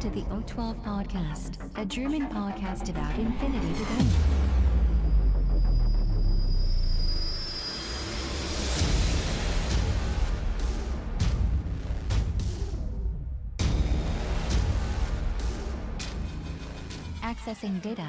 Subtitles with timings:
[0.00, 3.90] To the O12 Podcast, a German podcast about infinity to go.
[17.22, 18.08] Accessing data.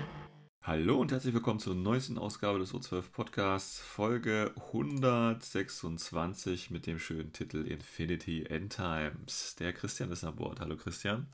[0.63, 7.33] Hallo und herzlich willkommen zur neuesten Ausgabe des O12 Podcasts, Folge 126 mit dem schönen
[7.33, 9.57] Titel Infinity End Times.
[9.59, 10.61] Der Christian ist an Bord.
[10.61, 11.27] Hallo Christian.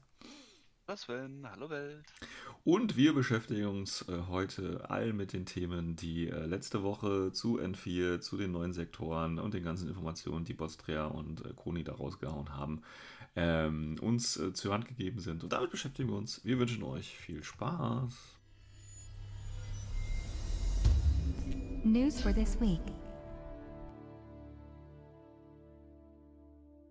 [0.89, 2.05] Was Sven, hallo Welt.
[2.63, 7.59] Und wir beschäftigen uns äh, heute all mit den Themen, die äh, letzte Woche zu
[7.59, 11.91] N4, zu den neuen Sektoren und den ganzen Informationen, die Bostrea und äh, Koni da
[11.91, 12.83] rausgehauen haben,
[13.35, 15.43] ähm, uns zur Hand gegeben sind.
[15.43, 16.45] Und damit beschäftigen wir uns.
[16.45, 18.13] Wir wünschen euch viel Spaß.
[21.83, 22.79] News for this week.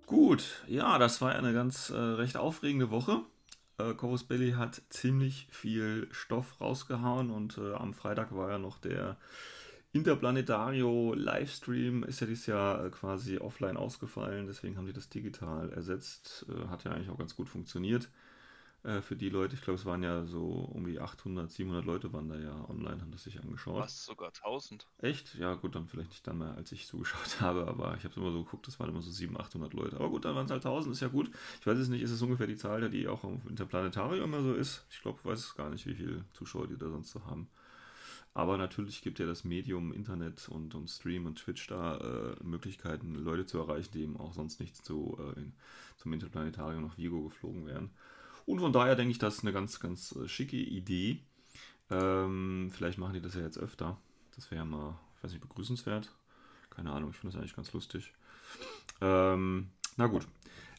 [0.04, 3.22] Gut, ja, das war eine ganz äh, recht aufregende Woche.
[3.78, 8.78] Äh, Corvus Belli hat ziemlich viel Stoff rausgehauen und äh, am Freitag war ja noch
[8.78, 9.16] der
[9.92, 12.02] Interplanetario Livestream.
[12.04, 16.46] Ist ja dieses Jahr äh, quasi offline ausgefallen, deswegen haben die das digital ersetzt.
[16.48, 18.08] Äh, hat ja eigentlich auch ganz gut funktioniert
[18.86, 19.54] äh, für die Leute.
[19.54, 23.00] Ich glaube, es waren ja so um die 800, 700 Leute waren da ja online,
[23.00, 23.80] haben das sich angeschaut.
[23.82, 24.86] Was, sogar 1000?
[24.98, 25.34] Echt?
[25.34, 28.16] Ja, gut, dann vielleicht nicht dann mehr, als ich zugeschaut habe, aber ich habe es
[28.16, 29.96] immer so geguckt, das waren immer so 700, 800 Leute.
[29.96, 31.30] Aber gut, dann waren es halt 1000, ist ja gut.
[31.60, 34.54] Ich weiß es nicht, ist es ungefähr die Zahl, die auch im Interplanetarium immer so
[34.54, 34.86] ist?
[34.90, 37.48] Ich glaube, ich weiß gar nicht, wie viele Zuschauer die da sonst so haben.
[38.34, 43.14] Aber natürlich gibt ja das Medium Internet und, und Stream und Twitch da äh, Möglichkeiten,
[43.14, 45.54] Leute zu erreichen, die eben auch sonst nicht zu, äh, in,
[45.96, 47.90] zum Interplanetarium nach Vigo geflogen wären.
[48.46, 51.20] Und von daher denke ich, das ist eine ganz, ganz äh, schicke Idee.
[51.90, 53.98] Ähm, vielleicht machen die das ja jetzt öfter.
[54.34, 56.10] Das wäre ja mal, ich weiß nicht, begrüßenswert.
[56.70, 58.12] Keine Ahnung, ich finde das eigentlich ganz lustig.
[59.00, 60.26] Ähm, na gut.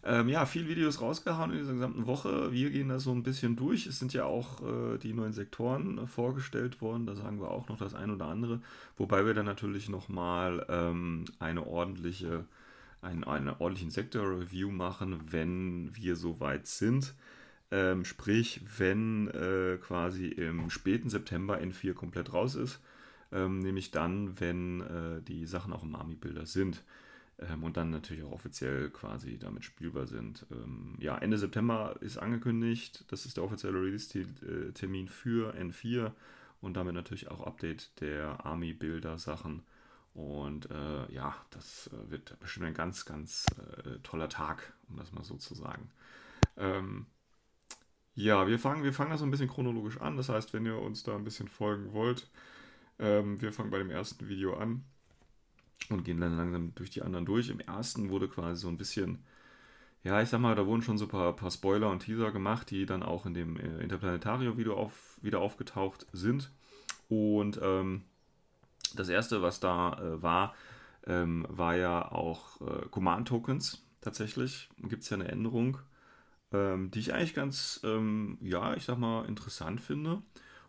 [0.03, 2.51] Ähm, ja, viele Videos rausgehauen in dieser gesamten Woche.
[2.53, 3.88] Wir gehen da so ein bisschen durch.
[3.88, 7.06] Es sind ja auch äh, die neuen Sektoren vorgestellt worden.
[7.06, 8.61] Da sagen wir auch noch das ein oder andere.
[8.95, 12.45] Wobei wir dann natürlich nochmal ähm, eine ordentliche,
[13.01, 17.13] ein, eine ordentlichen Sektor-Review machen, wenn wir soweit sind.
[17.69, 22.79] Ähm, sprich, wenn äh, quasi im späten September N4 komplett raus ist,
[23.31, 26.83] ähm, nämlich dann, wenn äh, die Sachen auch im Army-Bilder sind
[27.39, 30.45] ähm, und dann natürlich auch offiziell quasi damit spielbar sind.
[30.51, 36.13] Ähm, ja, Ende September ist angekündigt, das ist der offizielle Release-Termin für N4
[36.61, 39.63] und damit natürlich auch Update der Army-Bilder-Sachen.
[40.13, 43.45] Und äh, ja, das äh, wird bestimmt ein ganz, ganz
[43.85, 45.91] äh, toller Tag, um das mal so zu sagen.
[46.56, 47.06] Ähm,
[48.17, 50.17] ja, wir fangen, wir fangen das so ein bisschen chronologisch an.
[50.17, 52.28] Das heißt, wenn ihr uns da ein bisschen folgen wollt,
[52.97, 54.83] ähm, wir fangen bei dem ersten Video an
[55.89, 57.50] und gehen dann langsam durch die anderen durch.
[57.50, 59.23] Im ersten wurde quasi so ein bisschen,
[60.03, 62.72] ja, ich sag mal, da wurden schon so ein paar, paar Spoiler und Teaser gemacht,
[62.72, 66.50] die dann auch in dem äh, Interplanetarium-Video auf, wieder aufgetaucht sind.
[67.09, 68.01] Und ähm,
[68.95, 70.56] das erste, was da äh, war,
[71.06, 74.69] ähm, war ja auch äh, Command-Tokens tatsächlich.
[74.81, 75.77] Gibt es ja eine Änderung
[76.51, 80.21] ähm, die ich eigentlich ganz, ähm, ja, ich sag mal, interessant finde.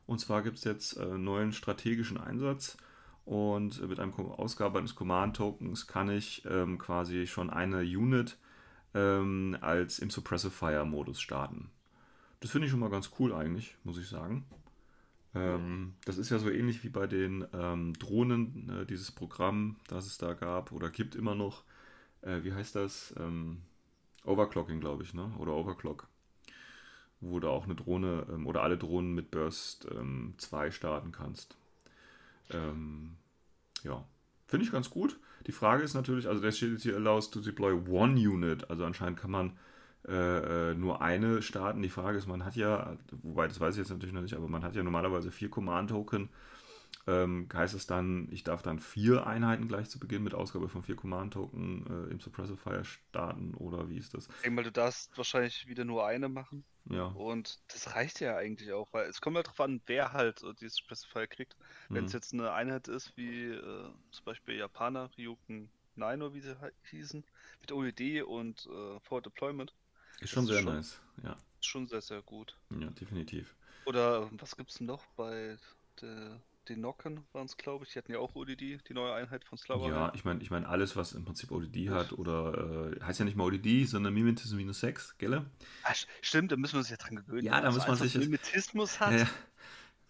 [0.06, 2.76] Und zwar gibt es jetzt äh, neuen strategischen Einsatz
[3.24, 8.38] und mit einem Ausgabe eines Command-Tokens kann ich ähm, quasi schon eine Unit
[8.94, 11.70] ähm, als im Suppressive-Fire-Modus starten.
[12.40, 14.46] Das finde ich schon mal ganz cool eigentlich, muss ich sagen.
[15.34, 20.06] Ähm, das ist ja so ähnlich wie bei den ähm, Drohnen, äh, dieses Programm, das
[20.06, 21.64] es da gab oder gibt immer noch.
[22.22, 23.14] Äh, wie heißt das?
[24.24, 25.32] Overclocking, glaube ich, ne?
[25.38, 26.08] Oder Overclock.
[27.20, 29.88] Wo du auch eine Drohne ähm, oder alle Drohnen mit Burst
[30.36, 31.56] 2 ähm, starten kannst.
[32.50, 33.16] Ähm,
[33.82, 34.04] ja,
[34.46, 35.18] finde ich ganz gut.
[35.46, 38.70] Die Frage ist natürlich, also der steht jetzt hier allows to deploy one unit.
[38.70, 39.58] Also anscheinend kann man
[40.06, 41.82] äh, äh, nur eine starten.
[41.82, 44.48] Die Frage ist, man hat ja, wobei das weiß ich jetzt natürlich noch nicht, aber
[44.48, 46.28] man hat ja normalerweise vier Command-Token
[47.08, 50.82] ähm, heißt es dann, ich darf dann vier Einheiten gleich zu Beginn mit Ausgabe von
[50.82, 54.28] vier Command-Token äh, im Suppressive starten oder wie ist das?
[54.28, 56.64] Ich denke du darfst wahrscheinlich wieder nur eine machen.
[56.90, 57.06] Ja.
[57.06, 60.76] Und das reicht ja eigentlich auch, weil es kommt halt darauf an, wer halt dieses
[60.76, 61.56] Suppressive kriegt.
[61.88, 62.16] Wenn es mhm.
[62.16, 66.56] jetzt eine Einheit ist, wie äh, zum Beispiel Japaner, Ryuken 9 oder wie sie
[66.90, 67.24] hießen,
[67.60, 69.74] mit OED und äh, Forward Deployment.
[70.20, 71.32] Ist schon sehr ist schon, nice, ja.
[71.32, 72.56] Ist schon sehr, sehr gut.
[72.78, 73.54] Ja, definitiv.
[73.86, 75.56] Oder was gibt es noch bei
[76.00, 77.92] der die Nocken waren es, glaube ich.
[77.92, 79.88] Die hatten ja auch ODD, die neue Einheit von Slava.
[79.88, 83.24] Ja, ich meine, ich mein, alles, was im Prinzip ODD hat, oder äh, heißt ja
[83.24, 85.44] nicht mal ODD, sondern Mimetism minus 6, gell?
[85.84, 87.44] Ah, stimmt, da müssen wir uns ja dran gewöhnen.
[87.44, 88.14] Ja, da muss man sich.
[88.16, 89.12] Mimetismus hat.
[89.12, 89.26] Ja,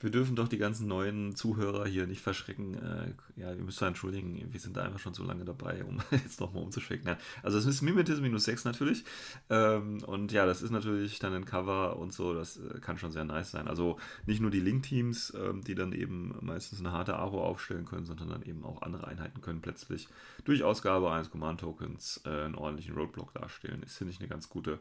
[0.00, 2.74] wir dürfen doch die ganzen neuen Zuhörer hier nicht verschrecken.
[2.74, 6.40] Äh, ja, wir müssen entschuldigen, wir sind da einfach schon so lange dabei, um jetzt
[6.40, 7.16] nochmal umzuschwenken.
[7.42, 9.04] Also es ist Mimetism minus 6 natürlich.
[9.50, 13.10] Ähm, und ja, das ist natürlich dann ein Cover und so, das äh, kann schon
[13.10, 13.66] sehr nice sein.
[13.66, 18.06] Also nicht nur die Link-Teams, ähm, die dann eben meistens eine harte Aro aufstellen können,
[18.06, 20.08] sondern dann eben auch andere Einheiten können plötzlich
[20.44, 23.82] durch Ausgabe eines Command-Tokens äh, einen ordentlichen Roadblock darstellen.
[23.82, 24.78] Ist, finde ich, eine ganz gute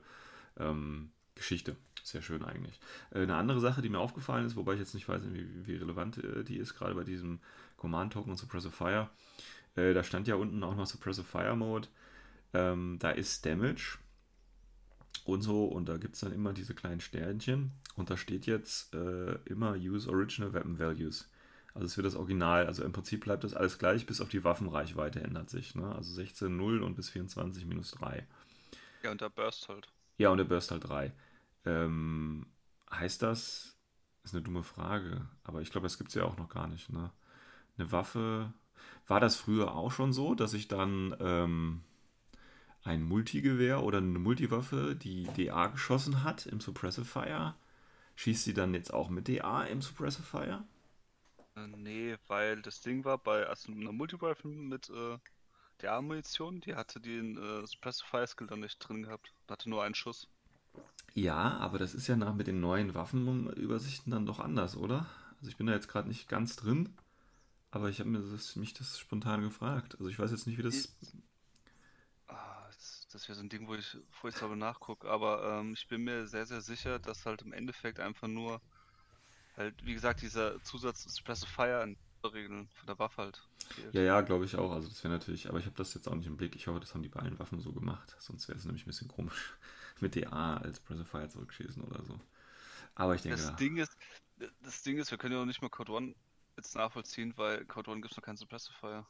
[0.59, 1.75] ähm, Geschichte.
[2.03, 2.79] Sehr schön eigentlich.
[3.11, 5.75] Äh, eine andere Sache, die mir aufgefallen ist, wobei ich jetzt nicht weiß, wie, wie
[5.75, 7.39] relevant äh, die ist, gerade bei diesem
[7.77, 9.09] Command-Token und Suppressive Fire,
[9.75, 11.87] äh, da stand ja unten auch noch Suppressive Fire Mode.
[12.53, 13.97] Ähm, da ist Damage
[15.25, 18.93] und so und da gibt es dann immer diese kleinen Sternchen und da steht jetzt
[18.93, 21.29] immer Use Original Weapon Values.
[21.77, 24.43] Also es wird das Original, also im Prinzip bleibt das alles gleich, bis auf die
[24.43, 25.75] Waffenreichweite ändert sich.
[25.75, 25.93] Ne?
[25.93, 28.25] Also 16 0 und bis 24 minus 3.
[29.03, 29.87] Ja, und der Burst halt.
[30.17, 31.11] Ja, und der Burst halt 3.
[31.65, 32.47] Ähm,
[32.91, 33.77] heißt das,
[34.23, 36.89] ist eine dumme Frage, aber ich glaube, das gibt es ja auch noch gar nicht.
[36.89, 37.11] Ne?
[37.77, 38.53] Eine Waffe,
[39.07, 41.83] war das früher auch schon so, dass ich dann ähm,
[42.83, 47.55] ein Multigewehr oder eine Multiwaffe, die DA geschossen hat im Suppressive Fire,
[48.15, 50.63] schießt sie dann jetzt auch mit DA im Suppressive Fire?
[51.55, 55.17] Äh, nee, weil das Ding war bei also einer Multiwaffe mit äh,
[55.79, 59.33] DA-Munition, die hatte den äh, Suppressive Fire Skill dann nicht drin gehabt.
[59.49, 60.27] Hatte nur einen Schuss.
[61.13, 65.07] Ja, aber das ist ja nach mit den neuen Waffenübersichten dann doch anders, oder?
[65.37, 66.95] Also ich bin da jetzt gerade nicht ganz drin,
[67.71, 69.95] aber ich habe mir das, mich das spontan gefragt.
[69.95, 70.95] Also ich weiß jetzt nicht, wie das.
[72.27, 76.03] Ah, das, das wäre so ein Ding, wo ich, darüber nachgucke, aber ähm, ich bin
[76.03, 78.61] mir sehr, sehr sicher, dass halt im Endeffekt einfach nur
[79.55, 83.93] halt, wie gesagt, dieser Zusatz Suppressive Fire in der Regel von der Waffe halt fehlt.
[83.95, 84.71] Ja, ja, glaube ich auch.
[84.71, 86.55] Also das wäre natürlich, aber ich habe das jetzt auch nicht im Blick.
[86.55, 88.15] Ich hoffe, das haben die bei allen Waffen so gemacht.
[88.19, 89.55] Sonst wäre es nämlich ein bisschen komisch
[90.01, 92.19] mit DA als Breath of Fire zurückschießen oder so.
[92.95, 93.37] Aber ich denke.
[93.37, 93.95] Das Ding ist,
[94.61, 96.15] das Ding ist, wir können ja auch nicht mal Code One
[96.55, 99.05] jetzt nachvollziehen, weil Code One gibt es noch keinen Suppressive Fire.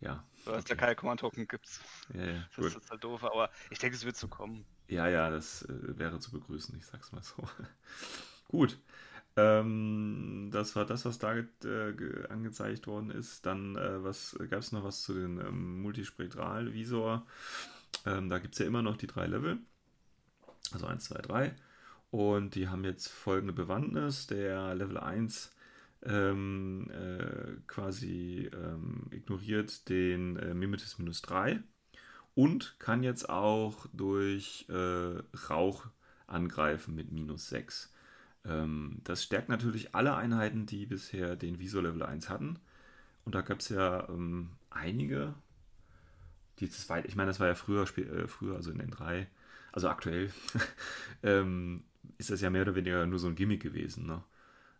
[0.00, 0.24] Ja.
[0.44, 1.80] Weil es da keine Command-Token gibt.
[2.12, 2.82] Ja, ja, das gut.
[2.82, 4.66] ist halt doof, aber ich denke, es wird so kommen.
[4.88, 7.48] Ja, ja, das äh, wäre zu begrüßen, ich sag's mal so.
[8.48, 8.78] gut.
[9.36, 13.44] Ähm, das war das, was da äh, angezeigt worden ist.
[13.46, 17.26] Dann äh, gab es noch was zu den ähm, Multispektral-Visor.
[18.06, 19.58] Ähm, da gibt es ja immer noch die drei Level.
[20.72, 21.56] Also 1, 2, 3.
[22.10, 24.26] Und die haben jetzt folgende Bewandtnis.
[24.26, 25.54] Der Level 1
[26.04, 31.60] ähm, äh, quasi ähm, ignoriert den äh, Mimetis minus 3
[32.34, 35.86] und kann jetzt auch durch äh, Rauch
[36.26, 37.92] angreifen mit minus 6.
[38.44, 42.58] Ähm, das stärkt natürlich alle Einheiten, die bisher den Visor Level 1 hatten.
[43.24, 45.34] Und da gab es ja ähm, einige.
[46.60, 49.26] Die, war, ich meine, das war ja früher, äh, früher also in N3,
[49.76, 50.32] also aktuell,
[51.22, 51.84] ähm,
[52.16, 54.06] ist das ja mehr oder weniger nur so ein Gimmick gewesen.
[54.06, 54.24] Ne?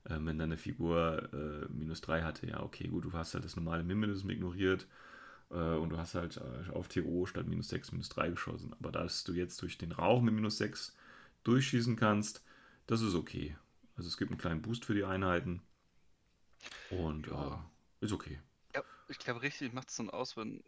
[0.08, 3.56] Ähm, wenn deine Figur äh, minus 3 hatte, ja, okay, gut, du hast halt das
[3.56, 4.86] normale Mimilism ignoriert
[5.50, 8.72] äh, und du hast halt äh, auf TO statt minus 6 minus 3 geschossen.
[8.80, 10.96] Aber dass du jetzt durch den Rauch mit minus 6
[11.44, 12.42] durchschießen kannst,
[12.86, 13.54] das ist okay.
[13.98, 15.60] Also es gibt einen kleinen Boost für die Einheiten
[16.88, 17.68] und ja.
[18.00, 18.40] Äh, ist okay.
[18.74, 20.64] Ja, ich glaube, richtig macht es dann aus, wenn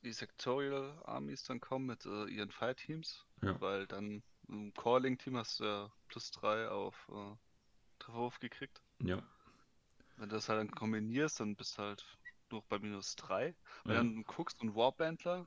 [0.00, 3.60] die Sectorial Armies dann kommen mit äh, ihren Fireteams, ja.
[3.60, 7.36] weil dann im Calling-Team hast du ja plus 3 auf äh,
[7.98, 8.82] Trefferwurf gekriegt.
[9.00, 9.22] Ja.
[10.16, 12.04] Wenn du das halt dann kombinierst, dann bist du halt
[12.50, 13.54] nur bei minus 3.
[13.84, 13.98] Wenn ja.
[13.98, 15.46] dann guckst und Warbandler,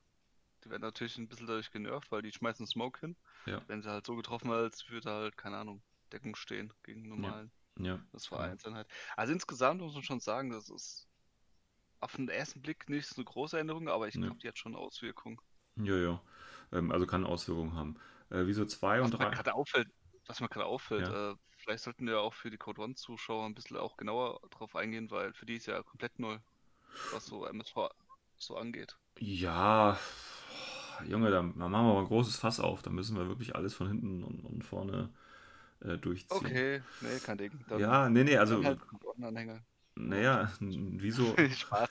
[0.64, 3.16] die werden natürlich ein bisschen dadurch genervt, weil die schmeißen Smoke hin.
[3.46, 3.62] Ja.
[3.68, 7.52] Wenn sie halt so getroffen werden, als würde halt, keine Ahnung, Deckung stehen gegen normalen.
[7.78, 7.86] Ja.
[7.86, 8.04] ja.
[8.12, 8.40] Das war.
[8.40, 8.88] Einzelheit.
[9.16, 11.08] Also insgesamt muss man schon sagen, das ist
[12.06, 14.76] auf den ersten Blick nicht so eine große Änderung, aber ich glaube, die hat schon
[14.76, 15.38] Auswirkungen.
[15.76, 16.22] Ja, ja.
[16.72, 17.96] Ähm, also kann Auswirkungen haben.
[18.30, 19.18] Äh, wieso 2 und 3?
[20.28, 21.32] Was mir gerade auffällt, ja.
[21.32, 25.10] äh, vielleicht sollten wir auch für die Code One-Zuschauer ein bisschen auch genauer drauf eingehen,
[25.12, 26.38] weil für die ist ja komplett neu,
[27.12, 27.90] was so MSV
[28.38, 28.98] so angeht.
[29.20, 29.98] Ja,
[31.08, 32.82] Junge, da machen wir mal ein großes Fass auf.
[32.82, 35.10] Da müssen wir wirklich alles von hinten und, und vorne
[35.82, 36.38] äh, durchziehen.
[36.38, 37.52] Okay, nee, kein Ding.
[37.68, 38.64] Dann ja, nee, nee, also.
[38.64, 38.80] Halt
[39.96, 41.36] naja, wieso.
[41.50, 41.90] Spaß.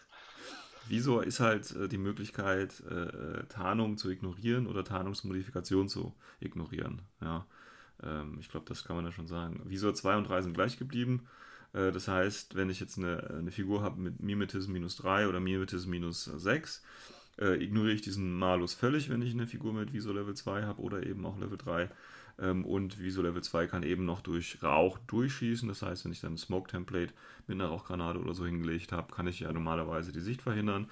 [0.88, 7.02] Wieso ist halt äh, die Möglichkeit, äh, äh, Tarnung zu ignorieren oder Tarnungsmodifikation zu ignorieren.
[7.20, 7.46] Ja,
[8.02, 9.62] ähm, ich glaube, das kann man ja schon sagen.
[9.64, 11.26] Visor 2 und 3 sind gleich geblieben.
[11.72, 15.40] Äh, das heißt, wenn ich jetzt eine, eine Figur habe mit Mimetism minus 3 oder
[15.40, 16.82] Mimetism minus 6,
[17.38, 20.80] äh, ignoriere ich diesen Malus völlig, wenn ich eine Figur mit Visor Level 2 habe
[20.80, 21.90] oder eben auch Level 3.
[22.38, 25.68] Ähm, und Viso Level 2 kann eben noch durch Rauch durchschießen.
[25.68, 27.12] Das heißt, wenn ich dann ein Smoke-Template
[27.46, 30.88] mit einer Rauchgranate oder so hingelegt habe, kann ich ja normalerweise die Sicht verhindern.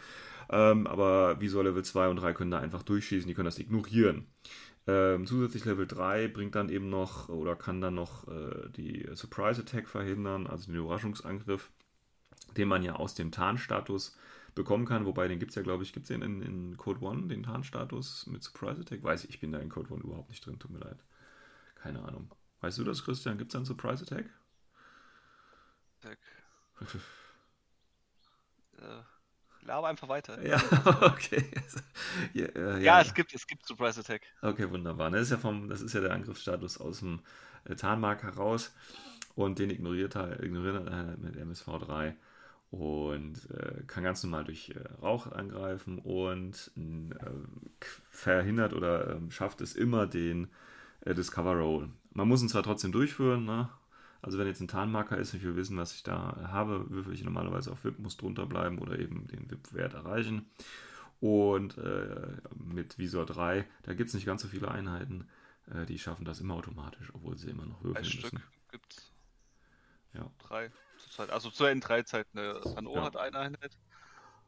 [0.51, 4.27] Ähm, aber Visual Level 2 und 3 können da einfach durchschießen, die können das ignorieren.
[4.87, 9.63] Ähm, zusätzlich Level 3 bringt dann eben noch oder kann dann noch äh, die Surprise
[9.63, 11.71] Attack verhindern, also den Überraschungsangriff,
[12.57, 14.17] den man ja aus dem Tarnstatus
[14.55, 15.07] bekommen kann.
[15.07, 17.45] Wobei, den gibt es ja, glaube ich, gibt es den in, in Code 1, den
[17.45, 19.03] Tarnstatus mit Surprise Attack?
[19.05, 20.99] Weiß ich, ich bin da in Code 1 überhaupt nicht drin, tut mir leid.
[21.83, 22.31] Keine Ahnung.
[22.61, 23.39] Weißt du das, Christian?
[23.39, 24.27] Gibt es einen Surprise Attack?
[26.01, 26.19] Attack.
[28.79, 29.03] äh,
[29.67, 30.41] laber einfach weiter.
[30.47, 30.57] Ja,
[31.03, 31.45] okay.
[32.35, 34.23] ja, äh, ja, ja, es gibt, es gibt Surprise Attack.
[34.43, 35.11] Okay, wunderbar.
[35.11, 37.21] Das ist ja, vom, das ist ja der Angriffsstatus aus dem
[37.65, 38.73] äh, Tarnmark heraus
[39.35, 42.15] und den ignoriert halt, ignoriert halt mit MSV3
[42.71, 47.31] und äh, kann ganz normal durch äh, Rauch angreifen und äh,
[48.09, 50.49] verhindert oder ähm, schafft es immer den
[51.03, 51.91] äh, Discover Roll.
[52.13, 53.69] Man muss ihn zwar trotzdem durchführen, ne?
[54.21, 57.13] also wenn jetzt ein Tarnmarker ist und ich will wissen, was ich da habe, würfel
[57.15, 60.51] ich normalerweise auf VIP, muss drunter bleiben oder eben den VIP-Wert erreichen.
[61.21, 65.29] Und äh, mit Visor 3, da gibt es nicht ganz so viele Einheiten,
[65.73, 68.29] äh, die schaffen das immer automatisch, obwohl sie immer noch würfeln Ein müssen.
[68.29, 69.13] Stück gibt's.
[70.15, 70.31] Ja.
[70.39, 70.71] Drei.
[71.11, 71.31] Zeit.
[71.31, 72.33] Also zur N3-Zeit.
[72.35, 72.61] Ne?
[72.77, 73.05] Hanno ja.
[73.05, 73.77] hat eine Einheit,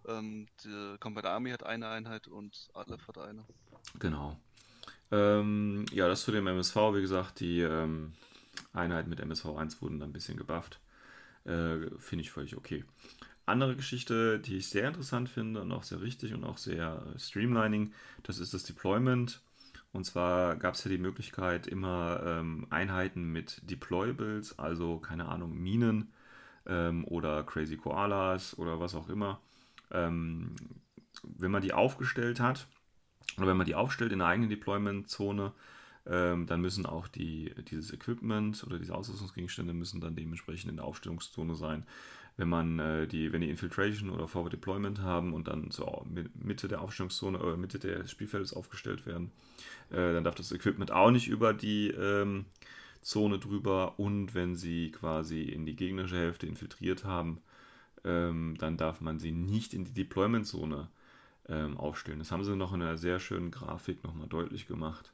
[0.07, 3.45] ähm, die Combat Army hat eine Einheit und Aleph hat eine.
[3.99, 4.39] Genau.
[5.11, 8.13] Ähm, ja, das zu dem MSV, wie gesagt, die ähm,
[8.73, 10.81] Einheiten mit MSV 1 wurden dann ein bisschen gebufft.
[11.45, 12.85] Äh, finde ich völlig okay.
[13.47, 17.19] Andere Geschichte, die ich sehr interessant finde und auch sehr richtig und auch sehr äh,
[17.19, 17.93] streamlining,
[18.23, 19.43] das ist das Deployment.
[19.93, 25.57] Und zwar gab es ja die Möglichkeit, immer ähm, Einheiten mit Deployables, also keine Ahnung,
[25.57, 26.13] Minen
[26.67, 29.41] ähm, oder Crazy Koalas oder was auch immer,
[29.93, 30.57] ähm,
[31.23, 32.67] wenn man die aufgestellt hat
[33.39, 35.53] oder wenn man die aufstellt in einer eigenen Deployment-Zone,
[36.07, 40.85] ähm, dann müssen auch die, dieses Equipment oder diese Ausrüstungsgegenstände müssen dann dementsprechend in der
[40.85, 41.85] Aufstellungszone sein.
[42.37, 46.69] Wenn man äh, die, wenn die Infiltration oder Forward Deployment haben und dann zur Mitte
[46.69, 49.31] der Aufstellungszone oder Mitte des Spielfeldes aufgestellt werden,
[49.91, 52.47] äh, dann darf das Equipment auch nicht über die ähm,
[53.03, 57.41] Zone drüber und wenn sie quasi in die gegnerische Hälfte infiltriert haben,
[58.05, 60.89] ähm, dann darf man sie nicht in die Deployment-Zone
[61.49, 62.19] ähm, aufstellen.
[62.19, 65.13] Das haben sie noch in einer sehr schönen Grafik nochmal deutlich gemacht.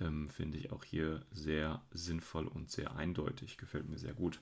[0.00, 3.56] Ähm, Finde ich auch hier sehr sinnvoll und sehr eindeutig.
[3.56, 4.40] Gefällt mir sehr gut.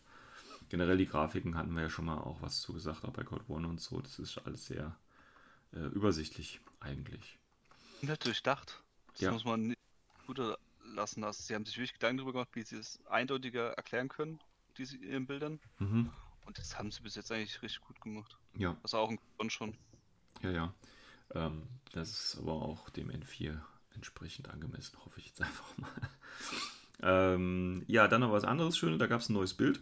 [0.69, 3.45] Generell die Grafiken hatten wir ja schon mal auch was zu gesagt, auch bei Code
[3.49, 4.01] One und so.
[4.01, 4.97] Das ist alles sehr
[5.73, 7.39] äh, übersichtlich eigentlich.
[8.01, 8.83] Nicht durchdacht.
[9.13, 9.33] Das ja.
[9.33, 9.75] muss man
[10.27, 10.41] gut
[10.85, 11.47] lassen hast.
[11.47, 14.41] Sie haben sich wirklich Gedanken darüber gemacht, wie sie es eindeutiger erklären können,
[14.77, 15.61] diese in ihren Bildern.
[15.79, 16.11] Mhm.
[16.47, 18.37] Und das haben sie bis jetzt eigentlich richtig gut gemacht.
[18.57, 18.77] Ja.
[18.83, 19.77] Das auch ein Grund schon.
[20.43, 20.75] Ja, ja.
[21.33, 21.63] Ähm,
[21.93, 23.59] das ist aber auch dem N4
[23.95, 25.91] entsprechend angemessen, hoffe ich jetzt einfach mal.
[27.35, 29.81] ähm, ja, dann noch was anderes Schönes, da gab es ein neues Bild.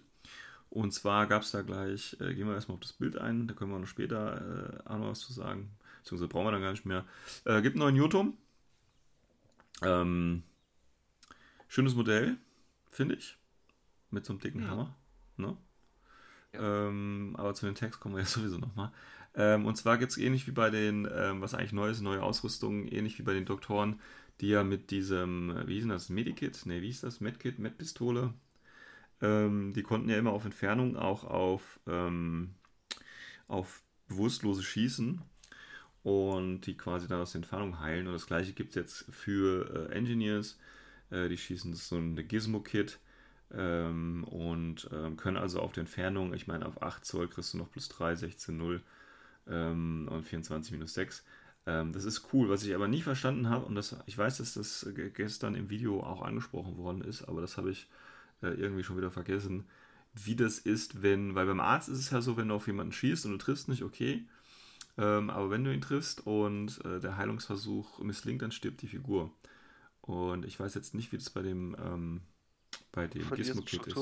[0.70, 3.54] Und zwar gab es da gleich, äh, gehen wir erstmal auf das Bild ein, da
[3.54, 5.70] können wir noch später äh, auch noch was zu sagen.
[6.02, 7.04] Beziehungsweise brauchen wir dann gar nicht mehr.
[7.44, 8.36] Äh, gibt einen neuen Newton.
[9.82, 10.42] Ähm,
[11.72, 12.36] Schönes Modell,
[12.90, 13.38] finde ich.
[14.10, 14.68] Mit so einem dicken ja.
[14.68, 14.94] Hammer.
[15.38, 15.56] Ne?
[16.52, 16.88] Ja.
[16.88, 18.92] Ähm, aber zu den Text kommen wir ja sowieso nochmal.
[19.34, 22.22] Ähm, und zwar gibt es ähnlich wie bei den, ähm, was eigentlich neu ist, neue
[22.22, 24.00] Ausrüstung, ähnlich wie bei den Doktoren,
[24.40, 26.66] die ja mit diesem, äh, wie hieß das, Medikit?
[26.66, 27.20] Ne, wie hieß das?
[27.20, 28.34] Medkit, Medpistole.
[29.20, 32.54] Ähm, die konnten ja immer auf Entfernung auch auf, ähm,
[33.48, 35.22] auf bewusstlose schießen
[36.02, 38.06] und die quasi dann aus der Entfernung heilen.
[38.06, 40.58] Und das gleiche gibt es jetzt für äh, Engineers
[41.12, 42.98] äh, die schießen so ein Gizmo-Kit
[43.52, 47.58] ähm, und ähm, können also auf der Entfernung, ich meine, auf 8 Zoll kriegst du
[47.58, 48.82] noch plus 3, 16, 0
[49.46, 51.24] ähm, und 24 minus 6.
[51.66, 52.48] Ähm, das ist cool.
[52.48, 56.02] Was ich aber nie verstanden habe, und das, ich weiß, dass das gestern im Video
[56.02, 57.88] auch angesprochen worden ist, aber das habe ich
[58.42, 59.64] äh, irgendwie schon wieder vergessen,
[60.14, 62.92] wie das ist, wenn, weil beim Arzt ist es ja so, wenn du auf jemanden
[62.92, 64.26] schießt und du triffst nicht, okay.
[64.98, 69.32] Ähm, aber wenn du ihn triffst und äh, der Heilungsversuch misslingt, dann stirbt die Figur.
[70.02, 72.20] Und ich weiß jetzt nicht, wie das bei dem, ähm,
[72.90, 73.94] bei dem Gizmo-Kit ist.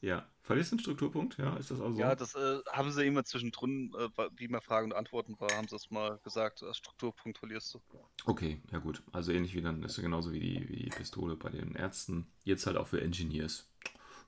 [0.00, 1.38] Ja, verlierst du einen Strukturpunkt?
[1.38, 1.98] Ja, ist das auch so?
[1.98, 5.68] Ja, das äh, haben sie immer zwischendrin, äh, wie mal Fragen und Antworten war, haben
[5.68, 7.80] sie es mal gesagt, als Strukturpunkt verlierst du.
[8.26, 9.02] Okay, ja gut.
[9.12, 12.26] Also ähnlich wie dann, ist ja genauso wie die, wie die Pistole bei den Ärzten.
[12.44, 13.68] Jetzt halt auch für Engineers.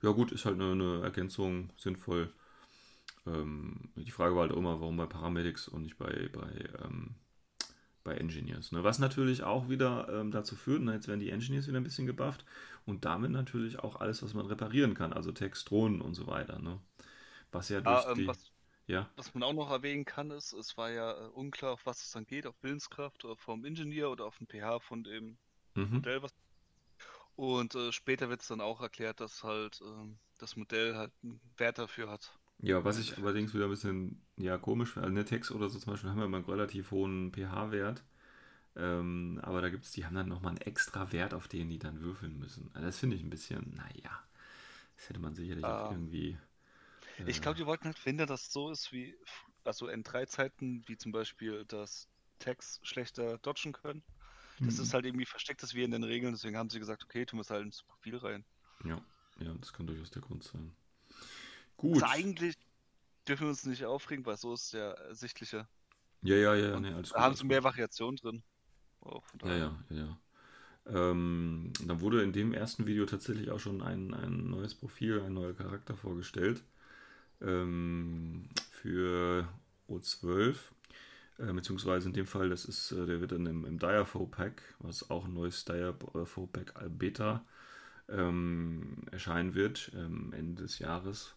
[0.03, 2.33] Ja gut, ist halt eine, eine Ergänzung, sinnvoll.
[3.27, 6.51] Ähm, die Frage war halt immer, warum bei Paramedics und nicht bei, bei
[6.85, 7.17] ähm,
[8.09, 8.73] bei Engineers.
[8.73, 8.83] Ne?
[8.83, 12.07] Was natürlich auch wieder ähm, dazu führt, na, jetzt werden die Engineers wieder ein bisschen
[12.07, 12.45] gebufft
[12.87, 16.59] und damit natürlich auch alles, was man reparieren kann, also Text, Drohnen und so weiter.
[16.59, 16.81] Ne?
[17.53, 18.27] Was ja durch ah, ähm, die.
[18.27, 18.51] Was,
[18.87, 19.11] ja.
[19.17, 22.11] was man auch noch erwähnen kann, ist, es war ja äh, unklar, auf was es
[22.13, 25.37] dann geht, auf Willenskraft oder vom Ingenieur oder auf den pH von dem
[25.75, 25.97] mhm.
[25.97, 26.33] Modell, was.
[27.37, 31.41] Und äh, später wird es dann auch erklärt, dass halt äh, das Modell halt einen
[31.59, 32.33] Wert dafür hat.
[32.61, 35.93] Ja, was ich allerdings wieder ein bisschen ja, komisch finde, also Netex oder so zum
[35.93, 38.03] Beispiel haben wir immer einen relativ hohen pH-Wert.
[38.77, 41.79] Ähm, aber da gibt es, die haben dann nochmal einen extra Wert, auf den die
[41.79, 42.71] dann würfeln müssen.
[42.75, 44.11] Also das finde ich ein bisschen, naja,
[44.97, 45.73] das hätte man sicherlich Ah.
[45.73, 46.39] auch irgendwie.
[47.19, 49.17] Äh, Ich glaube, die wollten halt dass es so ist wie,
[49.65, 52.09] also N3-Zeiten, wie zum Beispiel, dass
[52.41, 54.03] Tags schlechter dodgen können.
[54.65, 54.81] Das mhm.
[54.81, 57.43] ist halt irgendwie verstecktes wie in den Regeln, deswegen haben sie gesagt, okay, tun wir
[57.43, 58.45] es halt ins Profil rein.
[58.85, 59.01] Ja,
[59.39, 60.73] ja, das kann durchaus der Grund sein.
[61.79, 62.03] Gut.
[62.03, 62.57] Also eigentlich
[63.27, 65.67] dürfen wir uns nicht aufregen, weil so ist ersichtliche.
[66.23, 67.25] Ja, ja, ja, Und nee, alles da gut.
[67.25, 68.43] haben sie mehr Variationen drin.
[69.01, 70.19] Von Ja, ja, ja, ja.
[70.87, 75.35] Ähm, dann wurde in dem ersten Video tatsächlich auch schon ein, ein neues Profil, ein
[75.35, 76.63] neuer Charakter vorgestellt
[77.41, 79.49] ähm, für
[79.89, 80.57] O12.
[81.39, 84.63] Äh, beziehungsweise in dem Fall, das ist, äh, der wird dann im, im Diafo Pack,
[84.81, 87.45] was auch ein neues Diafo Pack Beta
[88.09, 91.35] ähm, erscheinen wird, ähm, Ende des Jahres.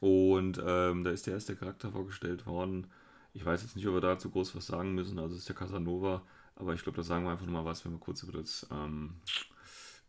[0.00, 2.86] Und ähm, da ist der erste Charakter vorgestellt worden.
[3.32, 5.18] Ich weiß jetzt nicht, ob wir dazu groß was sagen müssen.
[5.18, 6.22] Also es ist der Casanova.
[6.56, 9.16] Aber ich glaube, da sagen wir einfach nochmal was, wenn wir kurz über das, ähm,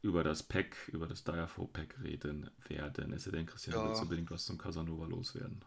[0.01, 3.13] über das Pack, über das Diafo Pack reden werden.
[3.13, 3.87] Es sei denn, Christian, Ja.
[3.87, 5.63] willst unbedingt was zum Casanova loswerden?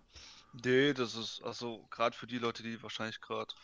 [0.65, 3.55] Nee, das ist, also gerade für die Leute, die wahrscheinlich gerade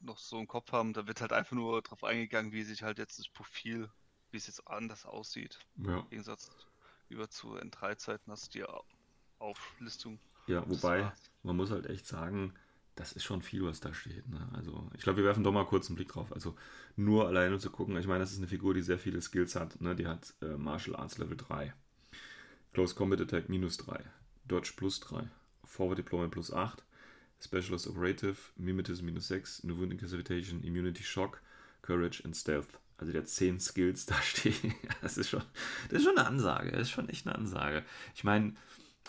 [0.00, 2.98] noch so im Kopf haben, da wird halt einfach nur drauf eingegangen, wie sich halt
[2.98, 3.90] jetzt das Profil,
[4.30, 5.58] wie es jetzt anders aussieht.
[5.76, 6.50] Ja, Im Gegensatz
[7.08, 8.84] über zu N3-Zeiten hast du Au-
[9.44, 10.18] Auflistung.
[10.46, 12.54] ja wobei, man muss halt echt sagen,
[12.96, 14.28] das ist schon viel, was da steht.
[14.28, 14.48] Ne?
[14.52, 16.32] Also, ich glaube, wir werfen doch mal kurz einen Blick drauf.
[16.32, 16.54] Also,
[16.96, 19.80] nur alleine zu gucken, ich meine, das ist eine Figur, die sehr viele Skills hat.
[19.80, 19.96] Ne?
[19.96, 21.74] Die hat äh, Martial Arts Level 3,
[22.72, 24.00] Close Combat Attack minus 3,
[24.46, 25.28] Dodge plus 3,
[25.64, 26.84] Forward Deployment plus 8,
[27.40, 31.42] Specialist Operative, Mimetism minus 6, New Wound Incapacitation, Immunity Shock,
[31.82, 32.78] Courage and Stealth.
[32.96, 34.74] Also der hat 10 Skills da stehen.
[35.02, 35.42] Das ist schon,
[35.88, 36.70] das ist schon eine Ansage.
[36.70, 37.84] Das ist schon echt eine Ansage.
[38.14, 38.54] Ich meine,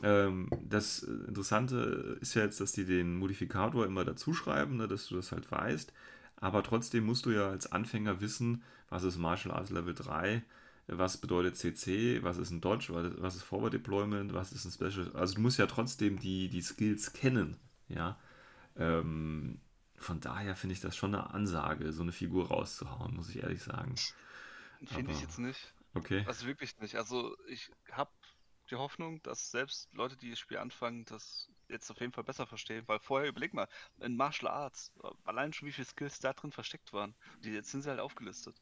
[0.04, 5.08] ähm, das Interessante ist ja jetzt, dass die den Modifikator immer dazu schreiben, ne, dass
[5.08, 5.94] du das halt weißt.
[6.38, 10.44] Aber trotzdem musst du ja als Anfänger wissen, was ist Martial Arts Level 3,
[10.88, 15.12] was bedeutet CC, was ist ein Dodge, was- ist Forward Deployment, was ist ein Special.
[15.14, 17.58] Also du musst ja trotzdem die, die Skills kennen.
[17.88, 18.20] Ja.
[18.78, 19.60] Ähm,
[19.98, 23.64] von daher finde ich das schon eine Ansage, so eine Figur rauszuhauen, muss ich ehrlich
[23.64, 23.96] sagen.
[24.86, 25.74] Finde ich jetzt nicht.
[25.94, 26.24] Okay.
[26.28, 26.96] Also wirklich nicht.
[26.98, 28.12] Also ich habe
[28.72, 32.48] die Hoffnung, dass selbst Leute, die das Spiel anfangen, das jetzt auf jeden Fall besser
[32.48, 32.88] verstehen.
[32.88, 33.68] Weil vorher, überleg mal,
[34.00, 34.92] in Martial Arts,
[35.24, 37.16] allein schon wie viele Skills da drin versteckt waren.
[37.44, 38.62] Die, jetzt sind sie halt aufgelistet.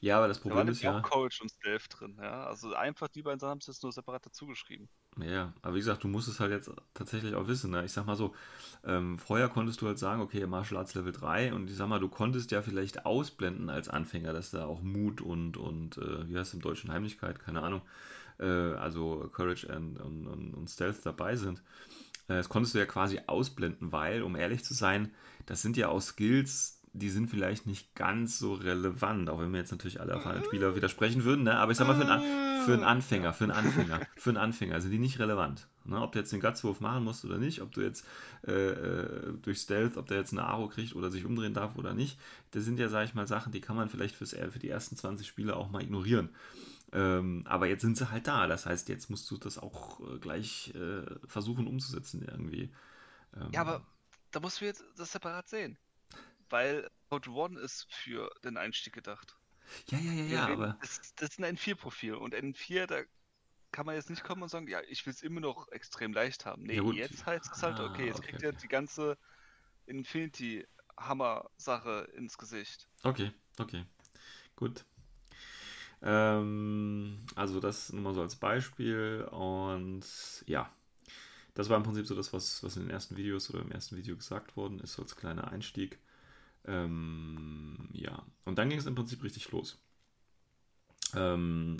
[0.00, 0.98] Ja, aber das Da Problem ist nämlich ja.
[0.98, 2.44] auch Courage und Stealth drin, ja.
[2.46, 4.88] Also einfach die beiden Sachen haben sie jetzt nur separat dazugeschrieben.
[5.20, 7.72] Ja, aber wie gesagt, du musst es halt jetzt tatsächlich auch wissen.
[7.72, 7.84] Ne?
[7.84, 8.34] Ich sag mal so,
[8.84, 11.98] ähm, vorher konntest du halt sagen, okay, Martial Arts Level 3 und ich sag mal,
[11.98, 16.38] du konntest ja vielleicht ausblenden als Anfänger, dass da auch Mut und, und äh, wie
[16.38, 17.82] heißt es im Deutschen, Heimlichkeit, keine Ahnung,
[18.38, 21.62] äh, also Courage and, und, und, und Stealth dabei sind.
[22.28, 25.10] Äh, das konntest du ja quasi ausblenden, weil, um ehrlich zu sein,
[25.46, 29.58] das sind ja auch Skills, die sind vielleicht nicht ganz so relevant, auch wenn mir
[29.58, 31.56] jetzt natürlich alle erfahrenen Spieler widersprechen würden, ne?
[31.58, 34.36] aber ich sag mal, für einen, An für einen Anfänger, für einen Anfänger, für einen
[34.36, 35.68] Anfänger sind die nicht relevant.
[35.84, 36.00] Ne?
[36.00, 38.04] Ob du jetzt den Gutswurf machen musst oder nicht, ob du jetzt
[38.46, 41.94] äh, äh, durch Stealth, ob der jetzt eine Aro kriegt oder sich umdrehen darf oder
[41.94, 42.18] nicht,
[42.50, 44.96] das sind ja, sag ich mal, Sachen, die kann man vielleicht fürs, für die ersten
[44.96, 46.30] 20 Spiele auch mal ignorieren.
[46.92, 48.46] Ähm, aber jetzt sind sie halt da.
[48.46, 52.70] Das heißt, jetzt musst du das auch äh, gleich äh, versuchen umzusetzen irgendwie.
[53.36, 53.82] Ähm, Ja, aber
[54.30, 55.78] da musst du jetzt das separat sehen.
[56.50, 59.36] Weil Code One ist für den Einstieg gedacht.
[59.90, 60.78] Ja, ja, ja, ja, reden- aber.
[60.80, 63.02] Das, das ist ein N4-Profil und N4, da
[63.72, 66.46] kann man jetzt nicht kommen und sagen, ja, ich will es immer noch extrem leicht
[66.46, 66.62] haben.
[66.64, 69.16] Nee, Ja, jetzt heißt es halt, Ah, okay, jetzt okay, kriegt ihr die ganze
[69.86, 72.88] Infinity-Hammer-Sache ins Gesicht.
[73.04, 73.84] Okay, okay.
[74.56, 74.84] Gut.
[76.02, 80.04] Ähm, also das nur mal so als Beispiel und
[80.46, 80.70] ja,
[81.54, 83.96] das war im Prinzip so das, was, was in den ersten Videos oder im ersten
[83.96, 85.98] Video gesagt worden ist, so als kleiner Einstieg.
[86.64, 89.78] Ähm, ja, und dann ging es im Prinzip richtig los.
[91.14, 91.78] Ähm,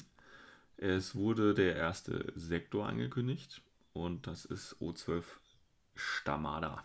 [0.77, 5.25] es wurde der erste Sektor angekündigt und das ist O12
[5.95, 6.85] Stamada.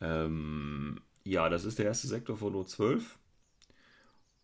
[0.00, 3.02] Ähm, ja, das ist der erste Sektor von O12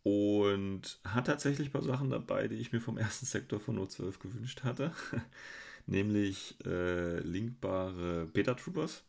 [0.03, 4.19] und hat tatsächlich ein paar Sachen dabei, die ich mir vom ersten Sektor von O12
[4.19, 4.93] gewünscht hatte.
[5.87, 9.03] Nämlich äh, linkbare Beta-Troopers.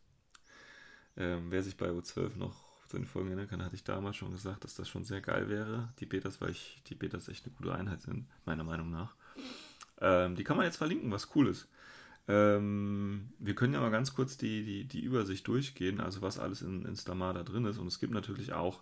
[1.18, 4.32] Ähm, wer sich bei O12 noch zu den Folgen erinnern kann, hatte ich damals schon
[4.32, 5.94] gesagt, dass das schon sehr geil wäre.
[6.00, 9.16] Die Betas, weil ich, die Betas echt eine gute Einheit sind, meiner Meinung nach.
[10.02, 11.70] Ähm, die kann man jetzt verlinken, was cool ist.
[12.28, 16.62] Ähm, wir können ja mal ganz kurz die, die, die Übersicht durchgehen, also was alles
[16.62, 17.78] in, in Stamada drin ist.
[17.78, 18.82] Und es gibt natürlich auch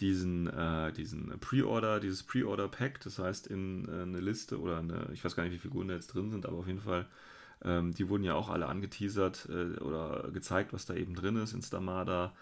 [0.00, 5.24] diesen, äh, diesen Pre-Order, dieses Pre-Order-Pack, das heißt in äh, eine Liste oder eine, ich
[5.24, 7.06] weiß gar nicht, wie viele Figuren da jetzt drin sind, aber auf jeden Fall
[7.64, 11.54] Ähm, die wurden ja auch alle angeteasert äh, oder gezeigt, was da eben drin ist
[11.54, 12.32] in Stamada.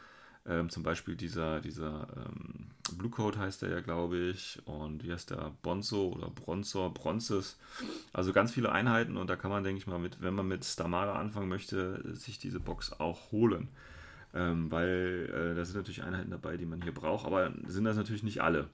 [0.46, 2.66] Ähm, zum Beispiel dieser, dieser ähm,
[2.98, 4.60] Blue Code heißt der ja, glaube ich.
[4.66, 5.52] Und wie heißt der?
[5.62, 7.58] Bonzo oder Bronzor, Bronzes.
[8.12, 10.64] Also ganz viele Einheiten und da kann man, denke ich mal, mit, wenn man mit
[10.64, 13.68] Stamara anfangen möchte, sich diese Box auch holen.
[14.36, 17.96] Ähm, weil äh, da sind natürlich Einheiten dabei, die man hier braucht, aber sind das
[17.96, 18.68] natürlich nicht alle.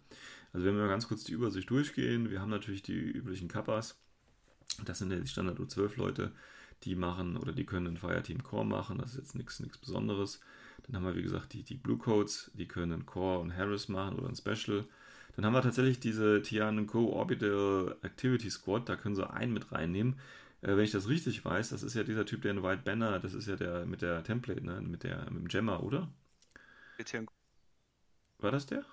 [0.53, 3.97] Also wenn wir mal ganz kurz die Übersicht durchgehen, wir haben natürlich die üblichen Kappas.
[4.85, 6.33] Das sind ja die Standard U12 Leute,
[6.83, 10.41] die machen oder die können ein Fireteam Core machen, das ist jetzt nichts Besonderes.
[10.83, 14.19] Dann haben wir, wie gesagt, die, die Blue Codes, die können Core und Harris machen
[14.19, 14.85] oder ein Special.
[15.37, 17.13] Dann haben wir tatsächlich diese Tian Co.
[17.13, 20.17] Orbital Activity Squad, da können sie einen mit reinnehmen.
[20.63, 23.19] Äh, wenn ich das richtig weiß, das ist ja dieser Typ, der eine White Banner,
[23.19, 24.81] das ist ja der mit der Template, ne?
[24.81, 26.09] mit, der, mit dem Gemma, oder?
[28.39, 28.85] War das der?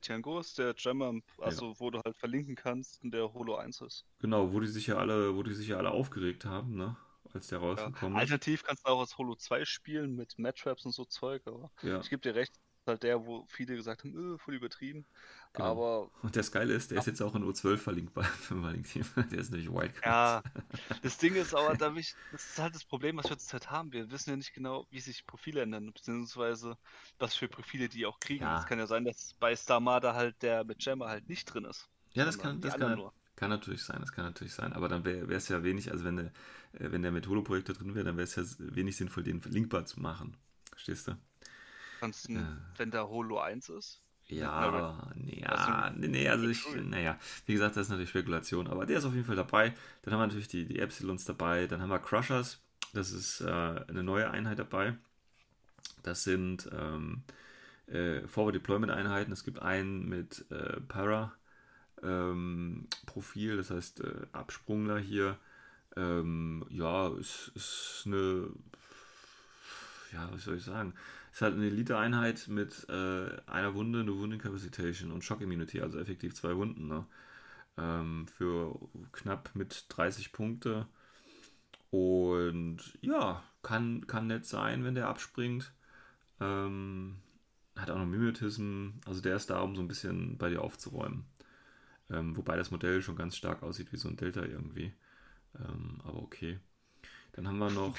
[0.00, 1.80] Tiango ist der Gemma, also ja.
[1.80, 4.04] wo du halt verlinken kannst und der Holo 1 ist.
[4.18, 6.96] Genau, wo die sich ja alle, wo die sich ja alle aufgeregt haben, ne?
[7.32, 8.22] als der rausgekommen ja.
[8.22, 8.32] ist.
[8.32, 12.00] Alternativ kannst du auch als Holo 2 spielen mit Matchtraps und so Zeug, aber ja.
[12.00, 15.04] ich gebe dir recht, halt der, wo viele gesagt haben, öh, voll übertrieben.
[15.52, 15.66] Genau.
[15.66, 16.10] Aber.
[16.22, 18.88] Und das Geile ist, der ist jetzt auch in U12 verlinkt bei Verlinkt
[19.30, 20.04] Der ist nämlich Wildcard.
[20.04, 20.42] Ja,
[21.02, 23.92] das Ding ist aber, da ich, das ist halt das Problem, was wir zurzeit haben.
[23.92, 26.76] Wir wissen ja nicht genau, wie sich Profile ändern, beziehungsweise
[27.18, 28.44] was für Profile die auch kriegen.
[28.44, 28.64] Es ja.
[28.64, 31.88] kann ja sein, dass bei Starmada halt der mit Gemma halt nicht drin ist.
[32.14, 34.72] Ja, das kann, das kann, kann natürlich sein, das kann natürlich sein.
[34.72, 36.26] Aber dann wäre es ja wenig, also wenn der,
[36.72, 40.00] äh, wenn der Methode-Projektor drin wäre, dann wäre es ja wenig sinnvoll, den linkbar zu
[40.00, 40.36] machen.
[40.70, 41.16] Verstehst du?
[42.02, 42.42] Du, äh,
[42.76, 44.02] wenn der Holo 1 ist?
[44.28, 48.98] Ja, ja, nee, nee, also ich, naja, wie gesagt, das ist natürlich Spekulation, aber der
[48.98, 49.74] ist auf jeden Fall dabei.
[50.02, 52.60] Dann haben wir natürlich die, die Epsilons dabei, dann haben wir Crushers,
[52.94, 54.94] das ist äh, eine neue Einheit dabei.
[56.02, 57.22] Das sind ähm,
[57.86, 59.32] äh, Forward Deployment Einheiten.
[59.32, 61.32] Es gibt einen mit äh, Para
[62.02, 65.38] ähm, Profil, das heißt äh, Absprungler hier.
[65.96, 68.48] Ähm, ja, ist, ist eine,
[70.12, 70.94] ja, was soll ich sagen?
[71.32, 74.44] Ist halt eine Elite-Einheit mit äh, einer Wunde, eine Wound
[75.10, 76.88] und Shock Immunity, also effektiv zwei Wunden.
[76.88, 77.06] Ne?
[77.78, 78.78] Ähm, für
[79.12, 80.86] knapp mit 30 Punkte.
[81.90, 85.72] Und ja, kann, kann nett sein, wenn der abspringt.
[86.38, 87.16] Ähm,
[87.76, 91.24] hat auch noch Mimetism, also der ist da, um so ein bisschen bei dir aufzuräumen.
[92.10, 94.92] Ähm, wobei das Modell schon ganz stark aussieht wie so ein Delta irgendwie.
[95.58, 96.60] Ähm, aber okay.
[97.32, 97.98] Dann haben wir noch.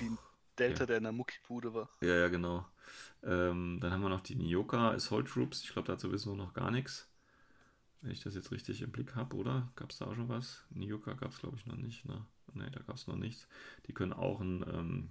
[0.59, 0.85] Delta, ja.
[0.87, 1.89] der in der Muckibude war.
[2.01, 2.65] Ja, ja, genau.
[3.23, 5.63] Ähm, dann haben wir noch die Nyoka Assault Troops.
[5.63, 7.09] Ich glaube, dazu wissen wir noch gar nichts.
[8.01, 9.71] Wenn ich das jetzt richtig im Blick habe, oder?
[9.75, 10.65] Gab es da auch schon was?
[10.71, 12.05] Nyoka gab es, glaube ich, noch nicht.
[12.05, 13.47] Ne, nee, da gab es noch nichts.
[13.87, 15.09] Die können auch ein ähm,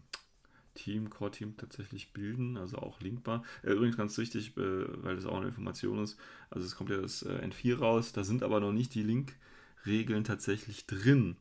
[0.74, 3.44] Team, Core-Team tatsächlich bilden, also auch linkbar.
[3.62, 6.18] Äh, übrigens ganz wichtig, äh, weil das auch eine Information ist.
[6.50, 10.24] Also es kommt ja das äh, N4 raus, da sind aber noch nicht die Link-Regeln
[10.24, 11.36] tatsächlich drin.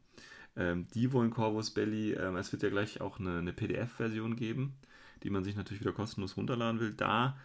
[0.56, 4.76] Ähm, die wollen Corvus Belly, ähm, es wird ja gleich auch eine, eine PDF-Version geben
[5.24, 6.94] die man sich natürlich wieder kostenlos runterladen will.
[6.94, 7.38] Da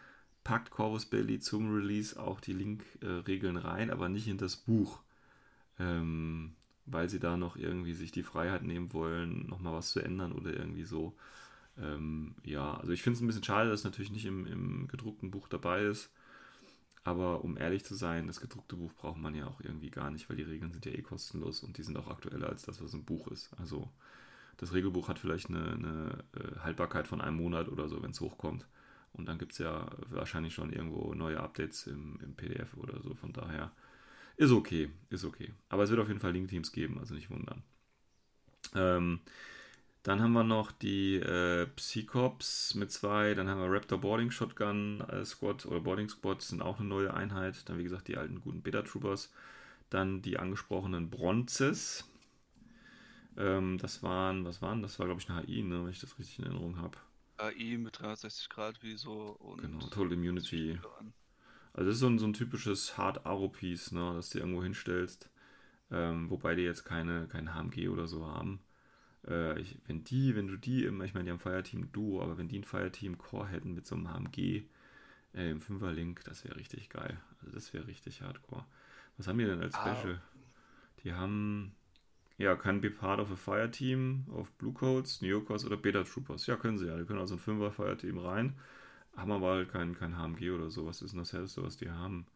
[0.44, 5.00] packt Corvus Belly zum Release auch die Link-Regeln rein, aber nicht in das Buch.
[5.78, 6.54] Ähm,
[6.86, 10.56] weil sie da noch irgendwie sich die Freiheit nehmen wollen, nochmal was zu ändern oder
[10.56, 11.16] irgendwie so.
[11.78, 14.88] Ähm, ja, also ich finde es ein bisschen schade, dass es natürlich nicht im, im
[14.88, 16.10] gedruckten Buch dabei ist.
[17.06, 20.28] Aber um ehrlich zu sein, das gedruckte Buch braucht man ja auch irgendwie gar nicht,
[20.28, 22.94] weil die Regeln sind ja eh kostenlos und die sind auch aktueller als das, was
[22.94, 23.48] im Buch ist.
[23.60, 23.88] Also
[24.56, 28.20] das Regelbuch hat vielleicht eine, eine äh, Haltbarkeit von einem Monat oder so, wenn es
[28.20, 28.66] hochkommt.
[29.12, 33.14] Und dann gibt es ja wahrscheinlich schon irgendwo neue Updates im, im, PDF oder so.
[33.14, 33.70] Von daher
[34.36, 35.54] ist okay, ist okay.
[35.68, 37.62] Aber es wird auf jeden Fall Link-Teams geben, also nicht wundern.
[38.74, 39.20] Ähm,
[40.06, 43.34] dann haben wir noch die äh, Psychops mit zwei.
[43.34, 47.12] Dann haben wir Raptor Boarding Shotgun äh, Squad oder Boarding Squad sind auch eine neue
[47.12, 47.68] Einheit.
[47.68, 49.32] Dann, wie gesagt, die alten guten Beta Troopers.
[49.90, 52.08] Dann die angesprochenen Bronzes.
[53.36, 56.16] Ähm, das waren, was waren, das war glaube ich eine HI, ne, wenn ich das
[56.20, 56.98] richtig in Erinnerung habe.
[57.38, 59.60] AI mit 360 Grad wie so und.
[59.60, 60.78] Genau, Total Immunity.
[61.72, 64.62] Also das ist so ein, so ein typisches Hard Aro Piece, ne, das du irgendwo
[64.62, 65.28] hinstellst.
[65.90, 68.60] Ähm, wobei die jetzt keine, kein HMG oder so haben.
[69.28, 72.38] Äh, ich, wenn die, wenn du die im, ich meine, die haben Fireteam Duo, aber
[72.38, 74.64] wenn die ein Fireteam Core hätten mit so einem HMG
[75.34, 77.18] äh, im Fünferlink, das wäre richtig geil.
[77.40, 78.64] Also das wäre richtig hardcore.
[79.16, 79.74] Was haben die denn als.
[79.74, 80.20] Special?
[80.22, 80.36] Ah.
[81.04, 81.76] Die haben
[82.38, 86.46] ja, kann be part of a Fire Team auf Blue Codes, Neocos oder Beta Troopers.
[86.46, 86.96] Ja, können sie ja.
[86.96, 88.54] Die können also ein 5er Fire Team rein.
[89.16, 90.86] Haben aber halt kein, kein HMG oder so.
[90.86, 92.26] Was ist denn das Hellste, was die haben?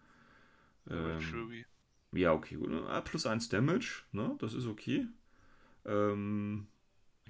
[0.88, 1.64] Ähm,
[2.12, 2.72] ja, okay, gut.
[2.88, 4.34] Ah, plus 1 Damage, ne?
[4.38, 5.06] Das ist okay.
[5.84, 6.66] Ähm,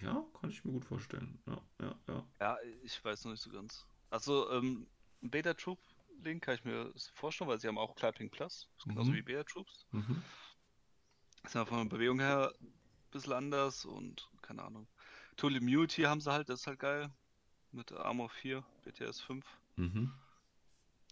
[0.03, 1.43] ja, kann ich mir gut vorstellen.
[1.47, 2.27] Ja, ja, ja.
[2.41, 3.87] Ja, ich weiß noch nicht so ganz.
[4.11, 4.87] Also, ähm,
[5.21, 5.79] Beta Troop
[6.23, 9.15] Link kann ich mir vorstellen, weil sie haben auch Clapping Plus, genauso mhm.
[9.17, 9.87] wie Beta Troops.
[9.93, 10.23] Mhm
[11.43, 12.53] ist ja von der Bewegung her
[13.13, 14.87] bisschen anders und keine Ahnung.
[15.37, 17.11] Tool Immunity haben sie halt, das ist halt geil.
[17.73, 19.45] Mit Armor 4, BTS 5.
[19.77, 20.13] Mhm.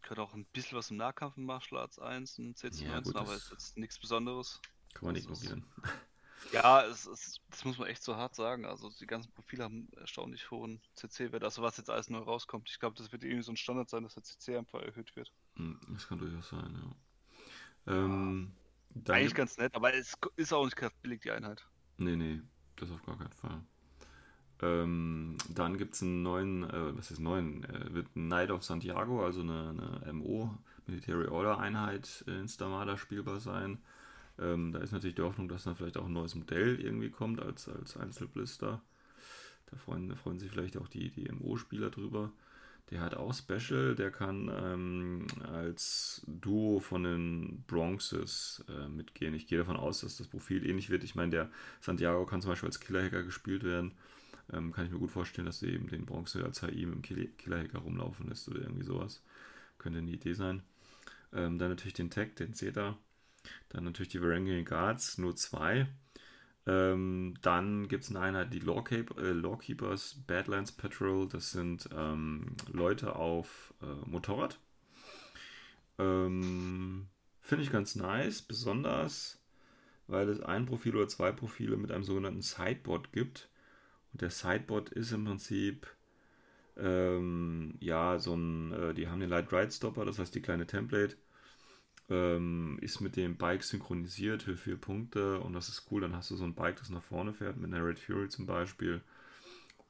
[0.02, 3.16] Können auch ein bisschen was im Nahkampf in Martial Arts 1 und CC19, Ja, gut,
[3.16, 4.60] aber das- ist jetzt nichts Besonderes.
[4.92, 5.64] Kann man Das ist- ignorieren.
[6.52, 8.64] Ja, es ist, das muss man echt so hart sagen.
[8.64, 11.44] Also die ganzen Profile haben erstaunlich hohen CC-Wert.
[11.44, 12.70] Also was jetzt alles neu rauskommt.
[12.70, 15.32] Ich glaube, das wird irgendwie so ein Standard sein, dass der CC einfach erhöht wird.
[15.56, 16.74] Hm, Das kann durchaus sein,
[17.86, 17.94] ja.
[17.94, 18.52] Ähm,
[18.90, 21.66] dann Eigentlich ganz nett, aber es ist auch nicht gerade billig, die Einheit.
[21.96, 22.40] Nee, nee,
[22.76, 23.62] das auf gar keinen Fall.
[24.60, 27.64] Ähm, dann gibt es einen neuen, äh, was ist neuen?
[27.64, 32.96] Äh, wird ein Knight of Santiago, also eine, eine MO, Military Order Einheit in Stamada
[32.98, 33.78] spielbar sein.
[34.40, 37.40] Ähm, da ist natürlich die Hoffnung, dass dann vielleicht auch ein neues Modell irgendwie kommt
[37.40, 38.82] als, als Einzelblister.
[39.70, 42.32] Da freuen, da freuen sich vielleicht auch die, die MO-Spieler drüber.
[42.90, 49.34] Der hat auch Special, der kann ähm, als Duo von den Bronxes äh, mitgehen.
[49.34, 51.04] Ich gehe davon aus, dass das Profil ähnlich wird.
[51.04, 53.92] Ich meine, der Santiago kann zum Beispiel als Killer-Hacker gespielt werden.
[54.52, 57.02] Ähm, kann ich mir gut vorstellen, dass du eben den Bronze als HI mit dem
[57.02, 59.22] Kill- Killer-Hacker rumlaufen lässt oder irgendwie sowas.
[59.78, 60.62] Könnte eine Idee sein.
[61.32, 62.98] Ähm, dann natürlich den Tag, den Zeta.
[63.68, 65.86] Dann natürlich die Varangian Guards, nur zwei.
[66.66, 71.28] Ähm, dann gibt es eine Einheit, die Lawkeep äh, Lawkeepers Badlands Patrol.
[71.28, 74.58] Das sind ähm, Leute auf äh, Motorrad.
[75.98, 77.08] Ähm,
[77.40, 79.38] Finde ich ganz nice, besonders
[80.08, 83.48] weil es ein Profil oder zwei Profile mit einem sogenannten Sideboard gibt.
[84.12, 85.86] Und der Sideboard ist im Prinzip
[86.76, 90.66] ähm, ja so ein, äh, die haben den Light Ride Stopper, das heißt die kleine
[90.66, 91.16] Template
[92.10, 96.00] ähm, ist mit dem Bike synchronisiert für vier Punkte und das ist cool.
[96.00, 98.46] Dann hast du so ein Bike, das nach vorne fährt, mit einer Red Fury zum
[98.46, 99.02] Beispiel.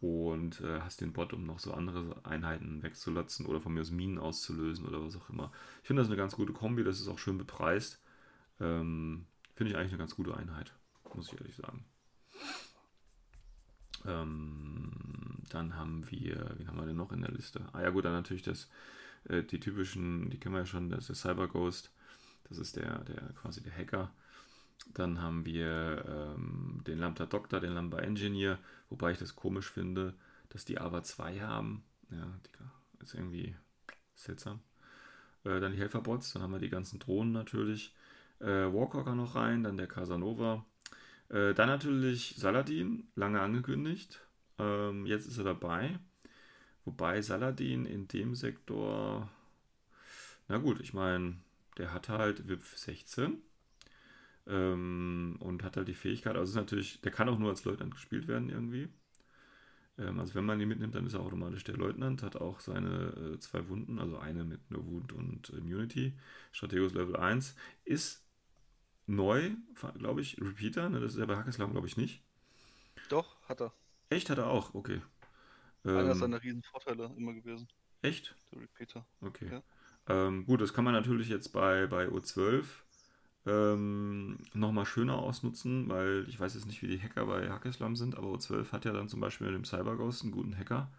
[0.01, 3.91] Und äh, hast den Bot, um noch so andere Einheiten wegzulatzen oder von mir aus
[3.91, 5.51] Minen auszulösen oder was auch immer.
[5.83, 8.01] Ich finde das eine ganz gute Kombi, das ist auch schön bepreist.
[8.61, 9.27] Ähm,
[9.57, 10.73] finde ich eigentlich eine ganz gute Einheit,
[11.15, 11.85] muss ich ehrlich sagen.
[14.07, 14.93] Ähm,
[15.51, 17.69] dann haben wir, wen haben wir denn noch in der Liste?
[17.73, 18.71] Ah ja gut, dann natürlich das,
[19.25, 21.91] äh, die typischen, die kennen wir ja schon, das ist der Cyber Ghost.
[22.49, 24.11] Das ist der, der quasi der Hacker.
[24.95, 28.59] Dann haben wir ähm, den Lambda Doctor, den Lambda Engineer,
[28.89, 30.15] wobei ich das komisch finde,
[30.51, 31.85] dass die aber zwei haben.
[32.11, 33.55] Ja, die ist irgendwie
[34.15, 34.61] seltsam.
[35.45, 37.95] Äh, dann die Helferbots, dann haben wir die ganzen Drohnen natürlich.
[38.41, 40.65] Äh, Warcocker noch rein, dann der Casanova.
[41.29, 44.21] Äh, dann natürlich Saladin, lange angekündigt.
[44.59, 45.99] Ähm, jetzt ist er dabei.
[46.85, 49.29] Wobei Saladin in dem Sektor,
[50.49, 51.37] na gut, ich meine,
[51.79, 53.43] der hat halt WIP 16
[54.47, 57.93] ähm, und hat halt die Fähigkeit, also ist natürlich, der kann auch nur als Leutnant
[57.95, 58.89] gespielt werden irgendwie.
[59.99, 63.35] Ähm, also wenn man ihn mitnimmt, dann ist er automatisch der Leutnant, hat auch seine
[63.35, 66.15] äh, zwei Wunden, also eine mit No Wound und Immunity.
[66.53, 68.25] Strategos Level 1 ist
[69.07, 69.53] neu,
[69.99, 71.01] glaube ich, Repeater, ne?
[71.01, 72.23] das ist ja bei Hackeslam, glaube ich, nicht.
[73.09, 73.73] Doch, hat er.
[74.11, 75.01] Echt, hat er auch, okay.
[75.93, 77.69] Einer Ähm, seiner riesen Vorteile immer gewesen,
[78.03, 78.35] echt?
[78.53, 79.07] der Repeater.
[79.23, 79.51] Okay.
[79.51, 79.63] Ja.
[80.09, 82.85] Ähm, gut, das kann man natürlich jetzt bei, bei O12
[83.47, 88.17] ähm, nochmal schöner ausnutzen, weil ich weiß jetzt nicht, wie die Hacker bei Hackeslam sind,
[88.17, 90.91] aber O12 hat ja dann zum Beispiel mit dem CyberGhost einen guten Hacker.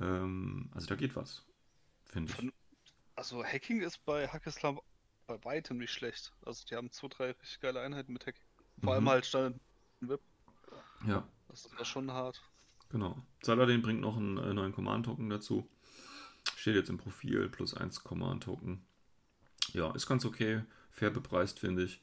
[0.00, 1.46] Ähm, also da geht was,
[2.06, 2.52] finde ich.
[3.16, 4.80] Also Hacking ist bei Hackeslam
[5.26, 6.32] bei weitem nicht schlecht.
[6.42, 8.44] Also die haben zwei, drei richtig geile Einheiten mit Hacking.
[8.82, 8.94] Vor Mhm.
[8.94, 9.60] allem halt Standard
[10.00, 10.20] Whip.
[11.06, 12.42] Ja, Das ist schon hart.
[12.88, 13.22] genau.
[13.42, 15.68] Saladin bringt noch einen äh, neuen Command-Token dazu.
[16.64, 18.80] Steht jetzt im Profil, plus 1 Command-Token.
[19.74, 20.62] Ja, ist ganz okay.
[20.90, 22.00] Fair bepreist, finde ich.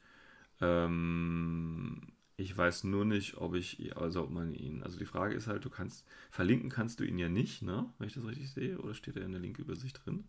[0.60, 5.48] Ähm, ich weiß nur nicht, ob ich, also ob man ihn, also die Frage ist
[5.48, 7.92] halt, du kannst, verlinken kannst du ihn ja nicht, ne?
[7.98, 10.28] Wenn ich das richtig sehe, oder steht er in der Link-Übersicht drin?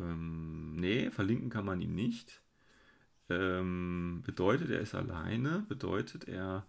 [0.00, 2.42] Ähm, nee, verlinken kann man ihn nicht.
[3.28, 6.66] Ähm, bedeutet, er ist alleine, bedeutet, er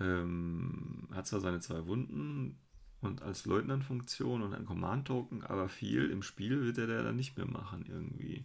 [0.00, 2.58] ähm, hat zwar seine zwei Wunden
[3.04, 7.46] und als Leutnant-Funktion und ein Command-Token, aber viel im Spiel wird er da nicht mehr
[7.46, 8.44] machen irgendwie.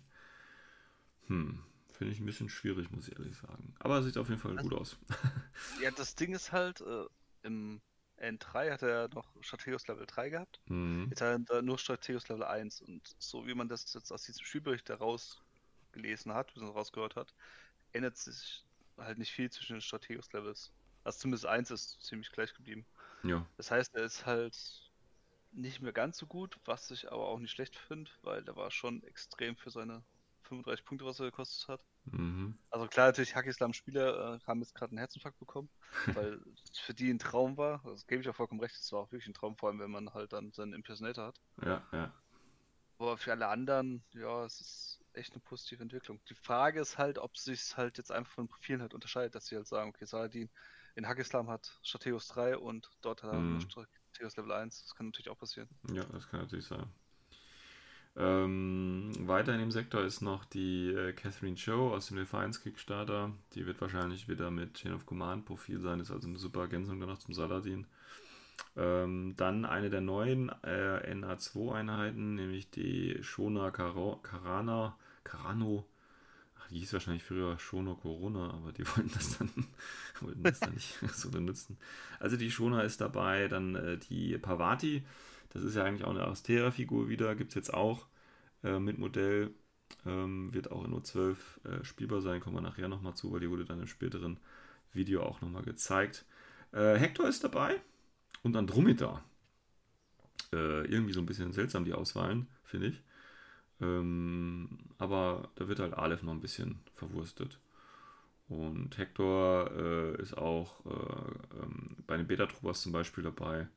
[1.27, 3.73] Hm, finde ich ein bisschen schwierig, muss ich ehrlich sagen.
[3.79, 4.97] Aber er sieht auf jeden Fall Also- gut aus.
[5.83, 7.05] Ja, das Ding ist halt, äh,
[7.43, 7.81] im
[8.17, 10.59] N3 hat er noch Strategos Level 3 gehabt.
[10.67, 11.07] Mhm.
[11.09, 12.81] Jetzt hat er nur Strategos Level 1.
[12.81, 17.33] Und so wie man das jetzt aus diesem Spielbericht herausgelesen hat, wie man rausgehört hat,
[17.93, 18.65] ändert sich
[18.97, 20.71] halt nicht viel zwischen den Strategos Levels.
[21.05, 22.85] Also zumindest 1 ist ziemlich gleich geblieben.
[23.23, 24.55] Ja, Das heißt, er ist halt
[25.51, 28.71] nicht mehr ganz so gut, was ich aber auch nicht schlecht finde, weil der war
[28.71, 30.03] schon extrem für seine
[30.43, 31.81] 35 Punkte, was er gekostet hat.
[32.05, 32.57] mhm.
[32.71, 35.69] Also klar, natürlich Hackislam-Spieler äh, haben jetzt gerade einen Herzinfarkt bekommen,
[36.13, 37.81] weil es für die ein Traum war.
[37.85, 39.91] Das gebe ich auch vollkommen recht, es war auch wirklich ein Traum, vor allem wenn
[39.91, 41.41] man halt dann seinen Impersonator hat.
[41.63, 42.13] ja, ja.
[42.97, 46.21] Aber für alle anderen, ja, es ist echt eine positive Entwicklung.
[46.29, 49.55] Die Frage ist halt, ob sich halt jetzt einfach von Profilen halt unterscheidet, dass sie
[49.55, 50.49] halt sagen, okay, Saladin
[50.95, 53.61] in Hackislam hat Strategos 3 und dort hat er Mhm.
[53.61, 54.83] Strategos Level 1.
[54.83, 55.69] Das kann natürlich auch passieren.
[55.93, 56.85] Ja, das kann natürlich sein.
[58.15, 63.31] Ähm, weiter in dem Sektor ist noch die äh, Catherine Cho aus dem Defiance Kickstarter.
[63.53, 66.99] Die wird wahrscheinlich wieder mit Chain of Command Profil sein, ist also eine super Ergänzung
[66.99, 67.87] danach zum Saladin.
[68.75, 75.87] Ähm, dann eine der neuen äh, NA2-Einheiten, nämlich die Shona Karo Karana, Karano.
[76.69, 79.49] Die hieß wahrscheinlich früher Shona Corona, aber die wollten das dann,
[80.21, 81.77] wollten das dann nicht so benutzen.
[82.19, 85.03] Also die Shona ist dabei, dann äh, die Pavati.
[85.49, 88.05] Das ist ja eigentlich auch eine Astera-Figur wieder, gibt es jetzt auch
[88.63, 89.51] äh, mit Modell.
[90.05, 93.49] Ähm, wird auch in O12 äh, spielbar sein, kommen wir nachher nochmal zu, weil die
[93.49, 94.39] wurde dann im späteren
[94.93, 96.25] Video auch nochmal gezeigt.
[96.71, 97.81] Äh, Hector ist dabei
[98.43, 99.23] und Andromeda.
[100.53, 103.01] Äh, irgendwie so ein bisschen seltsam die Auswahlen, finde ich.
[103.81, 107.59] Ähm, aber da wird halt Aleph noch ein bisschen verwurstet.
[108.49, 113.67] Und Hector äh, ist auch äh, ähm, bei den Beta-Troopers zum Beispiel dabei.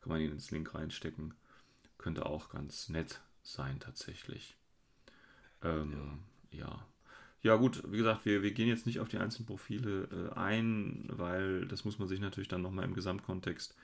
[0.00, 1.34] Kann man ihn ins Link reinstecken.
[1.98, 4.56] Könnte auch ganz nett sein, tatsächlich.
[5.62, 6.86] Ähm, ja.
[7.42, 7.56] ja.
[7.56, 11.66] gut, wie gesagt, wir, wir gehen jetzt nicht auf die einzelnen Profile äh, ein, weil
[11.66, 13.76] das muss man sich natürlich dann nochmal im Gesamtkontext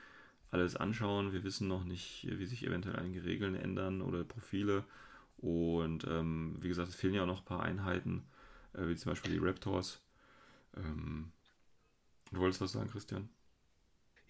[0.49, 1.33] alles anschauen.
[1.33, 4.83] Wir wissen noch nicht, wie sich eventuell einige Regeln ändern oder Profile.
[5.41, 8.25] Und ähm, wie gesagt, es fehlen ja auch noch ein paar Einheiten,
[8.73, 10.01] äh, wie zum Beispiel die Raptors.
[10.77, 11.31] Ähm,
[12.31, 13.29] du wolltest was sagen, Christian?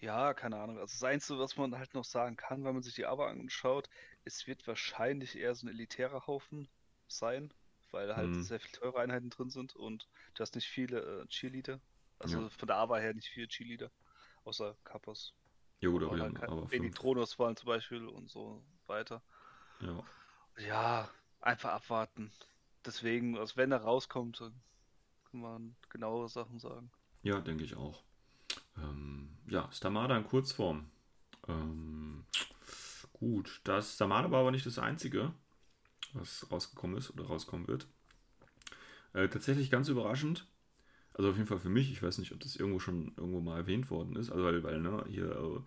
[0.00, 0.78] Ja, keine Ahnung.
[0.78, 3.88] Also das Einzige, was man halt noch sagen kann, wenn man sich die Aber anschaut,
[4.24, 6.68] es wird wahrscheinlich eher so ein elitärer Haufen
[7.08, 7.52] sein,
[7.90, 8.42] weil halt Mhm.
[8.42, 11.80] sehr viele teure Einheiten drin sind und du hast nicht viele äh, Cheerleader.
[12.18, 12.50] Also Ja.
[12.50, 13.90] von der Aber her nicht viele Cheerleader,
[14.44, 15.34] außer Kappas.
[15.80, 16.94] Ja gut, aber, halt aber wenig fünf.
[16.94, 19.22] Thronos-Wahlen zum Beispiel und so weiter.
[19.80, 20.04] Ja.
[20.58, 21.08] Ja,
[21.40, 22.32] einfach abwarten.
[22.84, 24.54] Deswegen, also wenn er rauskommt, dann
[25.30, 26.90] kann man genauere Sachen sagen.
[27.22, 28.02] Ja, denke ich auch.
[28.76, 30.90] Ähm, ja, Stamada in Kurzform.
[31.48, 32.24] Ähm,
[33.12, 35.32] gut, das Stamada war aber nicht das einzige,
[36.12, 37.86] was rausgekommen ist oder rauskommen wird.
[39.12, 40.46] Äh, tatsächlich ganz überraschend.
[41.14, 41.92] Also auf jeden Fall für mich.
[41.92, 44.30] Ich weiß nicht, ob das irgendwo schon irgendwo mal erwähnt worden ist.
[44.30, 45.64] Also weil, weil ne, hier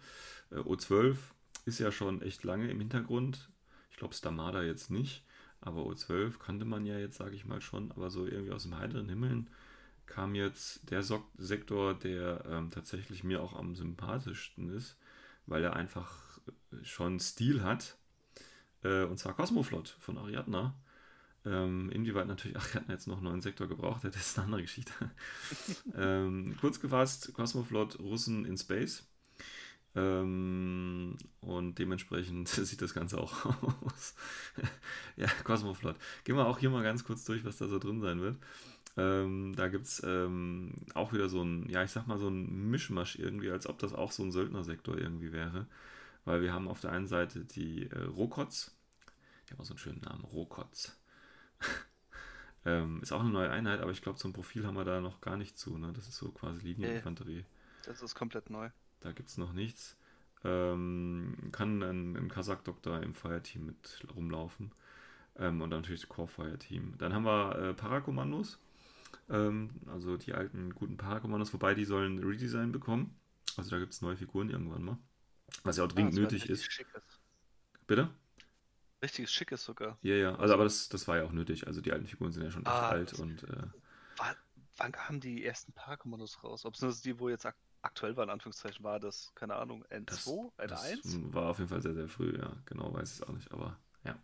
[0.52, 1.18] äh, O12
[1.66, 3.50] ist ja schon echt lange im Hintergrund.
[3.96, 5.24] Ich glaube Stamada jetzt nicht.
[5.62, 7.94] Aber O12 kannte man ja jetzt, sage ich mal schon.
[7.94, 9.50] Aber so irgendwie aus dem heiteren Himmeln
[10.06, 14.98] kam jetzt der Sok Sektor, der ähm, tatsächlich mir auch am sympathischsten ist,
[15.46, 16.42] weil er einfach
[16.84, 17.98] schon Stil hat.
[18.84, 20.76] Äh, und zwar Cosmoflot von Ariadna.
[21.46, 24.92] Ähm, inwieweit natürlich Ariadna jetzt noch einen neuen Sektor gebraucht hätte, ist eine andere Geschichte.
[25.96, 29.08] ähm, kurz gefasst, Cosmoflot Russen in Space.
[29.96, 33.46] Ähm, und dementsprechend sieht das Ganze auch
[33.86, 34.16] aus.
[35.16, 35.96] ja, Cosmoflot.
[36.24, 38.38] Gehen wir auch hier mal ganz kurz durch, was da so drin sein wird.
[38.98, 42.70] Ähm, da gibt es ähm, auch wieder so ein, ja, ich sag mal so ein
[42.70, 45.68] Mischmasch irgendwie, als ob das auch so ein Söldnersektor irgendwie wäre.
[46.24, 48.76] Weil wir haben auf der einen Seite die äh, Rokots.
[49.48, 50.98] Die haben auch so einen schönen Namen, Rokots.
[52.66, 55.22] ähm, ist auch eine neue Einheit, aber ich glaube, zum Profil haben wir da noch
[55.22, 55.78] gar nicht zu.
[55.78, 55.94] Ne?
[55.94, 57.46] Das ist so quasi Linieninfanterie.
[57.86, 58.72] Das ist komplett neu.
[59.06, 59.96] Da gibt es noch nichts.
[60.44, 64.72] Ähm, kann ein, ein Kasach-Doktor im Fireteam mit rumlaufen.
[65.38, 66.96] Ähm, und dann natürlich das Core-Fire-Team.
[66.98, 68.58] Dann haben wir äh, Parakommandos.
[69.30, 73.16] Ähm, also die alten guten Parakommandos, wobei die sollen Redesign bekommen.
[73.58, 74.98] Also da gibt es neue Figuren irgendwann mal.
[75.64, 76.72] Was ja auch dringend Ah, das war nötig richtig ist.
[76.72, 77.04] Schickes.
[77.86, 78.10] Bitte?
[79.04, 80.00] Richtiges Schickes sogar.
[80.02, 80.36] Ja, ja.
[80.36, 81.68] Also, aber das, das war ja auch nötig.
[81.68, 83.68] Also die alten Figuren sind ja schon echt Ah, alt das- und äh,
[84.78, 86.66] wann kamen die ersten Parakommandos raus?
[86.66, 87.46] Ob es nur die, wo jetzt
[87.86, 91.22] aktuell war, in Anführungszeichen, war das, keine Ahnung, das, N2, das N1?
[91.34, 92.56] war auf jeden Fall sehr, sehr früh, ja.
[92.66, 94.16] Genau weiß ich es auch nicht, aber ja.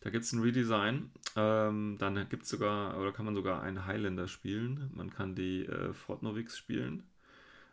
[0.00, 1.10] Da gibt es ein Redesign.
[1.36, 4.90] Ähm, dann gibt es sogar, oder kann man sogar einen Highlander spielen.
[4.94, 7.02] Man kann die äh, Fort Novix spielen.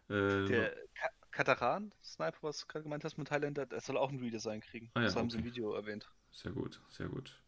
[0.10, 0.16] Äh,
[0.48, 4.18] Der Ka Kataran, Sniper, was du gerade gemeint hast mit Highlander, der soll auch ein
[4.20, 4.92] Redesign kriegen.
[4.96, 5.44] Ah ja, das haben sie im okay.
[5.44, 6.10] Video erwähnt.
[6.32, 7.42] Sehr gut, sehr gut.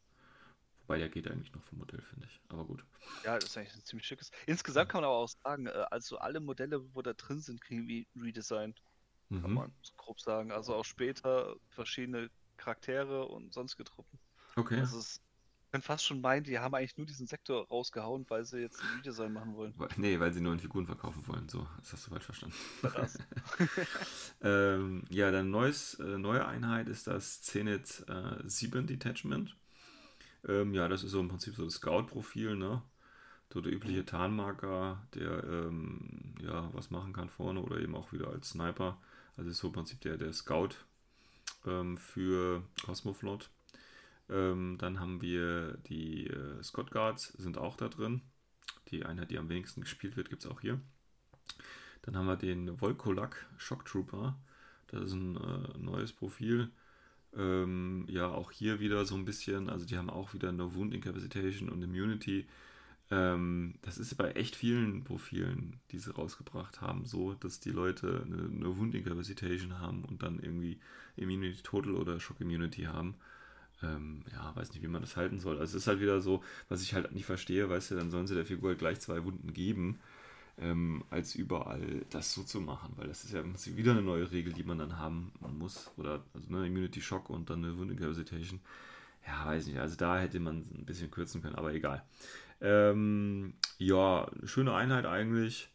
[0.87, 2.39] Wobei der geht eigentlich noch vom Modell, finde ich.
[2.47, 2.83] Aber gut.
[3.25, 4.31] Ja, das ist eigentlich ein ziemlich schickes.
[4.45, 7.87] Insgesamt kann man aber auch sagen, äh, also alle Modelle, wo da drin sind, kriegen
[7.87, 8.73] wie Redesign,
[9.29, 9.53] kann Mhm.
[9.53, 10.51] man so grob sagen.
[10.53, 14.17] Also auch später verschiedene Charaktere und sonstige Truppen.
[14.55, 14.79] Okay.
[14.79, 15.21] Also es
[15.73, 18.87] man fast schon meinen, die haben eigentlich nur diesen Sektor rausgehauen, weil sie jetzt ein
[18.95, 19.73] Redesign machen wollen.
[19.75, 21.49] Weil- Nee, weil sie neuen Figuren verkaufen wollen.
[21.49, 22.55] So, das hast du falsch verstanden.
[22.81, 23.17] Krass.
[24.41, 29.55] ähm, ja, dann neues, äh, neue Einheit ist das Zenit äh, 7 Detachment.
[30.47, 32.81] Ähm, ja, das ist so im Prinzip so das Scout-Profil, ne?
[33.53, 38.29] So der übliche Tarnmarker, der ähm, ja was machen kann vorne oder eben auch wieder
[38.29, 38.97] als Sniper.
[39.37, 40.75] Also ist so im Prinzip der, der Scout
[41.65, 43.49] ähm, für Cosmoflot.
[44.29, 48.21] Ähm, dann haben wir die äh, Scott Guards, sind auch da drin.
[48.89, 50.79] Die Einheit, die am wenigsten gespielt wird, gibt es auch hier.
[52.01, 54.37] Dann haben wir den Volkolak Shock Trooper.
[54.87, 56.71] Das ist ein äh, neues Profil.
[57.37, 60.93] Ähm, ja, auch hier wieder so ein bisschen, also die haben auch wieder No Wound
[60.93, 62.47] Incapacitation und Immunity.
[63.11, 68.23] Ähm, das ist bei echt vielen Profilen, die sie rausgebracht haben, so, dass die Leute
[68.25, 70.79] eine, eine Wound Incapacitation haben und dann irgendwie
[71.15, 73.15] Immunity Total oder Shock Immunity haben.
[73.83, 75.59] Ähm, ja, weiß nicht, wie man das halten soll.
[75.59, 78.25] Also es ist halt wieder so, was ich halt nicht verstehe, weißt du, dann sollen
[78.25, 79.99] sie der Figur halt gleich zwei Wunden geben,
[80.59, 84.01] ähm, als überall das so zu machen, weil das ist ja im Prinzip wieder eine
[84.01, 85.91] neue Regel, die man dann haben muss.
[85.97, 88.59] Oder also eine Immunity Shock und dann eine Wound Incapacitation.
[89.25, 92.03] Ja, weiß nicht, also da hätte man ein bisschen kürzen können, aber egal.
[92.61, 95.69] Ähm, ja, schöne Einheit eigentlich.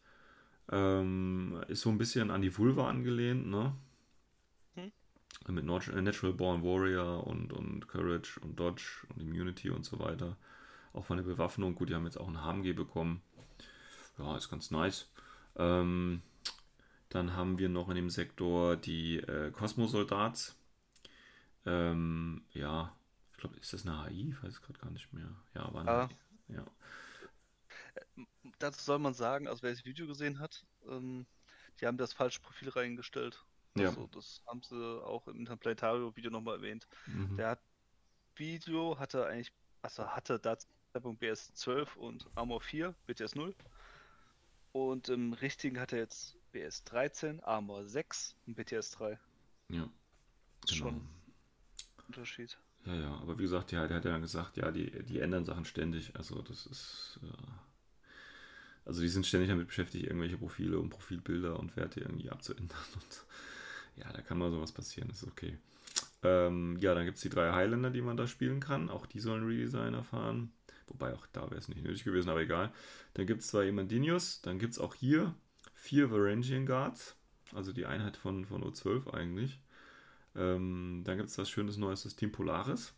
[0.71, 3.75] Ähm, ist so ein bisschen an die Vulva angelehnt, ne?
[4.75, 4.91] Hm?
[5.53, 10.35] Mit äh, Natural Born Warrior und, und Courage und Dodge und Immunity und so weiter.
[10.93, 11.75] Auch von der Bewaffnung.
[11.75, 13.21] Gut, die haben jetzt auch ein HMG bekommen.
[14.17, 15.09] Ja, ist ganz nice.
[15.55, 16.21] Ähm,
[17.09, 20.55] dann haben wir noch in dem Sektor die äh, Kosmosoldats.
[21.65, 22.95] Ähm, ja,
[23.31, 24.29] ich glaube, ist das eine HI?
[24.31, 25.29] Ich weiß es gerade gar nicht mehr.
[25.53, 26.09] Ja, war eine Ah.
[26.49, 26.65] Ja.
[28.59, 31.25] Dazu soll man sagen, also wer das Video gesehen hat, ähm,
[31.79, 33.43] die haben das falsche Profil reingestellt.
[33.75, 33.89] Ja.
[33.89, 36.87] Also, das haben sie auch im Interplanetario-Video nochmal erwähnt.
[37.07, 37.37] Mhm.
[37.37, 37.59] Der hat
[38.35, 40.57] Video hatte eigentlich, also hatte da
[40.91, 43.55] Zeitpunkt BS 12 und Armor 4, BTS 0.
[44.73, 49.19] Und im richtigen hat er jetzt BS 13, Armor 6 und BTS 3.
[49.69, 49.89] ja.
[50.65, 50.77] Genau.
[50.77, 51.01] schon
[52.07, 52.57] Unterschied.
[52.85, 55.65] Ja, ja, aber wie gesagt, ja, der hat ja gesagt, ja, die, die ändern Sachen
[55.65, 56.15] ständig.
[56.15, 57.51] Also das ist, äh,
[58.85, 62.77] also die sind ständig damit beschäftigt, irgendwelche Profile und Profilbilder und Werte irgendwie abzuändern.
[62.95, 63.25] Und
[63.95, 65.57] ja, da kann mal sowas passieren, ist okay.
[66.23, 68.89] Ähm, ja, dann gibt es die drei Highlander, die man da spielen kann.
[68.89, 70.51] Auch die sollen Redesign erfahren.
[70.93, 72.71] Wobei auch da wäre es nicht nötig gewesen, aber egal.
[73.15, 74.41] Dann gibt es zwei Imandinius.
[74.41, 75.35] Dann gibt es auch hier
[75.73, 77.15] vier Varangian Guards.
[77.53, 79.59] Also die Einheit von, von O12 eigentlich.
[80.35, 82.93] Ähm, dann gibt es das schönes neues System Polaris,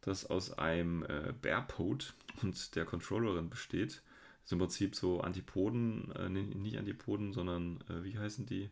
[0.00, 4.02] das aus einem äh, Bearpod und der Controllerin besteht.
[4.42, 8.70] Das ist im Prinzip so Antipoden, äh, nicht Antipoden, sondern äh, wie heißen die?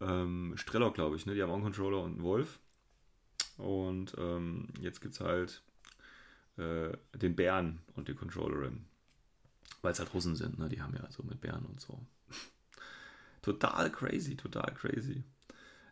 [0.00, 1.34] Ähm, Strelok, glaube ich, ne?
[1.34, 2.58] Die haben auch einen Controller und einen Wolf.
[3.58, 5.62] Und ähm, jetzt gibt es halt
[6.56, 8.84] äh, den Bären und die Controllerin.
[9.80, 10.68] Weil es halt Russen sind, ne?
[10.68, 11.98] Die haben ja so mit Bären und so.
[13.42, 15.24] total crazy, total crazy.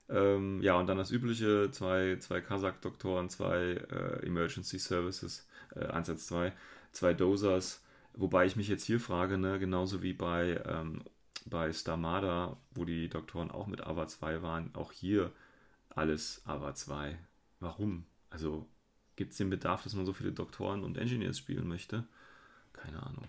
[0.09, 6.27] Ähm, ja, und dann das übliche, zwei, zwei Kasach-Doktoren, zwei äh, Emergency Services, äh, Einsatz
[6.27, 6.53] 2,
[6.93, 7.83] zwei Dosers,
[8.15, 11.05] wobei ich mich jetzt hier frage, ne, genauso wie bei, ähm,
[11.47, 15.33] bei Starmada, wo die Doktoren auch mit AVA 2 waren, auch hier
[15.91, 17.17] alles AVA 2.
[17.61, 18.05] Warum?
[18.31, 18.67] Also
[19.21, 22.07] gibt es den Bedarf, dass man so viele Doktoren und Engineers spielen möchte?
[22.75, 23.29] Keine Ahnung.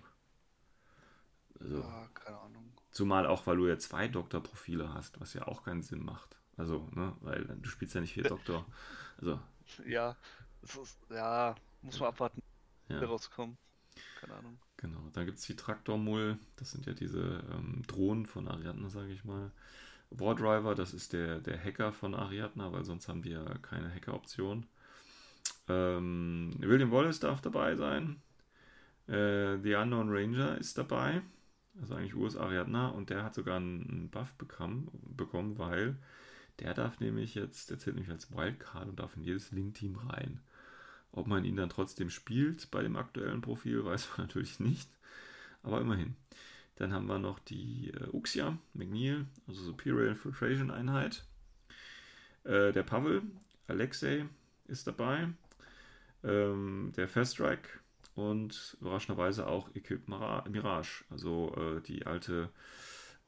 [1.60, 2.72] Also, Ja, keine Ahnung.
[2.92, 6.36] Zumal auch, weil du ja zwei Doktorprofile hast, was ja auch keinen Sinn macht.
[6.56, 8.66] Also, ne, weil du spielst ja nicht vier Doktor.
[9.18, 9.40] Also,
[9.84, 10.16] Ja,
[10.62, 10.78] ist,
[11.10, 12.42] ja, muss man abwarten,
[12.98, 13.58] wie ja, rauskommen.
[14.14, 14.60] Keine Ahnung.
[14.76, 15.08] genau.
[15.12, 19.24] Dann gibt es die Traktormull, das sind ja diese ähm, Drohnen von Ariadne, sage ich
[19.24, 19.50] mal.
[20.10, 24.66] Wardriver, das ist der, der Hacker von Ariadna, weil sonst haben wir keine Hacker-Option.
[25.68, 28.20] Ähm, William Wallace darf dabei sein.
[29.06, 31.22] Äh, The Unknown Ranger ist dabei.
[31.80, 35.96] Also eigentlich US Ariadna und der hat sogar einen Buff bekommen, bekommen, weil
[36.58, 40.40] der darf nämlich jetzt, der zählt nämlich als Wildcard und darf in jedes Link-Team rein.
[41.12, 44.90] Ob man ihn dann trotzdem spielt bei dem aktuellen Profil, weiß man natürlich nicht.
[45.62, 46.16] Aber immerhin.
[46.76, 51.24] Dann haben wir noch die äh, Uxia, McNeil, also Superior Infiltration Einheit.
[52.44, 53.22] Äh, der Pavel,
[53.68, 54.26] Alexei
[54.72, 55.28] ist dabei.
[56.24, 57.68] Ähm, der Fast Strike
[58.14, 62.48] und überraschenderweise auch Equipe Mirage, also äh, die alte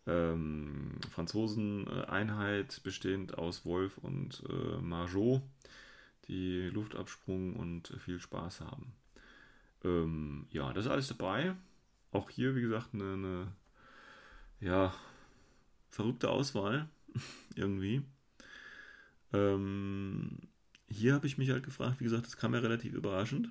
[0.07, 5.43] ähm, Franzosen-Einheit bestehend aus Wolf und äh, Marjot,
[6.29, 8.93] die Luftabsprung und viel Spaß haben.
[9.85, 11.55] Ähm, ja, das ist alles dabei.
[12.13, 13.53] Auch hier, wie gesagt, eine, eine
[14.61, 14.95] ja,
[15.91, 16.89] verrückte Auswahl
[17.55, 18.03] irgendwie.
[19.33, 20.39] Ähm,
[20.89, 23.51] hier habe ich mich halt gefragt, wie gesagt, das kam ja relativ überraschend.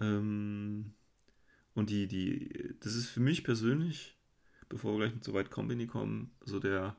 [0.00, 0.92] Ähm,
[1.74, 4.16] und die, die, das ist für mich persönlich,
[4.68, 6.96] bevor wir gleich mit so weit Company kommen, so der,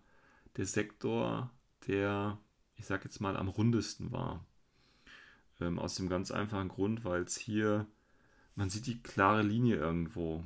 [0.56, 1.52] der Sektor,
[1.88, 2.40] der,
[2.76, 4.46] ich sag jetzt mal, am rundesten war.
[5.60, 7.88] Ähm, aus dem ganz einfachen Grund, weil es hier,
[8.56, 10.44] man sieht die klare Linie irgendwo.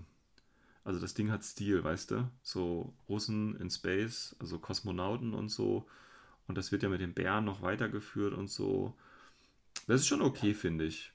[0.84, 2.32] Also das Ding hat Stil, weißt du?
[2.42, 5.88] So Russen in Space, also Kosmonauten und so.
[6.52, 8.94] Und das wird ja mit den Bären noch weitergeführt und so.
[9.88, 11.14] das ist schon okay, finde ich.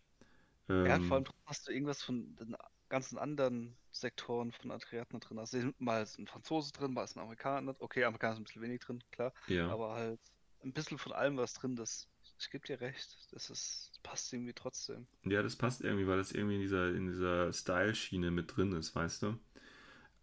[0.84, 2.56] Ja, vor allem Ähm, hast du irgendwas von den
[2.88, 5.38] ganzen anderen Sektoren von Adriaten drin.
[5.38, 7.74] Also mal ist ein Franzose drin, mal ist ein Amerikaner.
[7.80, 9.32] Okay, Amerikaner ist ein bisschen wenig drin, klar.
[9.46, 9.74] ja.
[9.74, 10.20] Aber halt
[10.62, 12.08] ein bisschen von allem was drin, das,
[12.38, 15.06] ich gebe dir recht, das ist, das passt irgendwie trotzdem.
[15.24, 18.94] Ja, das passt irgendwie, weil das irgendwie in dieser, in dieser Style-Schiene mit drin ist,
[18.94, 19.38] weißt du?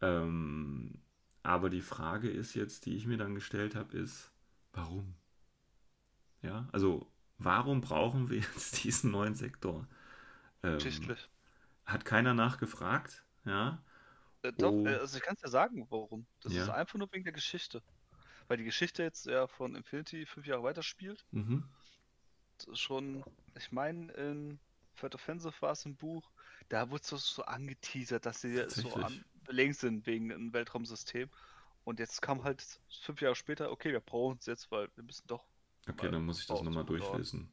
[0.02, 1.02] Ähm,
[1.44, 4.33] aber die Frage ist jetzt, die ich mir dann gestellt habe, ist,
[4.74, 5.16] warum?
[6.42, 9.88] Ja, also warum brauchen wir jetzt diesen neuen Sektor?
[10.64, 11.30] Ähm, Geschichtlich.
[11.86, 13.84] hat keiner nachgefragt, ja?
[14.44, 16.26] Äh, doch, Oh, äh, also ich kann es ja sagen, warum.
[16.42, 16.74] Das ist ja.
[16.74, 17.82] einfach nur wegen der Geschichte.
[18.48, 21.26] Weil die Geschichte jetzt ja von Infinity fünf Jahre weiterspielt.
[21.32, 21.64] Mhm.
[22.68, 23.24] Ist schon,
[23.58, 24.60] ich meine, in
[24.96, 26.30] Third Offensive war es im Buch,
[26.70, 31.30] da wurde es so angeteasert, dass sie so am belegen sind wegen einem Weltraumsystem.
[31.84, 32.64] Und jetzt kam halt
[33.02, 35.44] fünf Jahre später, okay, wir brauchen es jetzt, weil wir müssen doch
[35.90, 37.52] Okay, dann muss ich das nochmal durchlesen.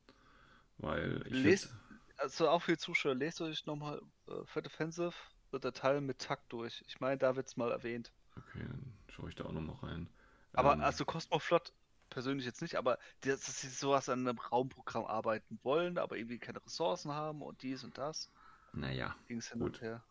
[0.79, 1.75] Weil ich Lest,
[2.17, 5.13] also auch für die Zuschauer, lest euch nochmal äh, Third Offensive,
[5.51, 6.85] wird der Teil mit Takt durch.
[6.87, 8.13] Ich meine, da wird es mal erwähnt.
[8.37, 10.09] okay, dann schaue ich da auch nochmal rein.
[10.53, 11.73] Aber Ähm, also Cosmoflot
[12.09, 16.65] persönlich jetzt nicht, aber dass sie sowas an einem Raumprogramm arbeiten wollen, aber irgendwie keine
[16.65, 18.31] Ressourcen haben und dies und das,
[18.73, 19.75] naja, ging es hin gut.
[19.75, 20.05] und her.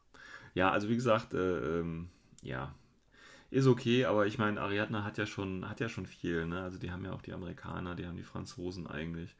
[0.54, 2.10] Ja, also wie gesagt, äh, ähm,
[2.42, 2.74] ja,
[3.52, 6.62] ist okay, aber ich meine, Ariadne hat ja schon, hat ja schon viel, ne?
[6.64, 9.36] Also die haben ja auch die Amerikaner, die haben die Franzosen eigentlich.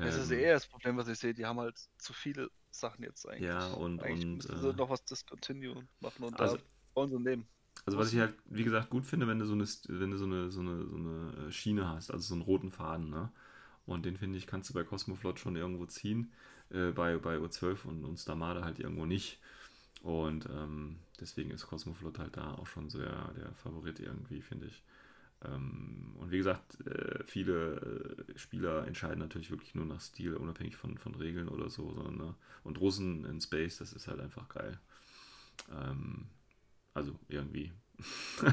[0.00, 1.32] Das ist Ähm, eher das Problem, was ich sehe.
[1.34, 3.46] Die haben halt zu viele Sachen jetzt eigentlich.
[3.46, 6.58] ja, und, Eigentlich und müssen sie äh, noch was discontinuen machen und also, da
[6.94, 7.48] bauen sie ein Leben.
[7.84, 10.24] also was ich halt, wie gesagt, gut finde, wenn du so eine, wenn du so
[10.24, 13.30] eine, so eine, so eine äh, Schiene hast, also so einen roten Faden, ne?
[13.86, 16.32] Und den finde ich, kannst du bei Cosmoflot schon irgendwo ziehen,
[16.70, 19.40] äh, bei, bei U12 und, und Starmada halt irgendwo nicht.
[20.02, 24.82] Und ähm, deswegen ist Cosmoflot halt da auch schon der, der Favorit irgendwie, finde ich.
[25.44, 30.76] Ähm, und wie gesagt, äh, viele äh, Spieler entscheiden natürlich wirklich nur nach Stil, unabhängig
[30.76, 31.92] von, von Regeln oder so.
[31.94, 32.34] Sondern, ne?
[32.64, 34.78] Und Russen in Space, das ist halt einfach geil.
[35.70, 36.26] Ähm,
[36.94, 37.72] also irgendwie.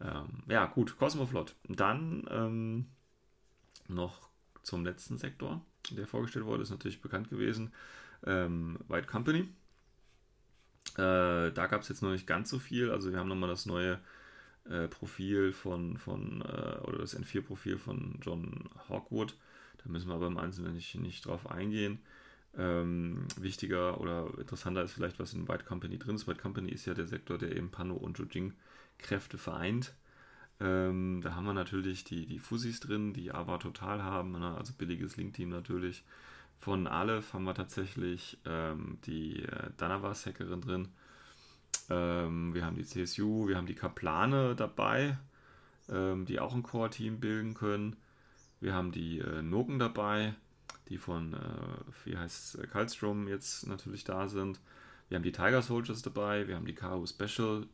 [0.00, 1.54] ähm, ja, gut, Cosmoflot.
[1.68, 2.86] Dann ähm,
[3.88, 4.28] noch
[4.62, 7.72] zum letzten Sektor, der vorgestellt wurde, ist natürlich bekannt gewesen.
[8.24, 9.48] Ähm, White Company.
[10.96, 12.90] Äh, da gab es jetzt noch nicht ganz so viel.
[12.90, 13.98] Also wir haben nochmal das neue
[14.68, 19.36] äh, Profil von, von äh, oder das N4-Profil von John Hawkwood.
[19.82, 21.98] Da müssen wir aber im Einzelnen nicht, nicht drauf eingehen.
[22.56, 26.28] Ähm, wichtiger oder interessanter ist vielleicht, was in White Company drin ist.
[26.28, 29.94] White Company ist ja der Sektor, der eben Pano und Jujing-Kräfte vereint.
[30.60, 34.56] Ähm, da haben wir natürlich die, die Fusis drin, die aber total haben, ne?
[34.56, 36.04] also billiges Link-Team natürlich.
[36.58, 40.88] Von Aleph haben wir tatsächlich ähm, die äh, Danavas-Hackerin drin.
[41.90, 45.18] Ähm, wir haben die CSU, wir haben die Kaplane dabei,
[45.88, 47.96] ähm, die auch ein Core-Team bilden können.
[48.60, 50.34] Wir haben die äh, Noken dabei,
[50.88, 54.60] die von, äh, wie heißt es, Kalstrom jetzt natürlich da sind.
[55.08, 57.66] Wir haben die Tiger Soldiers dabei, wir haben die Karo Special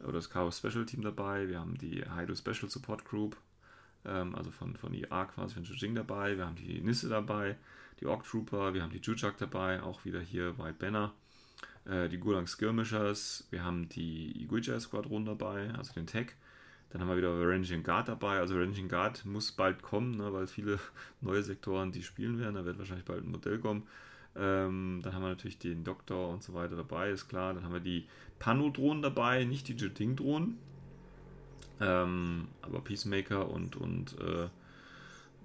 [0.00, 3.36] oder das Chaos Special Team dabei, wir haben die Haidu Special Support Group,
[4.06, 7.56] ähm, also von, von IA quasi von Jing dabei, wir haben die Nisse dabei,
[8.00, 11.12] die Orc Trooper, wir haben die Jujak dabei, auch wieder hier White Banner,
[11.84, 16.32] äh, die Gulang Skirmishers, wir haben die Iguija Squadron dabei, also den Tech,
[16.90, 20.46] dann haben wir wieder Ranging Guard dabei, also Ranging Guard muss bald kommen, ne, weil
[20.46, 20.78] viele
[21.20, 23.86] neue Sektoren die spielen werden, da wird wahrscheinlich bald ein Modell kommen.
[24.34, 27.52] Ähm, dann haben wir natürlich den Doktor und so weiter dabei, ist klar.
[27.52, 28.06] Dann haben wir die
[28.38, 30.58] Pano-Drohnen dabei, nicht die Juding-Drohnen.
[31.82, 34.48] Ähm, aber Peacemaker und, und äh,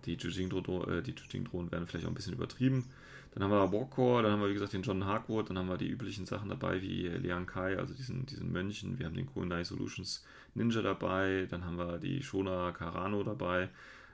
[0.06, 2.86] die Juding-Drohnen äh, werden vielleicht auch ein bisschen übertrieben.
[3.34, 5.78] Dann haben wir Warcore, dann haben wir wie gesagt den John Harkwood, dann haben wir
[5.78, 8.98] die üblichen Sachen dabei wie Liang Kai, also diesen, diesen Mönchen.
[9.00, 13.70] Wir haben den Kunai Solutions Ninja dabei, dann haben wir die Shona Karano dabei,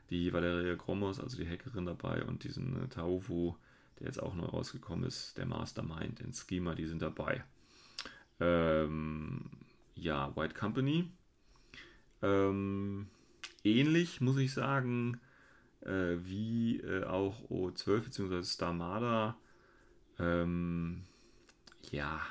[0.09, 3.55] die Valeria Gromos, also die Hackerin dabei und diesen äh, Taufu,
[3.99, 7.43] der jetzt auch neu rausgekommen ist, der Mastermind in Schema, die sind dabei.
[8.39, 9.49] Ähm,
[9.95, 11.09] ja, White Company.
[12.23, 13.07] Ähm,
[13.63, 15.19] ähnlich, muss ich sagen,
[15.81, 18.43] äh, wie äh, auch O12 bzw.
[18.43, 19.37] Starmada.
[20.17, 21.03] Ähm,
[21.91, 22.21] ja,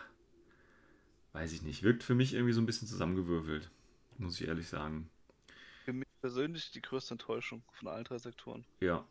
[1.34, 1.82] weiß ich nicht.
[1.82, 3.70] Wirkt für mich irgendwie so ein bisschen zusammengewürfelt,
[4.18, 5.10] muss ich ehrlich sagen.
[5.84, 8.64] Für mich persönlich die größte Enttäuschung von allen drei Sektoren.
[8.80, 9.06] Ja,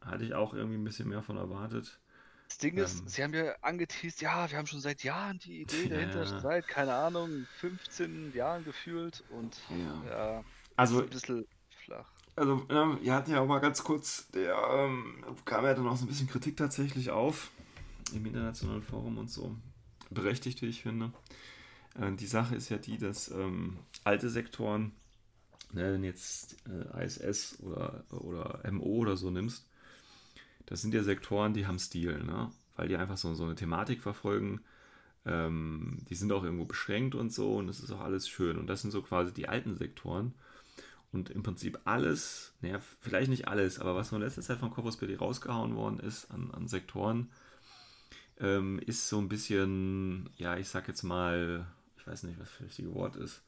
[0.00, 2.00] hatte ich auch irgendwie ein bisschen mehr von erwartet.
[2.48, 5.60] Das Ding ist, Ähm, sie haben ja angeteased, ja, wir haben schon seit Jahren die
[5.62, 6.40] Idee dahinter, Ja.
[6.40, 10.02] seit, keine Ahnung, 15 Jahren gefühlt und Ja.
[10.02, 11.46] ja, ist Also, ein bisschen
[11.84, 12.10] flach.
[12.36, 15.96] also ähm, wir hatten ja auch mal ganz kurz, der ähm, kam ja dann auch
[15.96, 17.50] so ein bisschen Kritik tatsächlich auf
[18.12, 19.56] im internationalen Forum und so.
[20.10, 21.12] Berechtigt, wie ich finde.
[22.00, 24.92] Äh, die Sache ist ja die, dass ähm, alte Sektoren,
[25.72, 29.66] ne, wenn jetzt äh, ISS oder, oder MO oder so nimmst,
[30.66, 32.50] das sind ja Sektoren, die haben Stil, ne?
[32.76, 34.60] weil die einfach so, so eine Thematik verfolgen.
[35.26, 38.58] Ähm, die sind auch irgendwo beschränkt und so und es ist auch alles schön.
[38.58, 40.34] Und das sind so quasi die alten Sektoren.
[41.12, 44.96] Und im Prinzip alles, naja, vielleicht nicht alles, aber was in letzter Zeit von Corpus
[44.96, 47.30] Belli rausgehauen worden ist an, an Sektoren,
[48.40, 51.66] ähm, ist so ein bisschen, ja, ich sag jetzt mal,
[51.98, 53.42] ich weiß nicht, was das richtige Wort ist,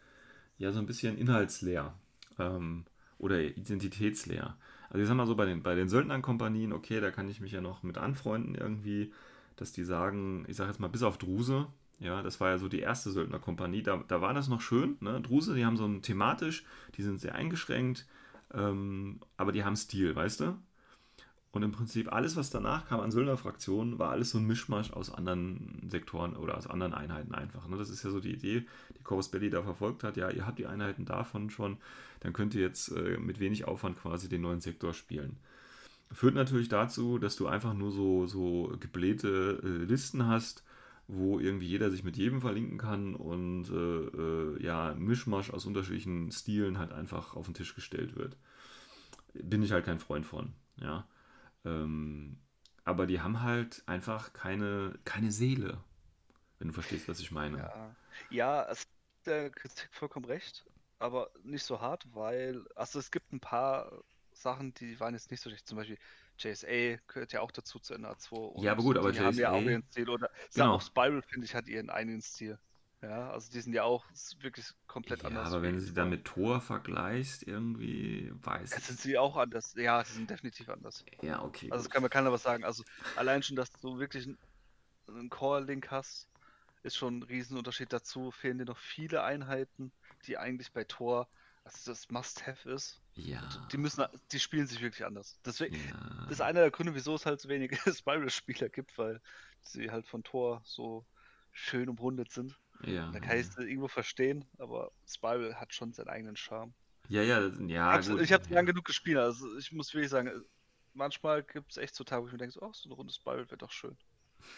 [0.58, 1.92] ja, so ein bisschen inhaltsleer
[2.38, 2.84] ähm,
[3.18, 4.56] oder identitätsleer.
[4.88, 7.52] Also ich sag mal so, bei den, bei den Söldnerkompanien, okay, da kann ich mich
[7.52, 9.12] ja noch mit anfreunden irgendwie,
[9.56, 11.66] dass die sagen, ich sag jetzt mal bis auf Druse,
[11.98, 15.20] ja, das war ja so die erste Söldnerkompanie, da, da war das noch schön, ne?
[15.20, 16.64] Druse, die haben so ein thematisch,
[16.96, 18.06] die sind sehr eingeschränkt,
[18.52, 20.58] ähm, aber die haben Stil, weißt du?
[21.56, 25.10] Und im Prinzip alles, was danach kam an Söldnerfraktionen, war alles so ein Mischmasch aus
[25.10, 27.66] anderen Sektoren oder aus anderen Einheiten einfach.
[27.66, 27.78] Ne?
[27.78, 30.18] Das ist ja so die Idee, die Corvus Belli da verfolgt hat.
[30.18, 31.78] Ja, ihr habt die Einheiten davon schon,
[32.20, 35.38] dann könnt ihr jetzt äh, mit wenig Aufwand quasi den neuen Sektor spielen.
[36.12, 40.62] Führt natürlich dazu, dass du einfach nur so, so geblähte äh, Listen hast,
[41.08, 45.64] wo irgendwie jeder sich mit jedem verlinken kann und äh, äh ja, ein Mischmasch aus
[45.64, 48.36] unterschiedlichen Stilen halt einfach auf den Tisch gestellt wird.
[49.32, 51.06] Bin ich halt kein Freund von, ja.
[51.66, 52.38] Ähm,
[52.84, 55.82] aber die haben halt einfach keine, keine Seele,
[56.58, 57.58] wenn du verstehst, was ich meine.
[57.58, 57.96] Ja,
[58.30, 58.88] ja es ist
[59.26, 60.64] der Kritik vollkommen recht,
[60.98, 63.90] aber nicht so hart, weil, also es gibt ein paar
[64.32, 65.66] Sachen, die waren jetzt nicht so schlecht.
[65.66, 65.98] Zum Beispiel
[66.38, 68.62] JSA gehört ja auch dazu zu NA2.
[68.62, 69.26] Ja, aber gut, aber die JSA.
[69.26, 70.08] haben ja auch ihren Stil.
[70.08, 70.74] Oder genau.
[70.74, 72.58] auch Spiral, finde ich, hat ihren eigenen Stil.
[73.02, 74.04] Ja, also die sind ja auch
[74.40, 75.48] wirklich komplett ja, anders.
[75.48, 78.84] aber wenn du sie dann mit Tor vergleichst, irgendwie weiß ich.
[78.84, 79.74] sind sie auch anders.
[79.76, 81.04] Ja, sie sind definitiv anders.
[81.22, 81.70] Ja, okay.
[81.70, 82.64] Also kann man keiner was sagen.
[82.64, 82.84] Also
[83.16, 84.28] allein schon, dass du wirklich
[85.08, 86.28] einen Core-Link hast,
[86.82, 87.92] ist schon ein Riesenunterschied.
[87.92, 89.92] Dazu fehlen dir noch viele Einheiten,
[90.26, 91.28] die eigentlich bei Tor,
[91.64, 93.00] also das Must-Have ist.
[93.14, 93.42] Ja.
[93.72, 95.38] Die müssen, die spielen sich wirklich anders.
[95.44, 96.24] Deswegen, ja.
[96.24, 99.20] Das ist einer der Gründe, wieso es halt so wenige Spiral-Spieler gibt, weil
[99.62, 101.04] sie halt von Tor so
[101.52, 102.56] schön umrundet sind.
[102.84, 103.10] Ja.
[103.10, 106.74] Da kann ich es irgendwo verstehen, aber Spiral hat schon seinen eigenen Charme.
[107.08, 107.98] Ja, ja, ja.
[107.98, 108.54] Ich, ich habe ja.
[108.54, 110.44] lang genug gespielt, also ich muss wirklich sagen,
[110.94, 113.46] manchmal gibt es echt so Tage, wo ich mir denke, oh, so eine Runde Spiral
[113.46, 113.96] wäre doch schön.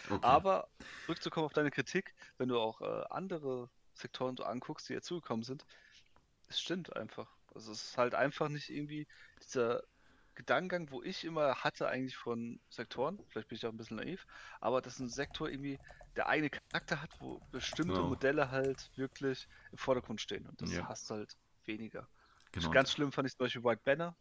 [0.08, 0.18] Okay.
[0.22, 0.68] Aber
[1.04, 5.44] zurückzukommen auf deine Kritik, wenn du auch äh, andere Sektoren so anguckst, die ja zugekommen
[5.44, 5.64] sind,
[6.48, 7.28] es stimmt einfach.
[7.54, 9.06] Also es ist halt einfach nicht irgendwie
[9.42, 9.82] dieser
[10.34, 14.26] Gedankengang, wo ich immer hatte eigentlich von Sektoren, vielleicht bin ich auch ein bisschen naiv,
[14.60, 15.78] aber dass ein Sektor irgendwie
[16.16, 18.08] der eigene Charakter hat, wo bestimmte genau.
[18.08, 20.46] Modelle halt wirklich im Vordergrund stehen.
[20.46, 20.88] Und das ja.
[20.88, 22.08] hast du halt weniger.
[22.52, 22.70] Genau.
[22.70, 24.16] Ganz schlimm fand ich zum Beispiel White Banner.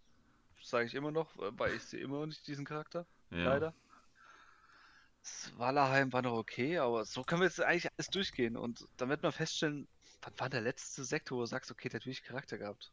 [0.61, 3.05] Sage ich immer noch, weil ich sehe immer noch nicht diesen Charakter.
[3.29, 3.43] Ja.
[3.43, 3.73] Leider.
[5.57, 9.23] Wallerheim war noch okay, aber so können wir jetzt eigentlich alles durchgehen und dann wird
[9.23, 9.87] man feststellen,
[10.21, 12.91] wann war der letzte Sektor, wo du sagst, okay, der hat wirklich Charakter gehabt.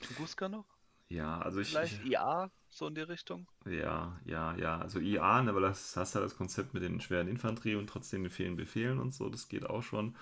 [0.00, 0.66] Tunguska noch?
[1.08, 1.68] Ja, also ich.
[1.68, 3.46] Vielleicht IA, so in die Richtung?
[3.66, 4.78] Ja, ja, ja.
[4.78, 8.30] Also IA, weil das hast ja das Konzept mit den schweren Infanterie und trotzdem den
[8.30, 10.16] vielen Befehlen und so, das geht auch schon.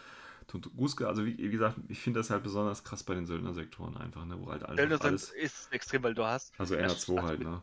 [0.48, 4.24] Tunguska, also wie, wie gesagt, ich finde das halt besonders krass bei den Söldnersektoren einfach,
[4.24, 5.30] ne, wo halt einfach alles...
[5.30, 6.52] ist extrem, weil du hast...
[6.58, 7.62] Also NR2 also halt, mit, ne?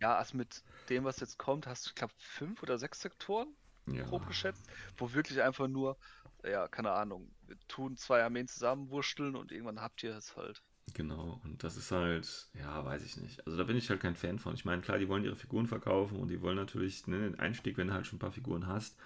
[0.00, 3.48] Ja, also mit dem, was jetzt kommt, hast du, ich glaube, fünf oder sechs Sektoren,
[3.86, 4.04] ja.
[4.04, 5.96] grob geschätzt, wo wirklich einfach nur,
[6.44, 7.30] ja, keine Ahnung,
[7.68, 10.62] tun zwei Armeen zusammenwurschteln und irgendwann habt ihr es halt.
[10.94, 13.44] Genau, und das ist halt, ja, weiß ich nicht.
[13.46, 14.54] Also da bin ich halt kein Fan von.
[14.54, 17.76] Ich meine, klar, die wollen ihre Figuren verkaufen und die wollen natürlich ne, den Einstieg,
[17.76, 18.96] wenn du halt schon ein paar Figuren hast,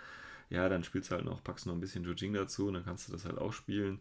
[0.50, 3.08] ja, dann spielst du halt noch, packst noch ein bisschen Jujing dazu und dann kannst
[3.08, 4.00] du das halt auch spielen.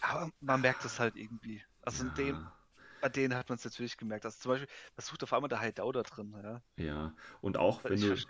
[0.00, 1.62] Aber man merkt das halt irgendwie.
[1.82, 2.10] Also ja.
[2.10, 2.52] in dem,
[3.00, 4.24] bei denen hat man es natürlich gemerkt.
[4.24, 6.62] Also zum Beispiel, das sucht auf einmal der Hideout da drin, ja.
[6.76, 8.26] Ja, und auch Weil wenn du, halt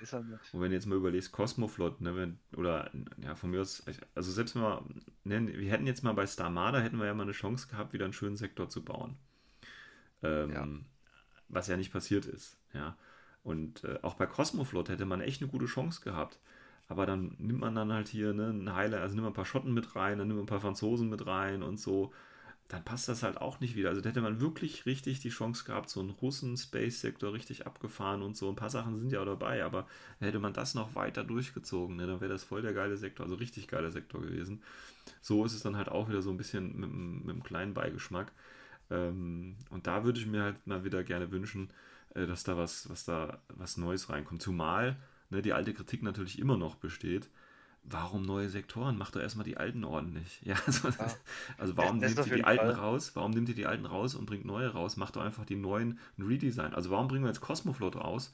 [0.52, 4.30] und wenn du jetzt mal überlegst, Cosmoflot, ne, wenn, oder, ja, von mir aus, also
[4.30, 4.84] selbst wenn wir,
[5.24, 8.04] ne, wir hätten jetzt mal bei Starmada, hätten wir ja mal eine Chance gehabt, wieder
[8.04, 9.16] einen schönen Sektor zu bauen.
[10.22, 10.68] Ähm, ja.
[11.48, 12.96] Was ja nicht passiert ist, ja.
[13.42, 16.38] Und äh, auch bei Cosmoflot hätte man echt eine gute Chance gehabt.
[16.88, 19.44] Aber dann nimmt man dann halt hier ne, einen Heiler, also nimmt man ein paar
[19.44, 22.12] Schotten mit rein, dann nimmt man ein paar Franzosen mit rein und so
[22.68, 23.88] dann passt das halt auch nicht wieder.
[23.88, 28.36] Also da hätte man wirklich richtig die Chance gehabt, so einen Russen-Space-Sektor richtig abgefahren und
[28.36, 28.48] so.
[28.48, 29.86] Ein paar Sachen sind ja auch dabei, aber
[30.20, 33.36] hätte man das noch weiter durchgezogen, ne, dann wäre das voll der geile Sektor, also
[33.36, 34.62] richtig geiler Sektor gewesen.
[35.22, 38.32] So ist es dann halt auch wieder so ein bisschen mit, mit einem kleinen Beigeschmack.
[38.90, 41.70] Ähm, und da würde ich mir halt mal wieder gerne wünschen,
[42.14, 44.42] äh, dass da was, was da was Neues reinkommt.
[44.42, 44.96] Zumal
[45.30, 47.30] ne, die alte Kritik natürlich immer noch besteht
[47.90, 48.98] warum neue Sektoren?
[48.98, 50.40] Mach doch erstmal die alten ordentlich.
[50.42, 51.14] Ja, also, ja.
[51.56, 52.74] also warum nimmt ihr die alten Fall.
[52.74, 53.12] raus?
[53.14, 54.96] Warum nimmt ihr die alten raus und bringt neue raus?
[54.96, 56.74] Mach doch einfach die neuen ein Redesign.
[56.74, 58.32] Also warum bringen wir jetzt Cosmoflot raus?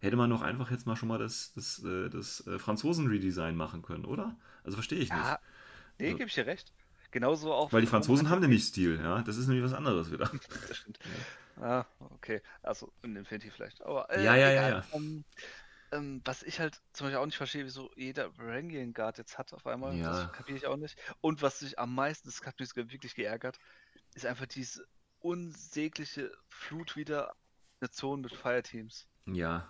[0.00, 3.56] Hätte man doch einfach jetzt mal schon mal das, das, äh, das, das äh, Franzosen-Redesign
[3.56, 4.36] machen können, oder?
[4.62, 5.38] Also verstehe ich ja, nicht.
[5.98, 6.72] Nee, also, gebe ich dir recht.
[7.10, 7.72] Genauso auch.
[7.72, 9.22] Weil die Franzosen haben nämlich Stil, ja.
[9.22, 10.30] Das ist nämlich was anderes wieder.
[10.68, 10.98] das stimmt.
[11.04, 11.80] Ja.
[11.80, 12.42] Ah, okay.
[12.62, 13.82] Also in Infinity vielleicht.
[13.82, 14.84] Aber, äh, ja, ja, ja, ja.
[14.90, 15.24] Um,
[15.94, 19.52] ähm, was ich halt zum Beispiel auch nicht verstehe, wieso jeder Varangian Guard jetzt hat
[19.52, 20.10] auf einmal, Ja.
[20.10, 20.98] das kapiere ich auch nicht.
[21.20, 23.58] Und was sich am meisten, das hat mich wirklich geärgert,
[24.14, 24.86] ist einfach diese
[25.20, 27.34] unsägliche Flut wieder
[27.80, 29.06] Nationen mit Fireteams.
[29.26, 29.68] Ja,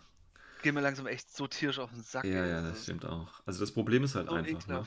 [0.62, 2.24] Gehen mir langsam echt so tierisch auf den Sack.
[2.24, 2.48] ja, ey.
[2.50, 3.40] ja, Das ist stimmt auch.
[3.46, 4.84] Also das Problem ist halt so einfach, ne?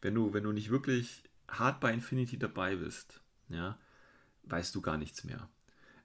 [0.00, 3.78] wenn du, wenn du nicht wirklich hart bei Infinity dabei bist, ja,
[4.44, 5.48] weißt du gar nichts mehr.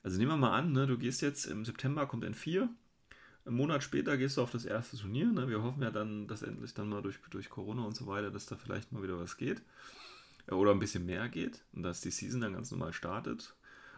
[0.03, 2.69] Also nehmen wir mal an, ne, du gehst jetzt im September kommt N4,
[3.46, 5.28] einen Monat später gehst du auf das erste Turnier.
[5.28, 5.48] Ne?
[5.48, 8.48] Wir hoffen ja dann, dass endlich dann mal durch, durch Corona und so weiter, dass
[8.48, 9.62] da vielleicht mal wieder was geht.
[10.48, 13.56] Äh, Oder ein bisschen mehr geht und dass die Season dann ganz normal startet.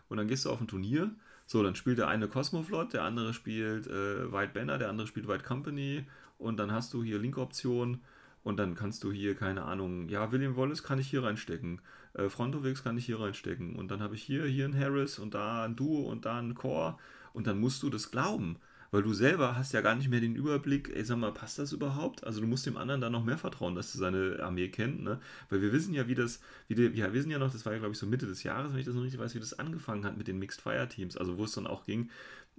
[0.10, 1.12] Und dann gehst du auf ein Turnier.
[1.45, 5.28] So, dann spielt der eine Cosmoflot, der andere spielt äh, White Banner, der andere spielt
[5.28, 6.06] White Company.
[6.38, 8.02] Und dann hast du hier Link-Option.
[8.43, 11.82] Und dann kannst du hier, keine Ahnung, ja, William Wallace kann ich hier reinstecken.
[12.14, 13.76] Äh, Frontovix kann ich hier reinstecken.
[13.76, 16.56] Und dann habe ich hier, hier einen Harris und da ein Duo und da einen
[16.56, 16.98] Core.
[17.34, 18.58] Und dann musst du das glauben.
[18.92, 21.74] Weil du selber hast ja gar nicht mehr den Überblick, ey, sag mal, passt das
[21.74, 22.24] überhaupt?
[22.24, 25.20] Also du musst dem anderen dann noch mehr vertrauen, dass du seine Armee kennt, ne?
[25.50, 27.74] Weil wir wissen ja, wie das, wie die, ja, wir wissen ja noch, das war
[27.74, 29.58] ja, glaube ich, so Mitte des Jahres, wenn ich das noch richtig weiß, wie das
[29.60, 31.18] angefangen hat mit den Mixed Fire Teams.
[31.18, 32.10] Also wo es dann auch ging,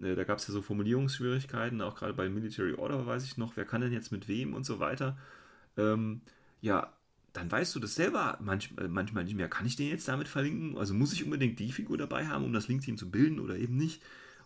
[0.02, 3.56] äh, da gab es ja so Formulierungsschwierigkeiten, auch gerade bei Military Order weiß ich noch,
[3.56, 5.16] wer kann denn jetzt mit wem und so weiter.
[5.76, 6.22] Ähm,
[6.60, 6.92] ja,
[7.32, 9.48] dann weißt du das selber manch, äh, manchmal nicht mehr.
[9.48, 10.76] Kann ich den jetzt damit verlinken?
[10.78, 13.76] Also muss ich unbedingt die Figur dabei haben, um das Link-Team zu bilden oder eben
[13.76, 14.02] nicht?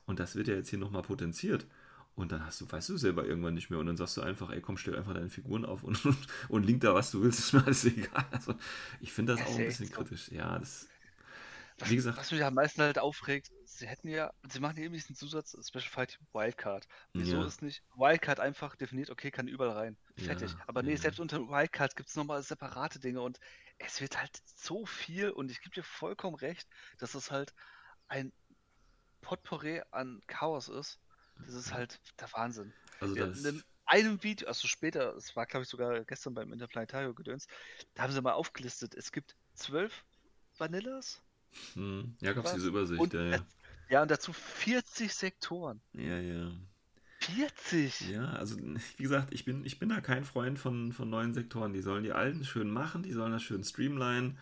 [0.07, 1.67] Und das wird ja jetzt hier nochmal potenziert.
[2.15, 3.79] Und dann hast du, weißt du selber irgendwann nicht mehr.
[3.79, 6.17] Und dann sagst du einfach, ey, komm, stell einfach deine Figuren auf und, und,
[6.49, 8.27] und link da, was du willst, ist mir alles egal.
[8.31, 8.55] Also
[9.01, 9.91] ich finde das Ja, auch ein bisschen so.
[9.91, 10.31] kritisch.
[10.31, 10.89] Ja, das,
[11.79, 14.85] Was, wie gesagt, was mich am meisten halt aufregt, sie hätten ja, sie machen ja
[14.85, 16.87] eben diesen Zusatz Special Fight Wildcard.
[17.17, 17.45] Wieso Ja.
[17.45, 19.99] ist nicht Wildcard einfach definiert, okay, kann überall rein.
[20.17, 20.57] Fertig.
[20.57, 20.97] Ja, Aber nee, ja.
[20.97, 23.39] selbst unter Wildcard gibt es nochmal separate Dinge und
[23.79, 27.53] es wird halt so viel und ich gebe dir vollkommen recht, dass es halt
[28.09, 28.33] ein
[29.23, 31.01] Potpourri an Chaos ist.
[31.47, 32.73] Das ist halt der Wahnsinn.
[33.01, 37.15] also das, in einem Video, also später, es war glaube ich sogar gestern beim Interplanetario
[37.15, 37.49] gedöns,
[37.95, 40.05] da haben sie mal aufgelistet, es gibt zwölf
[40.59, 41.23] Vanillas
[41.75, 43.47] hm, ja, gab es diese Übersicht, und, ja, ja.
[43.89, 45.81] ja, und dazu 40 Sektoren.
[45.93, 46.51] Ja, ja.
[47.21, 48.09] 40!
[48.11, 51.73] Ja, also wie gesagt, ich bin, ich bin da kein Freund von, von neuen Sektoren.
[51.73, 54.39] Die sollen die alten schön machen, die sollen das schön streamlinen.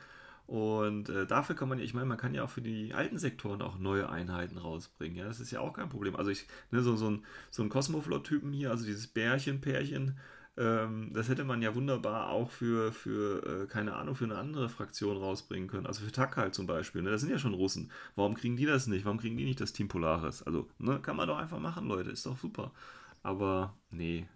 [0.50, 3.18] Und äh, dafür kann man ja, ich meine, man kann ja auch für die alten
[3.18, 5.16] Sektoren auch neue Einheiten rausbringen.
[5.16, 6.16] Ja, das ist ja auch kein Problem.
[6.16, 10.18] Also ich, ne, so, so ein, so ein Cosmoflot-Typen hier, also dieses Bärchen-Pärchen,
[10.56, 14.68] ähm, das hätte man ja wunderbar auch für, für äh, keine Ahnung, für eine andere
[14.68, 15.86] Fraktion rausbringen können.
[15.86, 17.02] Also für Takal zum Beispiel.
[17.02, 17.10] Ne?
[17.12, 17.92] Das sind ja schon Russen.
[18.16, 19.04] Warum kriegen die das nicht?
[19.04, 20.42] Warum kriegen die nicht das Team Polaris?
[20.42, 22.10] Also, ne, kann man doch einfach machen, Leute.
[22.10, 22.72] Ist doch super.
[23.22, 24.26] Aber nee.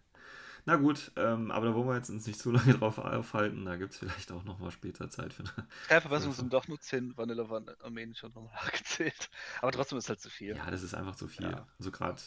[0.66, 3.64] Na gut, ähm, aber da wollen wir jetzt uns nicht zu lange drauf aufhalten.
[3.64, 5.68] Da gibt es vielleicht auch noch mal später Zeit für eine.
[6.10, 6.32] Also.
[6.32, 9.30] sind doch nur 10 Vanilla-Armeen schon nochmal nachgezählt.
[9.60, 10.56] Aber trotzdem ist halt zu viel.
[10.56, 11.50] Ja, das ist einfach zu viel.
[11.50, 11.66] Ja.
[11.78, 12.20] Also gerade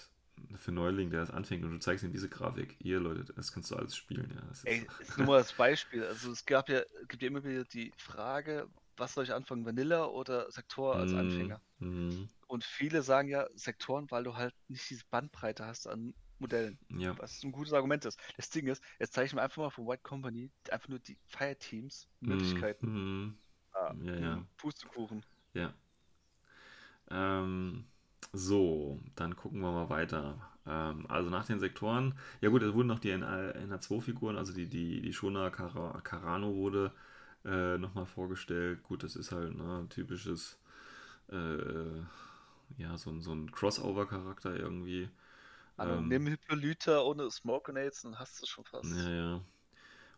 [0.55, 2.75] für Neuling, der das anfängt und du zeigst ihm diese Grafik.
[2.79, 4.31] Hier, Leute, das kannst du alles spielen.
[4.35, 6.03] Ja, das ist, Ey, ist nur mal das Beispiel.
[6.05, 10.05] Also es gab ja, gibt ja immer wieder die Frage, was soll ich anfangen, Vanilla
[10.05, 11.61] oder Sektor als Mm, Anfänger?
[11.79, 16.79] mm, Und viele sagen ja Sektoren, weil du halt nicht diese Bandbreite hast an Modellen.
[16.89, 18.19] ja, Was ein gutes Argument ist.
[18.37, 21.17] Das Ding ist, jetzt zeige ich mir einfach mal von White Company einfach nur die
[21.27, 22.91] Fireteams Möglichkeiten.
[22.91, 23.37] mm,
[23.73, 24.43] Ah, ja, ja.
[24.57, 25.25] Pustekuchen.
[25.53, 25.73] ja.
[27.09, 27.85] Ähm,
[28.33, 30.35] so, dann gucken wir mal weiter.
[30.65, 35.01] Ähm, also nach den Sektoren, ja gut, es wurden noch die NH2-Figuren, also die, die,
[35.01, 36.91] die Shona Karano wurde
[37.45, 38.83] äh, nochmal vorgestellt.
[38.83, 40.59] Gut, das ist halt ne, ein typisches,
[41.31, 41.99] äh,
[42.77, 45.09] ja, so, so ein Crossover-Charakter irgendwie.
[45.77, 48.95] Also Ähm, nimm Hippolyta ohne Smoke Grenades, dann hast du es schon fast.
[48.95, 49.41] Ja, ja.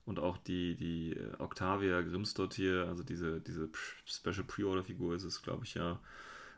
[0.06, 3.70] Und auch die, die äh, Octavia Grimsdott hier, also diese, diese
[4.06, 6.00] Special Pre-Order-Figur ist es, glaube ich, ja,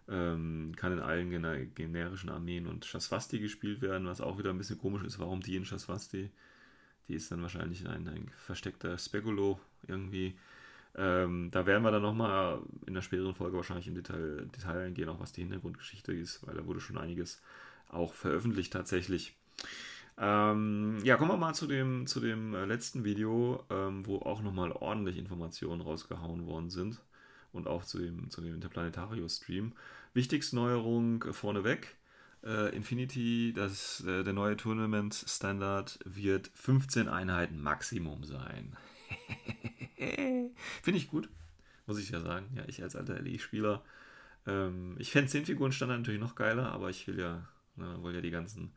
[0.10, 4.58] ähm, kann in allen gener generischen Armeen und Shaswasti gespielt werden, was auch wieder ein
[4.58, 6.32] bisschen komisch ist, warum die in Shaswasti.
[7.08, 10.38] Die ist dann wahrscheinlich ein, ein versteckter Speculo irgendwie.
[10.95, 15.10] Ähm, da werden wir dann nochmal in der späteren Folge wahrscheinlich im Detail, Detail eingehen,
[15.10, 17.41] auch was die Hintergrundgeschichte ist, weil da wurde schon einiges
[17.93, 19.35] auch veröffentlicht tatsächlich.
[20.17, 24.41] Ähm, ja, kommen wir mal zu dem, zu dem äh, letzten Video, ähm, wo auch
[24.41, 27.01] nochmal ordentlich Informationen rausgehauen worden sind.
[27.53, 29.73] Und auch zu dem, zu dem Interplanetario-Stream.
[30.13, 31.95] Wichtigste Neuerung vorneweg.
[32.43, 38.75] Äh, Infinity, das, äh, der neue Tournament-Standard wird 15 Einheiten Maximum sein.
[40.81, 41.29] Finde ich gut,
[41.85, 42.47] muss ich ja sagen.
[42.55, 43.83] Ja, ich als alter LE-Spieler.
[44.47, 48.15] Ähm, ich fände 10 Figuren Standard natürlich noch geiler, aber ich will ja, ne, will
[48.15, 48.74] ja die ganzen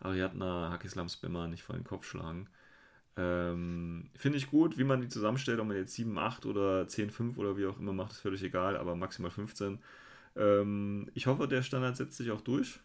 [0.00, 2.48] Ariadna, Hakislam Spammer nicht vor den Kopf schlagen.
[3.16, 7.10] Ähm, Finde ich gut, wie man die zusammenstellt, ob man jetzt 7, 8 oder 10,
[7.10, 9.78] 5 oder wie auch immer macht, ist völlig egal, aber maximal 15.
[10.36, 12.80] Ähm, ich hoffe, der Standard setzt sich auch durch.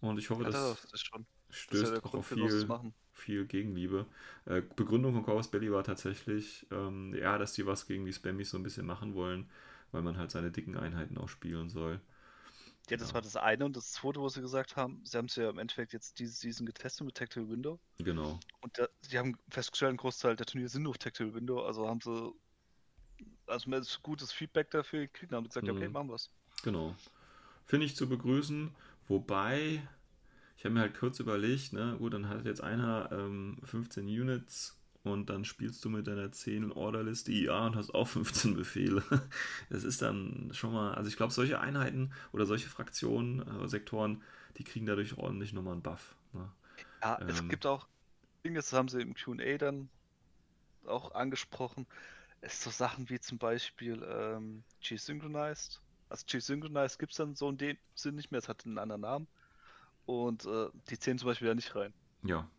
[0.00, 1.26] Und ich hoffe, doch, das schon.
[1.50, 2.68] stößt ja auch Grund, auf viel,
[3.12, 4.06] viel Gegenliebe.
[4.44, 8.50] Äh, Begründung von Corvus Belly war tatsächlich, ähm, ja, dass die was gegen die Spammies
[8.50, 9.48] so ein bisschen machen wollen,
[9.90, 12.00] weil man halt seine dicken Einheiten auch spielen soll.
[12.88, 13.64] Ja, das war das eine.
[13.64, 16.32] Und das zweite, was sie gesagt haben, sie haben es ja im Endeffekt jetzt diese
[16.32, 17.80] Season getestet mit Tactical Window.
[17.98, 18.38] Genau.
[18.60, 21.64] Und da, sie haben festgestellt, ein Großteil der Turniere sind nur auf Tactical Window.
[21.64, 22.32] Also haben sie
[23.46, 25.92] also ist gutes Feedback dafür gekriegt und haben gesagt, ja, okay, Mhm.
[25.92, 26.30] machen wir's.
[26.62, 26.94] Genau.
[27.64, 28.74] Finde ich zu begrüßen.
[29.08, 29.86] Wobei,
[30.56, 34.75] ich habe mir halt kurz überlegt, ne, gut, dann hat jetzt einer ähm, 15 Units
[35.06, 39.02] und dann spielst du mit deiner 10 Orderliste IA und hast auch 15 Befehle.
[39.70, 44.22] Das ist dann schon mal, also ich glaube, solche Einheiten oder solche Fraktionen, äh, Sektoren,
[44.58, 46.16] die kriegen dadurch ordentlich nochmal einen Buff.
[46.32, 46.50] Ne?
[47.02, 47.48] Ja, es Ähm.
[47.48, 47.88] gibt auch
[48.44, 49.90] Dinge, das haben sie im QA dann
[50.86, 51.86] auch angesprochen.
[52.42, 55.82] Es ist so Sachen wie zum Beispiel ähm, G-Synchronized.
[56.10, 59.02] Also G-Synchronized gibt es dann so in dem Sinn nicht mehr, es hat einen anderen
[59.02, 59.28] Namen.
[60.06, 61.94] Und äh, die zählen zum Beispiel da nicht rein.
[62.22, 62.50] Ja,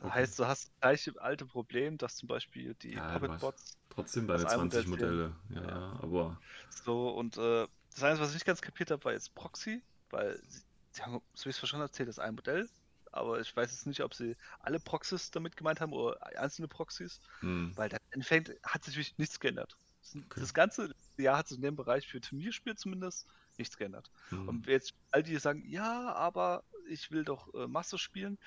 [0.00, 0.14] Das Okay.
[0.14, 4.44] heißt, du hast das gleiche alte Problem, dass zum Beispiel die Ja, Puppet-Bots trotzdem deine
[4.44, 5.36] Das eine 20 Modell Modelle.
[5.50, 6.00] Ja, Ja.
[6.02, 9.84] aber so und äh, das Einzige, was ich nicht ganz kapiert habe, war jetzt Proxy,
[10.10, 10.62] weil sie,
[10.92, 12.70] sie haben, so wie ich es verstanden habe, zählt das ein Modell.
[13.12, 17.20] Aber ich weiß jetzt nicht, ob sie alle Proxys damit gemeint haben oder einzelne Proxys.
[17.42, 19.78] hm, Weil da Endeffekt hat sich wirklich nichts geändert.
[20.00, 20.40] Das- Okay.
[20.40, 23.28] Das ganze Jahr hat sich in dem Bereich für Turnierspiel zumindest
[23.58, 24.10] nichts geändert.
[24.30, 28.38] hm, Und jetzt all die sagen, ja, aber ich will doch äh, Master spielen,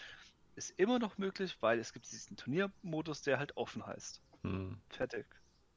[0.55, 4.21] ist immer noch möglich, weil es gibt diesen Turniermodus, der halt offen heißt.
[4.43, 4.77] hm.
[4.89, 5.25] Fertig.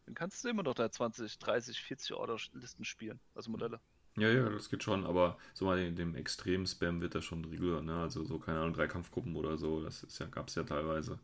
[0.06, 3.80] Dann kannst du immer noch da 20, 30, 40 Order-Listen spielen, also Modelle.
[4.16, 7.82] Ja, ja, das geht schon, aber so mal in dem Extrem-Spam wird das schon regulär,
[7.82, 8.00] ne?
[8.00, 11.20] Also so, keine Ahnung, drei Kampfgruppen oder so, das ist ja, gab es ja teilweise.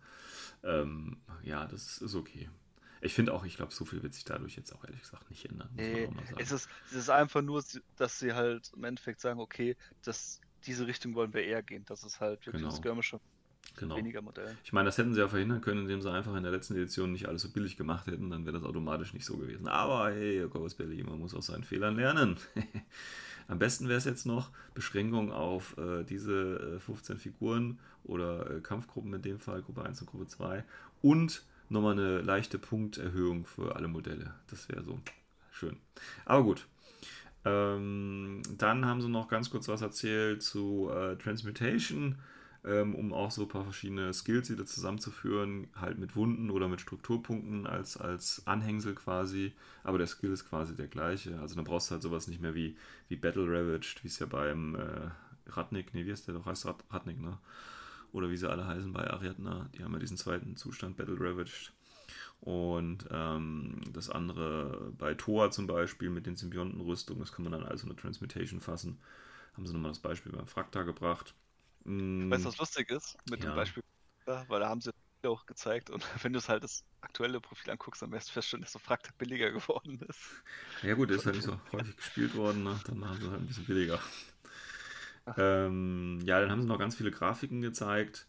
[0.62, 2.48] Ähm, ja, das ist, okay.
[3.00, 5.44] Ich finde auch, ich glaube, so viel wird sich dadurch jetzt auch ehrlich gesagt nicht
[5.44, 7.62] ändern, Nee, es ist, es ist einfach nur,
[7.96, 11.84] dass sie halt im Endeffekt sagen, okay, das, diese Richtung wollen wir eher gehen.
[11.86, 12.74] Das ist halt wirklich Genau.
[12.74, 13.20] Skirmisher,
[13.76, 13.96] genau.
[13.96, 14.56] weniger Modellen.
[14.64, 17.12] Ich meine, das hätten sie ja verhindern können, indem sie einfach in der letzten Edition
[17.12, 19.68] nicht alles so billig gemacht hätten, dann wäre das automatisch nicht so gewesen.
[19.68, 22.36] Aber hey, Corvus Belli, man muss aus seinen Fehlern lernen.
[23.48, 28.60] Am besten wäre es jetzt noch Beschränkung auf äh, diese äh, 15 Figuren oder äh,
[28.60, 30.64] Kampfgruppen in dem Fall, Gruppe 1 und Gruppe 2
[31.02, 34.34] und nochmal eine leichte Punkterhöhung für alle Modelle.
[34.48, 34.98] Das wäre so
[35.50, 35.76] schön.
[36.24, 36.66] Aber gut.
[37.46, 42.16] Ähm, dann haben sie noch ganz kurz was erzählt zu äh, Transmutation,
[42.64, 46.80] ähm, um auch so ein paar verschiedene Skills wieder zusammenzuführen, halt mit Wunden oder mit
[46.80, 49.52] Strukturpunkten als, als Anhängsel quasi.
[49.82, 51.38] Aber der Skill ist quasi der gleiche.
[51.40, 52.76] Also dann brauchst du halt sowas nicht mehr wie,
[53.08, 55.10] wie Battle Ravaged, wie es ja beim äh,
[55.50, 56.46] Ratnik, nee, wie heißt der doch?
[56.46, 57.38] Heißt Rat, Ratnik, ne?
[58.12, 59.68] Oder wie sie alle heißen bei Ariadna.
[59.74, 61.72] Die haben ja diesen zweiten Zustand, Battle Ravaged.
[62.40, 67.64] Und ähm, das andere bei Thor zum Beispiel mit den Symbiontenrüstungen, das kann man dann
[67.64, 68.98] als eine Transmutation fassen.
[69.54, 71.34] Haben sie nochmal das Beispiel beim Frakta gebracht.
[71.86, 73.44] Mm, Weißt du, was lustig ist mit Ja.
[73.44, 73.82] dem Beispiel?
[74.26, 74.90] Weil da haben sie
[75.26, 78.62] auch gezeigt und wenn du es halt das aktuelle Profil anguckst, dann wirst du feststellen,
[78.62, 80.20] dass so Frakta billiger geworden ist.
[80.82, 82.80] Ja gut, der ist halt nicht so häufig gespielt worden, ne?
[82.86, 84.00] dann machen sie halt ein bisschen billiger.
[85.36, 88.26] Ähm, ja, dann haben sie noch ganz viele Grafiken gezeigt,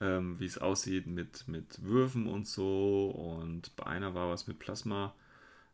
[0.00, 3.10] ähm, wie es aussieht mit, mit Würfen und so.
[3.10, 5.14] Und bei einer war was mit Plasma.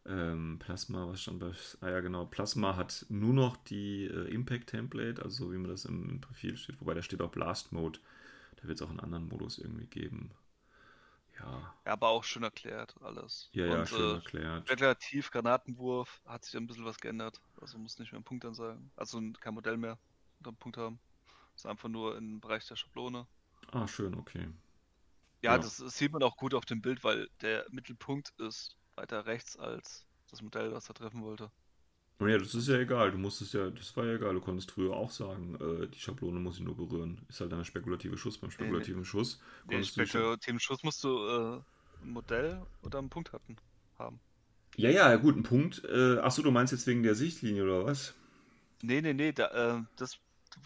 [0.06, 1.52] Ähm, Plasma, was stand bei.
[1.80, 2.26] Ah ja, genau.
[2.26, 6.56] Plasma hat nur noch die äh, Impact-Template, also so wie man das im, im Profil
[6.56, 6.80] steht.
[6.80, 7.98] Wobei da steht auch Blast Mode.
[8.56, 10.32] Da wird es auch einen anderen Modus irgendwie geben.
[11.38, 13.50] Ja, Ja, aber auch schön erklärt, alles.
[13.52, 14.68] ja, ja, und, schön äh, erklärt.
[14.70, 17.40] Relativ Granatenwurf hat sich ein bisschen was geändert.
[17.60, 18.90] Also muss nicht mehr einen Punkt ansagen.
[18.96, 19.98] Also kein Modell mehr
[20.38, 21.00] unter Punkt haben.
[21.56, 23.26] Ist einfach nur im Bereich der Schablone.
[23.72, 24.48] Ah, schön, okay.
[25.42, 25.58] Ja, Ja.
[25.58, 29.56] das, das sieht man auch gut auf dem Bild, weil der Mittelpunkt ist weiter rechts
[29.58, 31.50] als das Modell, was er treffen wollte.
[32.20, 33.10] Ja, das ist ja egal.
[33.12, 34.34] Du musstest ja, das war ja egal.
[34.34, 37.24] Du konntest früher auch sagen, äh, die Schablone muss ich nur berühren.
[37.28, 38.38] Ist halt ein spekulattive Schuss.
[38.38, 40.04] Beim spekulativen Schuss Nee, du.
[40.06, 41.62] Schon, spekulativen Schuss musst du äh,
[42.02, 43.56] ein Modell oder einen Punkt hatten,
[43.98, 44.20] haben.
[44.76, 45.82] ja, ja, gut, ein Punkt.
[45.84, 48.14] Äh, achso, du meinst jetzt wegen der Sichtlinie oder was?
[48.82, 50.18] Nee, nee, nee, da, äh, das,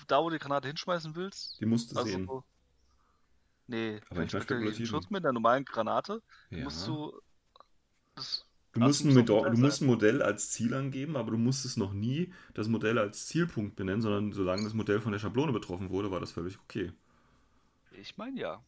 [0.08, 2.28] da wo du die Granate hinschmeißen willst, Die musst du also sehen.
[3.66, 4.86] Nee, Aber nicht spekulativen.
[4.86, 6.58] Schutz mit einer normalen Granate Ja.
[6.64, 7.20] musst du
[8.16, 11.78] das Du musst, ein Modell, du musst ein Modell als Ziel angeben, aber du musstest
[11.78, 15.90] noch nie das Modell als Zielpunkt benennen, sondern solange das Modell von der Schablone betroffen
[15.90, 16.92] wurde, war das völlig okay.
[17.92, 18.64] Ich meine ja.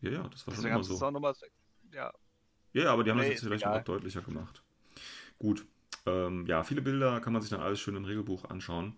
[0.00, 1.06] Ja, ja, das war schon Deswegen immer sie es so.
[1.06, 1.34] auch nochmal.
[1.92, 2.12] Ja,
[2.72, 4.62] Ja, ja, aber die haben das Nee, jetzt vielleicht auch deutlicher gemacht.
[5.38, 5.66] Gut.
[6.06, 8.96] Ähm, ja, viele Bilder kann man sich dann alles schön im Regelbuch anschauen.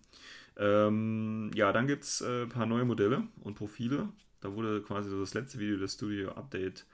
[0.59, 4.11] Ähm, ja, dann gibt es äh, ein paar neue Modelle und Profile.
[4.41, 6.87] Da wurde quasi das letzte Video, das Studio Update,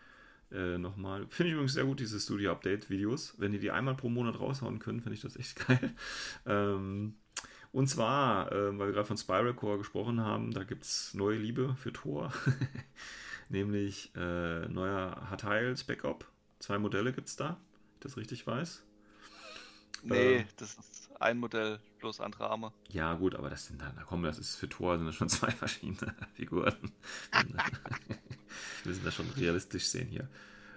[0.53, 1.27] äh, nochmal.
[1.29, 3.35] Finde ich übrigens sehr gut, diese Studio Update-Videos.
[3.39, 5.95] Wenn die die einmal pro Monat raushauen können, finde ich das echt geil.
[6.47, 7.15] Ähm,
[7.73, 11.37] Und zwar, äh, weil wir gerade von Spiral Core gesprochen haben, da gibt es neue
[11.39, 12.33] Liebe für Thor.
[13.49, 16.27] Nämlich äh, neuer Hard Backup.
[16.59, 17.61] Zwei Modelle gibt es da,
[17.95, 18.85] ich das richtig weiß.
[20.03, 22.73] Nee, äh, das ist ein Modell, bloß andere Arme.
[22.89, 25.51] Ja, gut, aber das sind dann, komm, das ist für Thor, sind das schon zwei
[25.51, 26.93] verschiedene Figuren.
[28.83, 30.29] Wir müssen das schon realistisch sehen hier.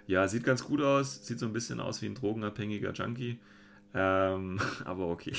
[0.06, 3.38] Ja, sieht ganz gut aus, sieht so ein bisschen aus wie ein drogenabhängiger Junkie.
[3.94, 5.34] Ähm, aber okay.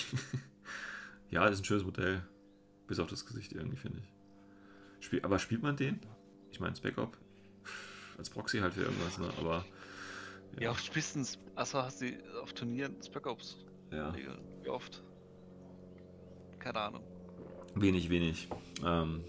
[1.29, 2.23] ja, ist ein schönes Modell.
[2.87, 5.05] Bis auf das Gesicht irgendwie, finde ich.
[5.05, 5.99] Spiel, aber spielt man den?
[6.51, 7.17] Ich meine, das Backup.
[8.17, 9.29] Als Proxy halt für irgendwas, ne?
[9.39, 9.65] Aber.
[10.55, 11.39] Ja, ja auf Spistens.
[11.55, 12.07] Achso, hast du
[12.41, 13.57] auf Turnieren Backups?
[13.91, 14.13] Ja.
[14.63, 15.03] Wie oft?
[16.59, 17.03] Keine Ahnung.
[17.75, 18.47] Wenig, wenig.
[18.85, 19.23] Ähm,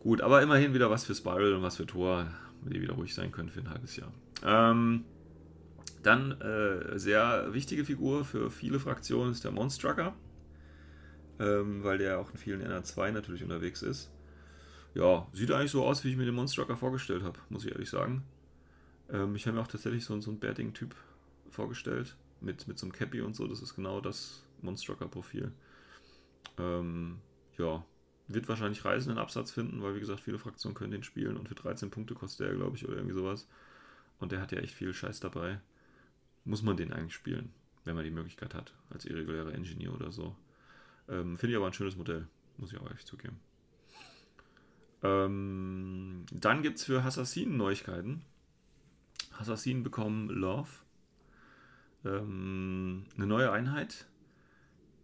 [0.00, 2.26] gut, aber immerhin wieder was für Spiral und was für Tor,
[2.62, 4.12] mit die wieder ruhig sein können für ein halbes Jahr.
[4.44, 5.04] Ähm,
[6.02, 10.14] dann äh, sehr wichtige Figur für viele Fraktionen ist der Monstrucker,
[11.40, 14.10] ähm, weil der auch in vielen NR2 natürlich unterwegs ist.
[14.94, 17.90] Ja, sieht eigentlich so aus, wie ich mir den Monstrucker vorgestellt habe, muss ich ehrlich
[17.90, 18.24] sagen.
[19.10, 20.94] Ähm, ich habe mir auch tatsächlich so, so einen Bärting-Typ
[21.50, 23.46] vorgestellt, mit, mit so einem Cappy und so.
[23.46, 25.52] Das ist genau das Monstrucker-Profil.
[26.58, 27.18] Ähm,
[27.56, 27.84] ja,
[28.28, 31.54] wird wahrscheinlich reisenden Absatz finden, weil wie gesagt, viele Fraktionen können den spielen und für
[31.54, 33.48] 13 Punkte kostet er, glaube ich, oder irgendwie sowas.
[34.18, 35.60] Und der hat ja echt viel Scheiß dabei
[36.48, 37.52] muss man den eigentlich spielen,
[37.84, 40.34] wenn man die Möglichkeit hat, als irregulärer Engineer oder so.
[41.08, 42.26] Ähm, Finde ich aber ein schönes Modell,
[42.56, 43.38] muss ich auch ehrlich zugeben.
[45.02, 48.22] Ähm, dann gibt es für Assassinen Neuigkeiten.
[49.38, 50.70] Assassinen bekommen Love.
[52.04, 54.06] Ähm, eine neue Einheit,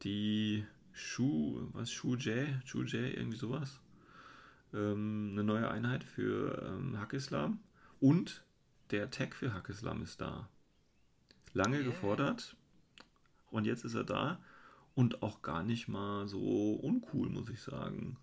[0.03, 0.65] die
[0.95, 3.81] Shu, was, Shu J, Shu J, irgendwie sowas.
[4.73, 7.61] Ähm, eine neue Einheit für ähm, Hackislam.
[8.01, 8.45] Und
[8.91, 10.49] der Tag für Hackislam ist da
[11.53, 11.87] lange yeah.
[11.87, 12.57] gefordert
[13.51, 14.41] und jetzt ist er da
[14.95, 18.17] und auch gar nicht mal so uncool, muss ich sagen.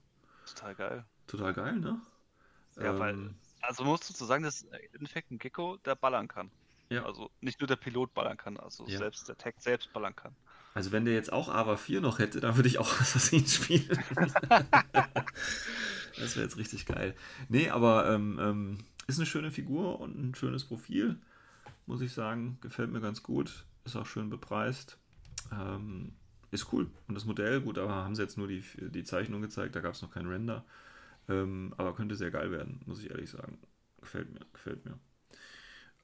[0.46, 1.06] Total geil.
[1.28, 2.02] Total geil, ne?
[2.78, 6.28] Ja, ähm, weil, also musst du zu sagen, dass im Endeffekt ein Gecko, der ballern
[6.28, 6.52] kann.
[6.90, 7.06] Ja.
[7.06, 8.98] Also nicht nur der Pilot ballern kann, also ja.
[8.98, 10.36] selbst der Tech selbst ballern kann.
[10.74, 13.90] Also wenn der jetzt auch Ava 4 noch hätte, dann würde ich auch Assassin spielen.
[16.18, 17.16] das wäre jetzt richtig geil.
[17.50, 21.18] Nee, aber ähm, ähm, ist eine schöne Figur und ein schönes Profil
[21.92, 22.58] muss ich sagen.
[22.62, 23.66] Gefällt mir ganz gut.
[23.84, 24.98] Ist auch schön bepreist.
[25.52, 26.14] Ähm,
[26.52, 26.90] ist cool.
[27.08, 29.94] Und das Modell, gut, aber haben sie jetzt nur die, die Zeichnung gezeigt, da gab
[29.94, 30.64] es noch kein Render.
[31.28, 33.58] Ähm, aber könnte sehr geil werden, muss ich ehrlich sagen.
[34.00, 34.98] Gefällt mir, gefällt mir.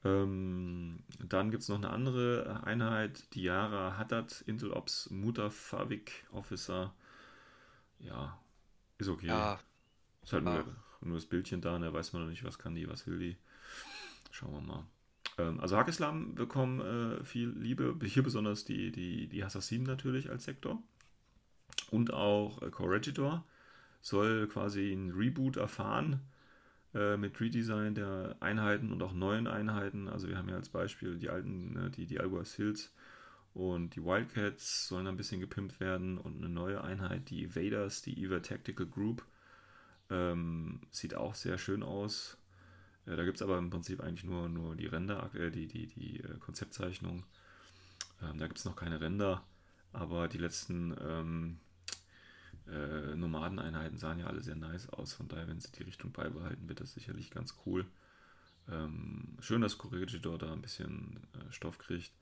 [0.04, 6.94] Ähm, dann gibt es noch eine andere Einheit, die Yara Haddad, Intel Ops Mutafavik Officer.
[7.98, 8.38] Ja,
[8.98, 9.26] ist okay.
[9.26, 9.58] Ja,
[10.22, 10.64] ist halt nur,
[11.00, 13.36] nur, das Bildchen da, da weiß man noch nicht, was kann die, was will die.
[14.30, 14.86] Schauen wir mal.
[15.38, 20.44] Ähm, also Hakislam bekommen äh, viel Liebe, hier besonders die, die, die Assassinen natürlich als
[20.44, 20.80] Sektor.
[21.90, 23.44] Und auch äh, Corregidor
[24.00, 26.20] soll quasi ein Reboot erfahren
[26.92, 30.08] mit Redesign der Einheiten und auch neuen Einheiten.
[30.08, 32.92] Also wir haben ja als Beispiel die alten, ne, die, die Alguas Hills
[33.54, 38.22] und die Wildcats sollen ein bisschen gepimpt werden und eine neue Einheit, die Vaders, die
[38.22, 39.24] EVA Tactical Group.
[40.10, 42.38] Ähm, sieht auch sehr schön aus.
[43.06, 45.88] Äh, da gibt es aber im Prinzip eigentlich nur, nur die Render, äh, die, die,
[45.88, 47.24] die äh, Konzeptzeichnung.
[48.22, 49.44] Ähm, da gibt es noch keine Render,
[49.92, 51.58] aber die letzten ähm,
[52.70, 55.12] äh, Nomadeneinheiten sahen ja alle sehr nice aus.
[55.12, 57.86] Von daher, wenn sie die Richtung beibehalten, wird das sicherlich ganz cool.
[58.70, 62.12] Ähm, schön, dass Corregidor da ein bisschen äh, Stoff kriegt.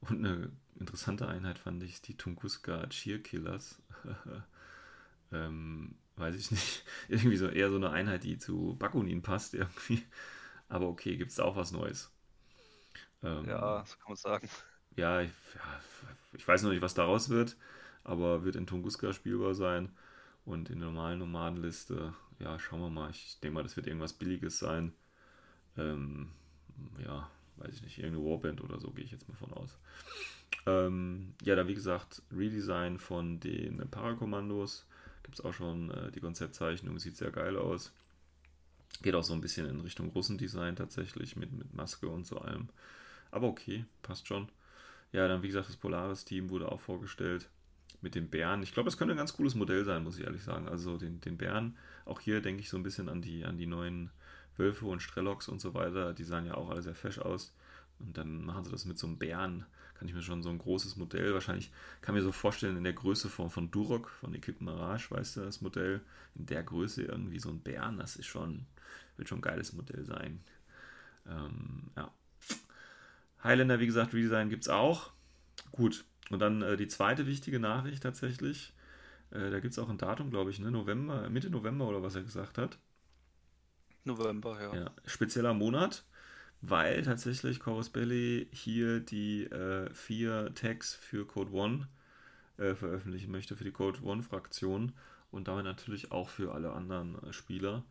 [0.00, 3.80] Und eine interessante Einheit fand ich die Tunguska Cheer Killers.
[5.32, 10.02] ähm, weiß ich nicht, irgendwie so eher so eine Einheit, die zu Bakunin passt irgendwie.
[10.68, 12.10] Aber okay, gibt es auch was Neues.
[13.22, 14.48] Ähm, ja, so kann man sagen.
[14.96, 15.80] Ja ich, ja,
[16.32, 17.56] ich weiß noch nicht, was daraus wird,
[18.04, 19.90] aber wird in Tunguska spielbar sein.
[20.44, 23.10] Und in der normalen Nomadenliste, ja, schauen wir mal.
[23.10, 24.92] Ich denke mal, das wird irgendwas Billiges sein.
[25.76, 26.30] Ähm,
[27.04, 29.78] ja, weiß ich nicht, irgendeine Warband oder so, gehe ich jetzt mal von aus.
[30.66, 34.86] Ähm, ja, dann wie gesagt, Redesign von den Parakommandos.
[35.22, 37.92] Gibt es auch schon äh, die Konzeptzeichnung, sieht sehr geil aus.
[39.02, 42.68] Geht auch so ein bisschen in Richtung Russendesign tatsächlich, mit, mit Maske und so allem.
[43.30, 44.48] Aber okay, passt schon.
[45.12, 47.48] Ja, dann wie gesagt, das Polaris-Team wurde auch vorgestellt
[48.02, 48.62] mit den Bären.
[48.62, 50.68] Ich glaube, das könnte ein ganz cooles Modell sein, muss ich ehrlich sagen.
[50.68, 53.66] Also den, den Bären, auch hier denke ich so ein bisschen an die, an die
[53.66, 54.10] neuen
[54.56, 56.12] Wölfe und Strelocks und so weiter.
[56.12, 57.54] Die sahen ja auch alle sehr fesch aus.
[57.98, 59.64] Und dann machen sie das mit so einem Bären
[60.02, 62.92] kann ich mir schon so ein großes Modell, wahrscheinlich kann mir so vorstellen, in der
[62.92, 66.00] Größe von, von Durok, von Equip Mirage, weißt du, das Modell,
[66.34, 68.66] in der Größe irgendwie so ein Bären, das ist schon,
[69.16, 70.42] wird schon ein geiles Modell sein.
[71.24, 72.10] Ähm, ja.
[73.44, 75.12] Highlander, wie gesagt, Redesign gibt es auch.
[75.70, 76.04] Gut.
[76.32, 78.72] Und dann äh, die zweite wichtige Nachricht tatsächlich.
[79.30, 80.70] Äh, da gibt es auch ein Datum, glaube ich, ne?
[80.70, 82.78] November, Mitte November oder was er gesagt hat.
[84.04, 84.74] November, ja.
[84.74, 86.04] Ja, spezieller Monat,
[86.62, 91.88] weil tatsächlich Chorus Belly hier die äh, vier Tags für Code One
[92.56, 94.92] äh, veröffentlichen möchte, für die Code One-Fraktion
[95.30, 97.84] und damit natürlich auch für alle anderen äh, Spieler.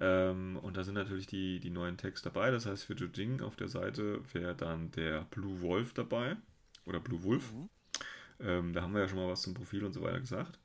[0.00, 2.50] Ähm, und da sind natürlich die, die neuen Tags dabei.
[2.50, 6.36] Das heißt, für Jujing auf der Seite wäre dann der Blue Wolf dabei.
[6.86, 7.52] Oder Blue Wolf.
[7.52, 7.68] Mhm.
[8.44, 10.58] Ähm, da haben wir ja schon mal was zum Profil und so weiter gesagt.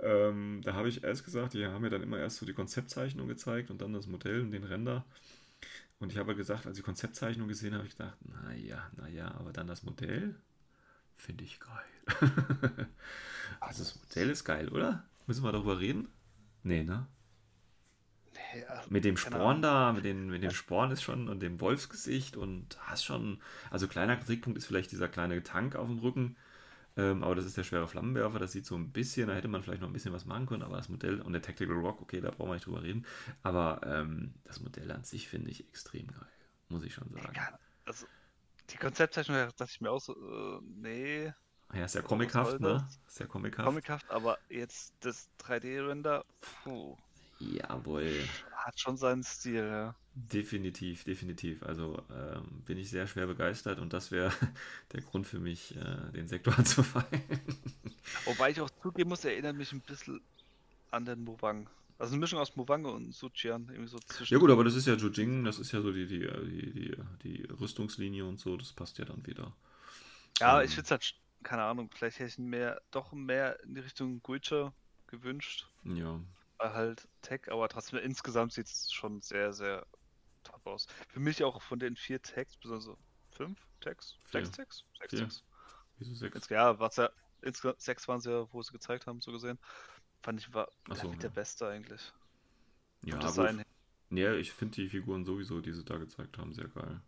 [0.00, 3.28] Ähm, da habe ich erst gesagt, die haben mir dann immer erst so die Konzeptzeichnung
[3.28, 5.04] gezeigt und dann das Modell und den Render.
[5.98, 9.52] Und ich habe gesagt, als ich die Konzeptzeichnung gesehen habe, ich gedacht, naja, naja, aber
[9.52, 10.36] dann das Modell
[11.16, 12.16] finde ich geil.
[13.60, 15.04] also das Modell ist geil, oder?
[15.26, 16.08] Müssen wir darüber reden?
[16.62, 17.06] Nee, ne?
[18.54, 22.36] Ja, Mit dem Sporn da, mit, den, mit dem Sporn ist schon und dem Wolfsgesicht
[22.36, 26.36] und hast schon, also kleiner Kritikpunkt ist vielleicht dieser kleine Tank auf dem Rücken,
[26.98, 29.62] ähm, aber das ist der schwere Flammenwerfer, das sieht so ein bisschen, da hätte man
[29.62, 32.20] vielleicht noch ein bisschen was machen können, aber das Modell und der Tactical Rock, okay,
[32.20, 33.06] da brauchen wir nicht drüber reden,
[33.42, 36.28] aber ähm, das Modell an sich finde ich extrem geil,
[36.68, 37.32] muss ich schon sagen.
[37.34, 38.06] Ja, also,
[38.70, 41.32] die Konzeptzeichnung da dachte ich mir auch so, äh, nee,
[41.72, 42.86] Ja, ist ja comichaft, ne?
[43.06, 43.64] Ist ja comichaft.
[43.64, 46.96] comichaft, aber jetzt das 3D-Render, puh,
[47.40, 48.28] Jawohl.
[48.68, 49.94] Hat schon seinen Stil, ja.
[50.14, 51.62] Definitiv, definitiv.
[51.62, 54.30] Also ähm, bin ich sehr schwer begeistert und das wäre
[54.92, 57.22] der Grund für mich, äh, den Sektor anzufallen.
[58.26, 60.20] Wobei ich auch zugeben muss, er erinnert mich ein bisschen
[60.90, 61.70] an den Mowang.
[61.98, 64.34] Also eine Mischung aus Mowang und Suchian, irgendwie so zwischen.
[64.34, 66.96] Ja gut, aber das ist ja Jujing, das ist ja so die, die, die, die,
[67.24, 69.52] die Rüstungslinie und so, das passt ja dann wieder.
[70.40, 73.74] Ja, ähm, ich finde es halt, keine Ahnung, vielleicht hätte ich mehr, doch mehr in
[73.74, 74.74] die Richtung Guicha
[75.06, 75.66] gewünscht.
[75.84, 76.20] Ja,
[76.58, 79.86] Halt Tech, aber trotzdem insgesamt sieht es schon sehr, sehr
[80.42, 80.86] top aus.
[81.08, 82.96] Für mich auch von den vier Tags, besonders
[83.30, 84.16] fünf Tags?
[84.32, 84.84] Sechs Tags?
[85.00, 85.14] Sechs.
[85.14, 85.44] Tags.
[85.98, 86.48] wieso sechs?
[86.48, 87.10] Ja, was ja,
[87.42, 89.58] insgesamt sechs waren es ja, wo sie gezeigt haben, so gesehen.
[90.22, 91.28] Fand ich war so, der ja.
[91.28, 92.12] Beste eigentlich.
[93.04, 93.64] Ja, her.
[94.10, 97.00] Ja, ich finde die Figuren sowieso, die sie da gezeigt haben, sehr geil.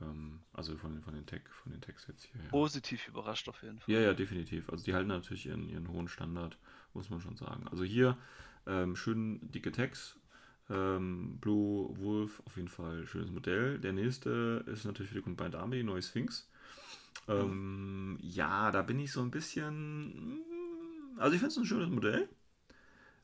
[0.00, 2.40] Ähm, also von, den- von den Tech, von den Tags jetzt hier.
[2.42, 2.50] Ja.
[2.50, 3.94] Positiv überrascht auf jeden Fall.
[3.94, 4.68] Ja, ja, definitiv.
[4.70, 6.58] Also die halten natürlich ihren, ihren hohen Standard,
[6.92, 7.66] muss man schon sagen.
[7.70, 8.16] Also hier
[8.66, 10.16] ähm, schön dicke Tags.
[10.68, 13.78] Ähm, Blue Wolf, auf jeden Fall schönes Modell.
[13.78, 16.48] Der nächste ist natürlich für die Combined Army, die neue Sphinx.
[17.28, 20.38] Ähm, ja, da bin ich so ein bisschen.
[20.38, 22.28] mm, Also ich finde es ein schönes Modell.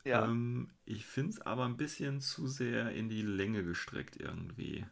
[0.05, 4.85] Ja, Ähm, ich finde es aber ein bisschen zu sehr in die Länge gestreckt irgendwie.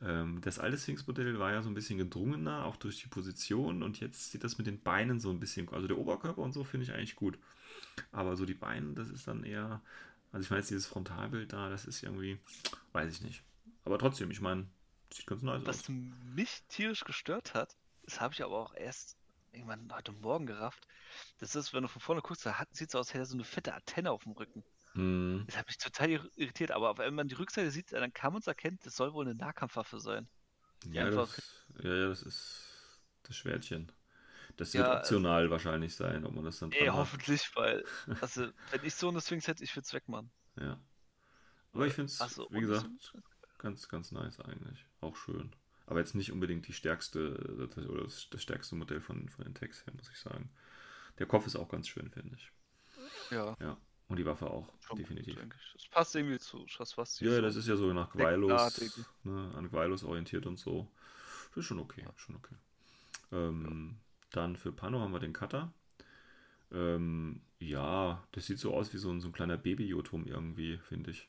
[0.00, 3.82] Ähm, das alte Sphinx-Modell war ja so ein bisschen gedrungener, auch durch die Position.
[3.82, 5.68] Und jetzt sieht das mit den Beinen so ein bisschen.
[5.70, 7.38] Also der Oberkörper und so finde ich eigentlich gut.
[8.12, 9.80] Aber so die Beine, das ist dann eher.
[10.32, 12.38] Also ich meine, jetzt dieses Frontalbild da, das ist irgendwie.
[12.92, 13.42] Weiß ich nicht.
[13.84, 14.66] Aber trotzdem, ich meine,
[15.12, 15.88] sieht ganz nice was aus.
[15.88, 19.16] mich tierisch gestört hat, das habe ich aber auch erst
[19.52, 20.86] irgendwann heute Morgen gerafft.
[21.38, 23.34] Das ist, wenn du von vorne guckst, da sieht es aus, als hätte er so
[23.34, 24.62] eine fette Antenne auf dem Rücken.
[24.98, 28.32] Hm, Das hat mich total ir- irritiert, aber wenn man die Rückseite sieht, dann kann
[28.32, 30.28] man es erkennen, das soll wohl eine Nahkampfwaffe sein.
[30.90, 33.92] ja, das, ja, ja, das ist das Schwertchen.
[34.56, 37.84] Das Ja, wird also- optional wahrscheinlich sein, ob man das dann Ey, hoffentlich, weil,
[38.20, 40.30] also, wenn ich so eine Sphinx hätte, ich würde es wegmachen.
[40.56, 40.80] Ja.
[41.72, 42.88] Aber ich finde es, so, wie gesagt,
[43.58, 44.84] ganz, ganz nice eigentlich.
[45.00, 45.54] Auch schön.
[45.86, 47.34] Aber jetzt nicht unbedingt die stärkste
[47.74, 50.50] das, oder das, das stärkste Modell von, von den Tags her, muss ich sagen.
[51.18, 52.50] Der Kopf ist auch ganz schön, finde ich.
[53.30, 53.76] Ja, Ja.
[54.08, 55.36] Und die Waffe auch, schon gut, definitiv.
[55.36, 55.72] ich.
[55.74, 57.26] Das passt irgendwie zu Schaswasti.
[57.26, 59.04] Ja, das ist ja so nach Gwylos, Deckartig.
[59.24, 60.90] ne, an Gwylos orientiert und so.
[61.50, 62.54] Das ist schon okay, schon okay.
[63.32, 63.98] Ähm,
[64.30, 65.72] Dann für Pano haben wir den Cutter.
[66.72, 71.10] Ähm, ja, das sieht so aus wie so ein, so ein kleiner Baby-Jotum irgendwie, finde
[71.10, 71.28] ich.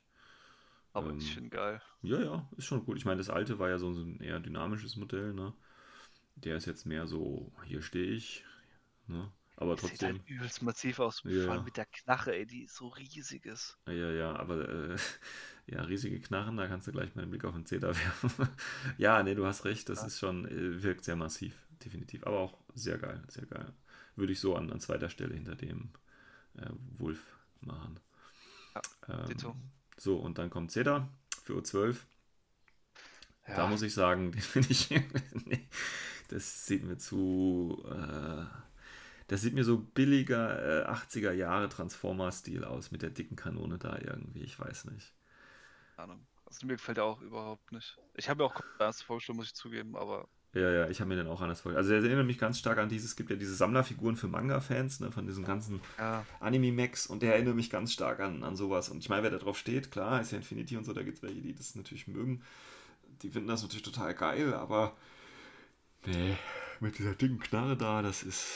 [0.93, 1.81] Aber ähm, ich finde geil.
[2.01, 2.97] Ja, ja, ist schon gut.
[2.97, 5.53] Ich meine, das alte war ja so, so ein eher dynamisches Modell, ne?
[6.35, 8.45] Der ist jetzt mehr so, hier stehe ich,
[9.07, 9.31] ne?
[9.60, 12.45] Aber Das sieht trotzdem, halt übelst massiv aus, Ja, vor allem mit der Knarre, ey,
[12.45, 13.80] die so riesig ist.
[13.88, 14.98] ja, ja, aber äh,
[15.68, 18.49] ja, riesige Knarren, da kannst du gleich mal den Blick auf den Zeder werfen.
[18.98, 20.03] ja, nee, du hast recht, das Ja.
[20.03, 22.26] ist schon, äh, wirkt sehr massiv, definitiv.
[22.26, 23.73] Aber auch sehr geil, sehr geil.
[24.15, 25.90] Würde ich so an, an zweiter Stelle hinter dem
[26.57, 26.68] äh,
[26.99, 27.19] Wolf
[27.61, 27.99] machen.
[28.76, 31.10] Ja, Ähm, so, und dann kommt Zeder
[31.44, 32.06] für U12.
[33.48, 34.90] Ja, Da muss ich sagen, den finde ich.
[35.45, 35.68] nee,
[36.30, 37.84] das sieht mir zu.
[37.90, 38.45] Äh,
[39.30, 43.97] das sieht mir so billiger äh, 80er Jahre Transformer-Stil aus mit der dicken Kanone da
[43.99, 44.43] irgendwie.
[44.43, 45.14] Ich weiß nicht.
[45.95, 46.27] keine Ahnung.
[46.45, 47.99] Also mir gefällt er auch überhaupt nicht.
[48.15, 51.15] Ich habe mir auch erst vorgestellt, muss ich zugeben, aber Ja, ja, ich habe mir
[51.15, 51.85] den auch anders vorgestellt.
[51.85, 53.11] Also, der erinnert mich ganz stark an dieses.
[53.11, 57.35] Es gibt ja diese Sammlerfiguren für Manga-Fans, ne, von diesen ganzen ja, Anime-Max und der
[57.35, 58.89] erinnert mich ganz stark an, an sowas.
[58.89, 61.18] Und ich meine, wer da drauf steht, klar, ist ja Infinity und so, da gibt
[61.18, 62.41] es welche, die das natürlich mögen.
[63.22, 64.95] Die finden das natürlich total geil, aber
[66.06, 66.35] nee,
[66.80, 68.47] mit dieser dicken Knarre da, das ist.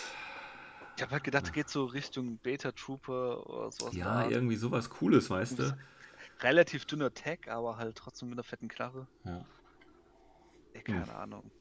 [0.96, 3.96] Ich habe halt gedacht, geht so Richtung Beta Trooper oder sowas.
[3.96, 5.78] Ja, irgendwie sowas Cooles, weißt du?
[6.42, 9.08] Relativ dünner Tag, aber halt trotzdem mit einer fetten Knarre.
[9.24, 9.46] Ja.
[10.74, 11.16] Ey, keine hm.
[11.16, 11.52] Ahnung.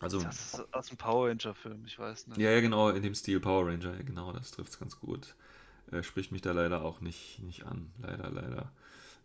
[0.00, 2.38] Also, das ist aus dem Power Ranger-Film, ich weiß nicht.
[2.38, 5.34] Ja, ja, genau, in dem Stil Power Ranger, ja, genau, das trifft es ganz gut.
[5.90, 8.72] Äh, spricht mich da leider auch nicht, nicht an, leider, leider.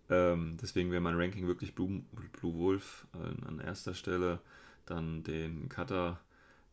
[0.10, 2.04] Ähm, deswegen wäre mein Ranking wirklich Blue,
[2.40, 4.40] Blue Wolf äh, an erster Stelle,
[4.86, 6.20] dann den Cutter,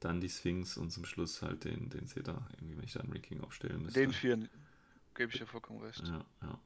[0.01, 3.11] dann die Sphinx und zum Schluss halt den, den Zeta, irgendwie, wenn ich da ein
[3.13, 4.01] Ranking aufstellen müsste.
[4.01, 4.39] Den vier
[5.15, 6.03] gebe ich dir vollkommen recht.
[6.07, 6.59] Ja, ja.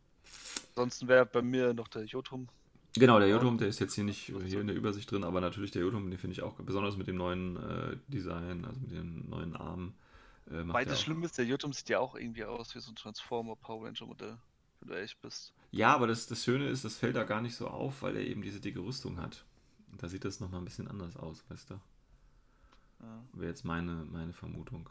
[0.70, 2.48] Ansonsten wäre bei mir noch der Jotun
[2.94, 5.70] Genau, der Jodum, der ist jetzt hier nicht hier in der Übersicht drin, aber natürlich
[5.70, 9.28] der Jodum, den finde ich auch besonders mit dem neuen äh, Design, also mit dem
[9.30, 9.94] neuen Arm.
[10.46, 12.96] Äh, Weil das Schlimme ist, der Jodum sieht ja auch irgendwie aus wie so ein
[12.96, 14.36] Transformer Power Ranger Modell,
[14.80, 15.54] wenn du echt bist.
[15.70, 18.26] Ja, aber das, das Schöne ist, das fällt da gar nicht so auf, weil er
[18.26, 19.42] eben diese dicke Rüstung hat.
[19.96, 21.80] Da sieht das nochmal ein bisschen anders aus, weißt du?
[23.02, 23.24] Ja.
[23.34, 24.88] Wäre jetzt meine, meine Vermutung.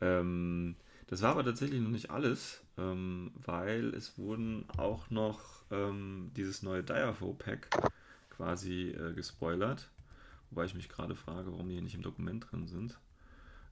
[0.00, 0.76] Ähm,
[1.06, 6.62] das war aber tatsächlich noch nicht alles, ähm, weil es wurden auch noch ähm, dieses
[6.62, 7.68] neue Diafo-Pack
[8.30, 9.90] quasi äh, gespoilert.
[10.50, 12.98] Wobei ich mich gerade frage, warum die hier nicht im Dokument drin sind.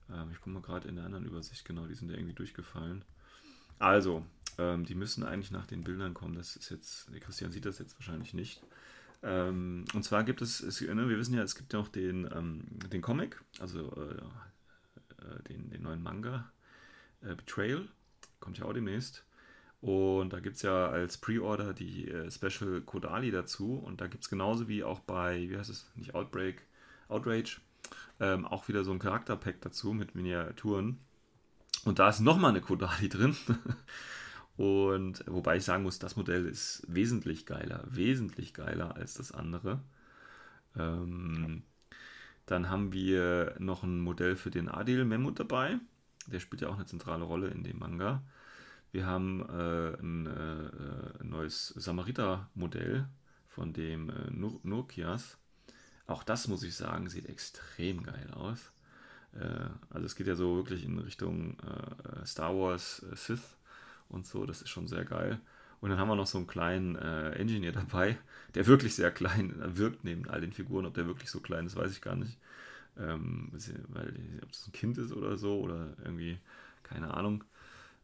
[0.09, 3.03] Ähm, ich gucke mal gerade in der anderen Übersicht, genau, die sind ja irgendwie durchgefallen.
[3.79, 4.25] Also,
[4.57, 6.35] ähm, die müssen eigentlich nach den Bildern kommen.
[6.35, 8.61] Das ist jetzt, Christian sieht das jetzt wahrscheinlich nicht.
[9.23, 12.29] Ähm, und zwar gibt es, es ne, wir wissen ja, es gibt ja auch den,
[12.33, 14.15] ähm, den Comic, also äh,
[15.23, 16.51] äh, den, den neuen Manga,
[17.21, 17.87] äh, Betrayal,
[18.39, 19.23] kommt ja auch demnächst.
[19.81, 23.73] Und da gibt es ja als Pre-Order die äh, Special Kodali dazu.
[23.75, 26.61] Und da gibt es genauso wie auch bei, wie heißt es, nicht Outbreak,
[27.07, 27.59] Outrage,
[28.19, 30.99] ähm, auch wieder so ein Charakterpack dazu mit Miniaturen.
[31.83, 33.35] Und da ist nochmal eine Kodali drin.
[34.57, 39.79] Und wobei ich sagen muss, das Modell ist wesentlich geiler, wesentlich geiler als das andere.
[40.77, 41.63] Ähm,
[42.45, 45.79] dann haben wir noch ein Modell für den Adil Memmut dabei.
[46.27, 48.23] Der spielt ja auch eine zentrale Rolle in dem Manga.
[48.91, 53.07] Wir haben äh, ein, äh, ein, neues Samariter-Modell
[53.47, 55.37] von dem äh, Nur Nurkias.
[56.07, 58.73] Auch das muss ich sagen, sieht extrem geil aus.
[59.33, 63.55] Äh, also es geht ja so wirklich in Richtung äh, Star Wars äh, Sith
[64.11, 64.45] und so.
[64.45, 65.39] Das ist schon sehr geil.
[65.79, 68.17] Und dann haben wir noch so einen kleinen äh, Engineer dabei,
[68.53, 70.85] der wirklich sehr klein wirkt neben all den Figuren.
[70.85, 72.37] Ob der wirklich so klein ist, weiß ich gar nicht.
[72.97, 73.51] Ähm,
[73.87, 74.13] weil,
[74.43, 76.37] ob das ein Kind ist oder so oder irgendwie,
[76.83, 77.43] keine Ahnung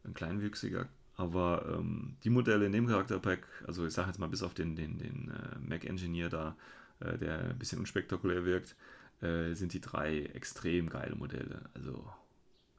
[0.04, 0.88] ein kleinwüchsiger.
[1.16, 4.76] Aber ähm, die Modelle in dem Charakterpack, also ich sage jetzt mal bis auf den,
[4.76, 6.56] den, den äh, Mac Engineer da,
[7.00, 8.76] äh, der ein bisschen unspektakulär wirkt,
[9.20, 11.62] äh, sind die drei extrem geile Modelle.
[11.74, 12.08] Also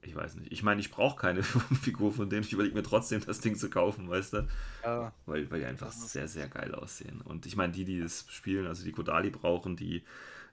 [0.01, 0.51] ich weiß nicht.
[0.51, 1.43] Ich meine, ich brauche keine
[1.81, 2.43] Figur von denen.
[2.43, 4.47] Ich überlege mir trotzdem, das Ding zu kaufen, weißt du?
[4.84, 5.13] Ja.
[5.26, 7.21] Weil, weil die einfach sehr, sehr geil aussehen.
[7.21, 10.03] Und ich meine, die, die das spielen, also die Kodali brauchen, die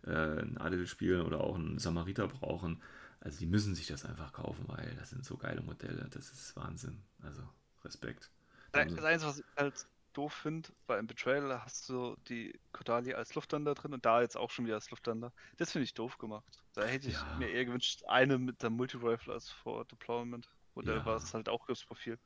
[0.05, 2.83] äh, einen Adel spielen oder auch einen Samariter brauchen,
[3.21, 6.09] also die müssen sich das einfach kaufen, weil das sind so geile Modelle.
[6.11, 7.03] Das ist Wahnsinn.
[7.23, 7.43] Also
[7.85, 8.31] Respekt.
[8.73, 9.87] Das, das Einzige, was ich halt
[10.17, 14.37] doof finde, bei einem Betrayal hast du die Kodali als Luftlander drin und da jetzt
[14.37, 15.33] auch schon wieder als Luftlander.
[15.57, 16.63] Das finde ich doof gemacht.
[16.75, 17.37] Da hätte ich ja.
[17.39, 20.49] mir eher gewünscht, eine mit der Multi-Rifle als vor Deployment.
[20.75, 21.07] Modell ja.
[21.07, 22.19] war es halt auch das Profil.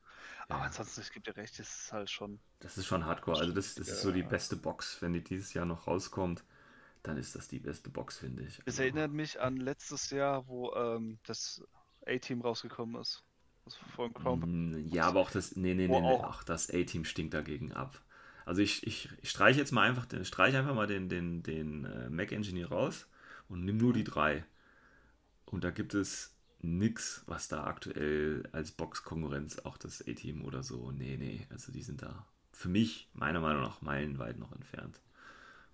[0.48, 0.56] Ja.
[0.56, 2.40] Aber ansonsten, es gibt ja recht, das ist halt schon.
[2.58, 3.38] Das ist schon hardcore.
[3.38, 6.44] Also, das, das ist so die beste Box, wenn die dieses Jahr noch rauskommt
[7.02, 8.58] dann ist das die beste Box, finde ich.
[8.60, 11.62] Es also, erinnert mich an letztes Jahr, wo ähm, das
[12.06, 13.24] A-Team rausgekommen ist.
[13.64, 14.78] Also von Chrome.
[14.88, 18.00] Ja, aber auch das, nee, nee, nee, nee, ach, das A-Team stinkt dagegen ab.
[18.46, 21.84] Also ich, ich, ich streiche jetzt mal einfach, den, streich einfach mal den, den, den
[21.84, 23.06] äh, Mac Engineer raus
[23.48, 24.44] und nimm nur die drei.
[25.44, 30.90] Und da gibt es nichts, was da aktuell als Box-Konkurrenz, auch das A-Team oder so,
[30.90, 35.00] nee, nee, also die sind da für mich meiner Meinung nach meilenweit noch entfernt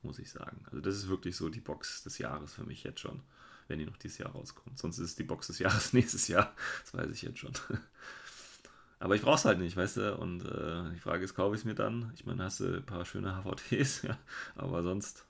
[0.07, 0.63] muss ich sagen.
[0.67, 3.21] Also das ist wirklich so die Box des Jahres für mich jetzt schon,
[3.69, 4.79] wenn die noch dieses Jahr rauskommt.
[4.79, 7.53] Sonst ist es die Box des Jahres nächstes Jahr, das weiß ich jetzt schon.
[8.99, 10.17] Aber ich brauche es halt nicht, weißt du?
[10.17, 12.13] Und äh, die Frage ist, kaufe ich es mir dann?
[12.15, 14.17] Ich meine, hast du ein paar schöne HVTs, ja,
[14.55, 15.25] aber sonst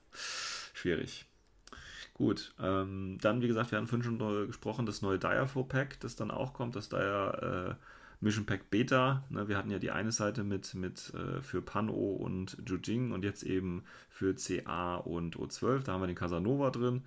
[0.73, 1.27] schwierig.
[2.15, 6.17] Gut, ähm, dann wie gesagt, wir haben vorhin schon gesprochen, das neue Diafo Pack, das
[6.17, 7.75] dann auch kommt, das Dia äh,
[8.21, 9.25] Mission Pack Beta.
[9.29, 13.25] Ne, wir hatten ja die eine Seite mit, mit äh, für Pano und Jujing und
[13.25, 15.83] jetzt eben für CA und O12.
[15.83, 17.03] Da haben wir den Casanova drin,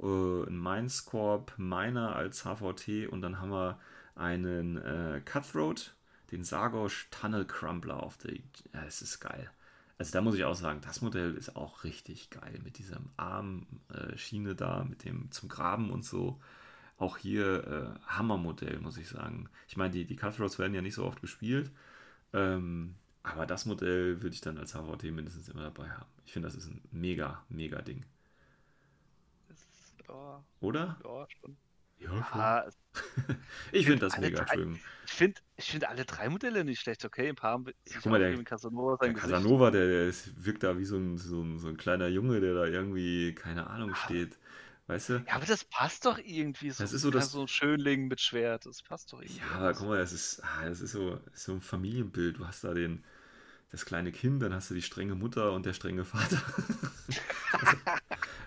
[0.00, 3.78] äh, ein Mindscorp Miner als HVT und dann haben wir
[4.14, 5.94] einen äh, Cutthroat,
[6.30, 8.34] den Sargosh Tunnel Crumbler auf der.
[8.34, 9.50] Ja, es ist geil.
[9.98, 14.54] Also da muss ich auch sagen, das Modell ist auch richtig geil mit dieser Armschiene
[14.54, 16.40] da, mit dem zum Graben und so
[17.00, 19.48] auch hier äh, Hammermodell, muss ich sagen.
[19.68, 21.70] Ich meine, die, die Cutthroats werden ja nicht so oft gespielt,
[22.32, 26.10] ähm, aber das Modell würde ich dann als HVT mindestens immer dabei haben.
[26.26, 28.04] Ich finde, das ist ein mega, mega Ding.
[30.12, 30.98] Oh, Oder?
[31.04, 31.56] Ja, schon.
[31.98, 32.68] Ja, Ja,
[33.72, 34.80] Ich finde das mega drei- schön.
[35.04, 37.28] ich finde ich find alle drei Modelle nicht schlecht, okay?
[37.28, 39.32] Ein paar haben sich guck mal, der- Casanova Der sein Gesicht.
[39.32, 42.40] Casanova, der, der ist, wirkt da wie so ein, so, ein, so ein kleiner Junge,
[42.40, 44.38] der da irgendwie, keine Ahnung, steht.
[44.86, 45.12] Weißt du?
[45.26, 46.82] Ja, aber das passt doch irgendwie so.
[46.82, 49.38] Das ist so ja, das- so ein Schönling mit Schwert, das passt doch irgendwie.
[49.40, 52.38] Ja, aber guck mal, das ist, ah, das ist so, ist so ein Familienbild.
[52.38, 53.04] Du hast da den,
[53.70, 56.40] das kleine Kind, dann hast du die strenge Mutter und der strenge Vater.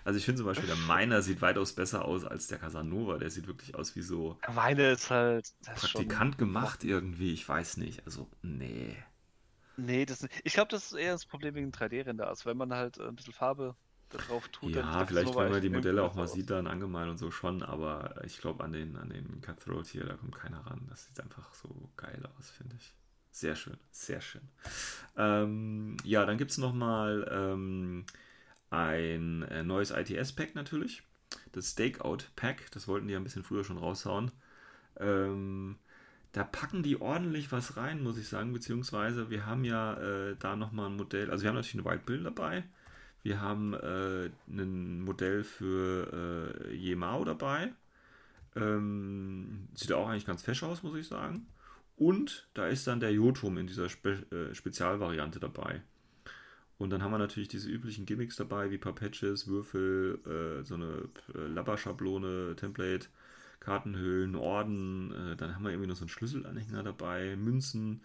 [0.04, 3.16] also, ich finde zum Beispiel, der Meiner sieht weitaus besser aus als der Casanova.
[3.18, 5.46] Der sieht wirklich aus wie so Meine ist halt.
[5.46, 7.32] Ist schon, Praktikant gemacht irgendwie.
[7.32, 8.04] Ich weiß nicht.
[8.04, 8.96] Also, nee.
[9.76, 12.28] Nee, das, ich glaube, das ist eher das Problem wegen 3D-Render.
[12.28, 13.74] Also wenn man halt äh, ein bisschen Farbe
[14.10, 17.18] drauf tut, Ja, vielleicht, wenn man die Modelle auch mal besser sieht, dann angemalt und
[17.18, 20.86] so schon, aber ich glaube, an den, an den Cutthroat hier, da kommt keiner ran.
[20.88, 22.94] Das sieht einfach so geil aus, finde ich.
[23.34, 24.42] Sehr schön, sehr schön.
[25.16, 28.04] Ähm, ja, dann gibt es nochmal ähm,
[28.70, 31.02] ein äh, neues ITS-Pack natürlich.
[31.50, 34.30] Das Stakeout-Pack, das wollten die ja ein bisschen früher schon raushauen.
[35.00, 35.80] Ähm,
[36.30, 40.54] da packen die ordentlich was rein, muss ich sagen, beziehungsweise wir haben ja äh, da
[40.54, 42.62] nochmal ein Modell, also wir haben natürlich ein White Bill dabei,
[43.24, 47.72] wir haben äh, ein Modell für äh, Yemao dabei.
[48.54, 51.48] Ähm, sieht auch eigentlich ganz fesch aus, muss ich sagen.
[51.96, 55.82] Und da ist dann der Jotum in dieser Spe äh, Spezialvariante dabei.
[56.76, 60.74] Und dann haben wir natürlich diese üblichen Gimmicks dabei, wie paar Patches, Würfel, äh, so
[60.74, 63.06] eine äh, Labber-Schablone, Template,
[63.60, 65.12] Kartenhüllen, Orden.
[65.12, 68.02] Äh, dann haben wir irgendwie noch so einen Schlüsselanhänger dabei, Münzen.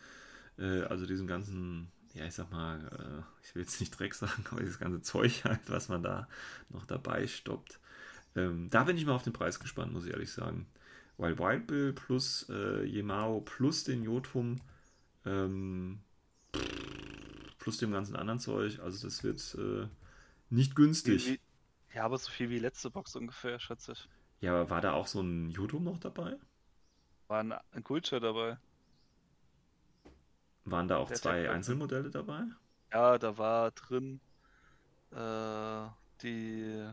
[0.60, 4.45] Äh, also diesen ganzen, ja, ich sag mal, äh, ich will jetzt nicht Dreck sagen,
[4.52, 6.28] aber dieses ganze Zeug halt, was man da
[6.70, 7.80] noch dabei stoppt.
[8.36, 10.68] Ähm, da bin ich mal auf den Preis gespannt, muss ich ehrlich sagen.
[11.20, 14.56] Weil Wild Bill plus äh, Yemao plus den Jotum
[15.26, 16.00] ähm,
[17.60, 19.88] plus dem ganzen anderen Zeug, also das wird äh,
[20.50, 21.28] nicht günstig.
[21.28, 21.40] Wie-
[21.94, 24.08] Ja, aber so viel wie letzte Box ungefähr, schätze ich.
[24.41, 26.38] Ja, aber war da auch so ein Jotum noch dabei?
[27.30, 28.58] War ein, ein Guldscher dabei.
[30.64, 32.44] Waren da auch Der zwei Tech- Einzelmodelle dabei?
[32.91, 34.20] Ja, da war drin
[35.12, 35.88] äh,
[36.24, 36.91] die.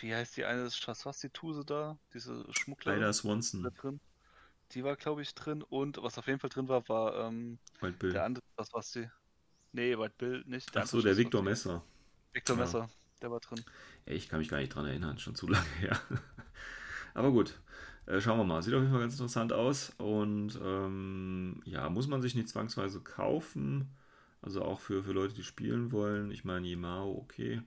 [0.00, 1.98] Wie heißt die eine Straßwasti-Tuse da?
[2.14, 4.00] Diese Schmuggler Leider Swanson, da drin.
[4.72, 5.62] Die war, glaube ich, drin.
[5.62, 8.12] Und was auf jeden Fall drin war, war ähm, Wild Bill.
[8.12, 9.08] der andere Straßwasti.
[9.72, 10.76] Nee, White Bill nicht.
[10.76, 11.42] Ach so, der Victor.
[11.42, 11.82] Messer.
[12.32, 12.62] Victor Ja.
[12.62, 12.90] Messer,
[13.22, 13.64] der war drin.
[14.04, 15.98] Ey, ich kann mich gar nicht dran erinnern, schon zu lange her.
[17.14, 17.60] Aber gut,
[18.06, 18.62] äh, schauen wir mal.
[18.62, 19.90] Sieht auf jeden Fall ganz interessant aus.
[19.98, 23.94] Und ähm, ja, muss man sich nicht zwangsweise kaufen.
[24.40, 26.30] Also auch für, für Leute, die spielen wollen.
[26.30, 27.62] Ich meine, Yemao, okay.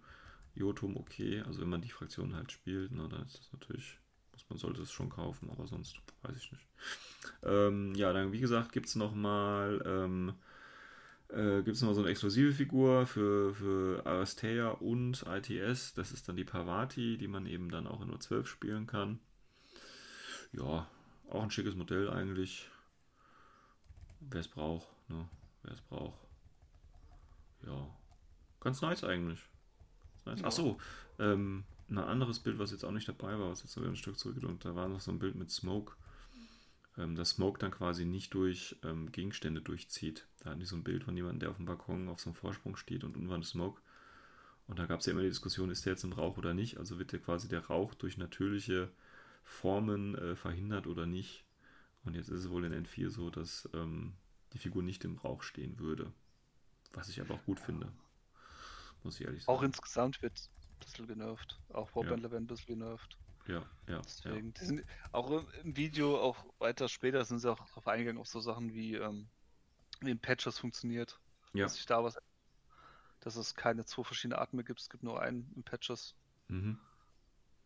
[0.55, 1.41] Jotum, okay.
[1.41, 3.99] Also wenn man die Fraktion halt spielt, na, dann ist das natürlich,
[4.31, 6.67] muss man sollte es schon kaufen, aber sonst weiß ich nicht.
[7.43, 10.33] Ähm, ja, dann wie gesagt, gibt es nochmal ähm,
[11.29, 15.93] äh, gibt es noch so eine exklusive Figur für, für Aristea und ITS.
[15.93, 19.19] Das ist dann die Parvati, die man eben dann auch in nur 12 spielen kann.
[20.51, 20.87] Ja,
[21.29, 22.69] auch ein schickes Modell eigentlich.
[24.19, 25.27] Wer es braucht, ne?
[25.63, 26.19] Wer es braucht.
[27.65, 27.87] Ja,
[28.59, 29.43] ganz nice eigentlich.
[30.25, 30.41] Nice.
[30.41, 30.47] Ja.
[30.47, 30.77] Ach so,
[31.19, 34.17] ähm, ein anderes Bild, was jetzt auch nicht dabei war, was jetzt sogar ein Stück
[34.17, 35.93] zurückgeht, und da war noch so ein Bild mit Smoke
[36.97, 40.27] ähm, dass Smoke dann quasi nicht durch ähm, Gegenstände durchzieht.
[40.39, 42.35] Da hatten die so ein Bild von jemandem, der auf dem Balkon auf so einem
[42.35, 43.81] Vorsprung steht und unten war ein Smoke.
[44.67, 46.77] Und da gab es ja immer die Diskussion, ist der jetzt im Rauch oder nicht?
[46.77, 48.89] Also wird der quasi der Rauch durch natürliche
[49.43, 51.43] Formen äh, verhindert oder nicht?
[52.03, 54.13] Und jetzt ist es wohl in N4 so, dass ähm,
[54.53, 56.11] die Figur nicht im Rauch stehen würde.
[56.93, 57.91] Was ich aber auch gut finde.
[59.05, 59.57] Muss ich ehrlich sagen.
[59.57, 61.61] Auch insgesamt wird ein bisschen genervt.
[61.69, 63.19] Auch Warbandler werden ein bisschen genervt.
[63.45, 64.01] ja, ja, ja.
[64.01, 68.19] Deswegen, die sind auch im- im Video, auch weiter später, sind sie auch darauf eingegangen,
[68.19, 69.29] auf so Sachen wie, ähm,
[70.01, 71.19] wie ein Patch das funktioniert.
[71.53, 71.65] Ja.
[71.65, 72.17] Dass sich da was,
[73.19, 76.15] dass es keine zwei verschiedene Arten mehr gibt, es gibt nur einen im Patches
[76.47, 76.79] Mhm,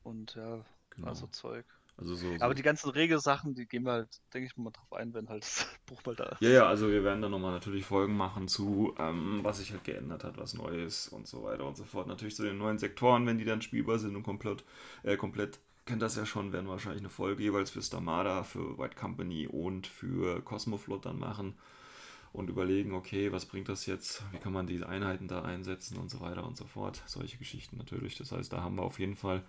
[0.03, 1.07] und ja, genau.
[1.07, 1.65] also Zeug.
[1.99, 2.43] Also so, so.
[2.43, 5.43] Aber die ganzen Regelsachen, die gehen wir halt, denke ich mal, drauf ein, wenn halt
[5.43, 6.41] das Buch mal da ist.
[6.41, 9.83] Ja, ja, also wir werden dann nochmal natürlich Folgen machen zu, ähm, was sich halt
[9.83, 12.07] geändert hat, was neu ist und so weiter und so fort.
[12.07, 14.63] Natürlich zu den neuen Sektoren, wenn die dann spielbar sind und komplett,
[15.03, 18.77] äh, komplett kennt das ja schon, werden wir wahrscheinlich eine Folge jeweils für Stamada, für
[18.77, 21.55] White Company und für Cosmoflot dann machen
[22.31, 26.09] und überlegen, okay, was bringt das jetzt, wie kann man diese Einheiten da einsetzen und
[26.09, 27.01] so weiter und so fort.
[27.07, 28.17] Solche Geschichten natürlich.
[28.17, 29.43] Das heißt, da haben wir auf jeden Fall,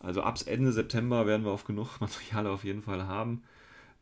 [0.00, 3.42] also ab Ende September werden wir auf genug Material auf jeden Fall haben.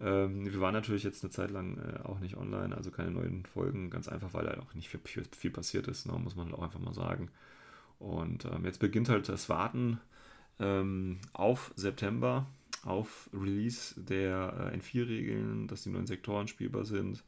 [0.00, 3.44] Ähm, wir waren natürlich jetzt eine Zeit lang äh, auch nicht online, also keine neuen
[3.46, 6.46] Folgen, ganz einfach, weil da auch nicht viel, viel, viel passiert ist, ne, muss man
[6.46, 7.30] halt auch einfach mal sagen.
[7.98, 10.00] Und ähm, jetzt beginnt halt das Warten
[10.60, 12.46] ähm, auf September,
[12.84, 17.24] auf Release der äh, N4-Regeln, dass die neuen Sektoren spielbar sind.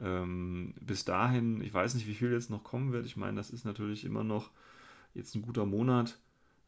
[0.00, 3.06] Ähm, bis dahin, ich weiß nicht, wie viel jetzt noch kommen wird.
[3.06, 4.50] Ich meine, das ist natürlich immer noch
[5.14, 6.18] jetzt ein guter Monat.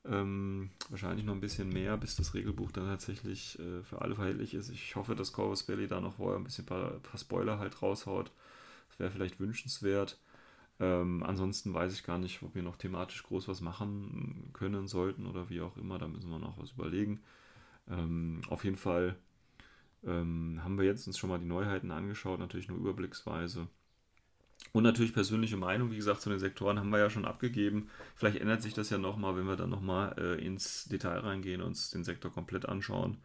[0.05, 4.55] Ähm, wahrscheinlich noch ein bisschen mehr, bis das Regelbuch dann tatsächlich äh, für alle verhältlich
[4.55, 4.69] ist.
[4.71, 8.33] Ich hoffe, dass Corvus Belly da noch vorher ein bisschen paar, paar Spoiler halt raushaut.
[8.91, 10.19] Das wäre vielleicht wünschenswert.
[10.81, 15.27] Ähm, ansonsten weiß ich gar nicht, ob wir noch thematisch groß was machen können sollten
[15.27, 15.99] oder wie auch immer.
[15.99, 17.21] Da müssen wir noch was überlegen.
[17.89, 19.17] Ähm, auf jeden Fall
[20.05, 23.69] ähm, haben wir jetzt uns schon mal die Neuheiten angeschaut, natürlich nur überblicksweise.
[24.71, 27.89] Und natürlich persönliche Meinung, wie gesagt, zu den Sektoren haben wir ja schon abgegeben.
[28.15, 31.69] Vielleicht ändert sich das ja nochmal, wenn wir dann nochmal äh, ins Detail reingehen und
[31.69, 33.19] uns den Sektor komplett anschauen.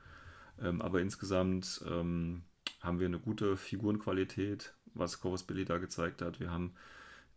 [0.61, 2.43] Ähm, aber insgesamt ähm,
[2.81, 6.39] haben wir eine gute Figurenqualität, was Corvus Billy da gezeigt hat.
[6.39, 6.73] Wir haben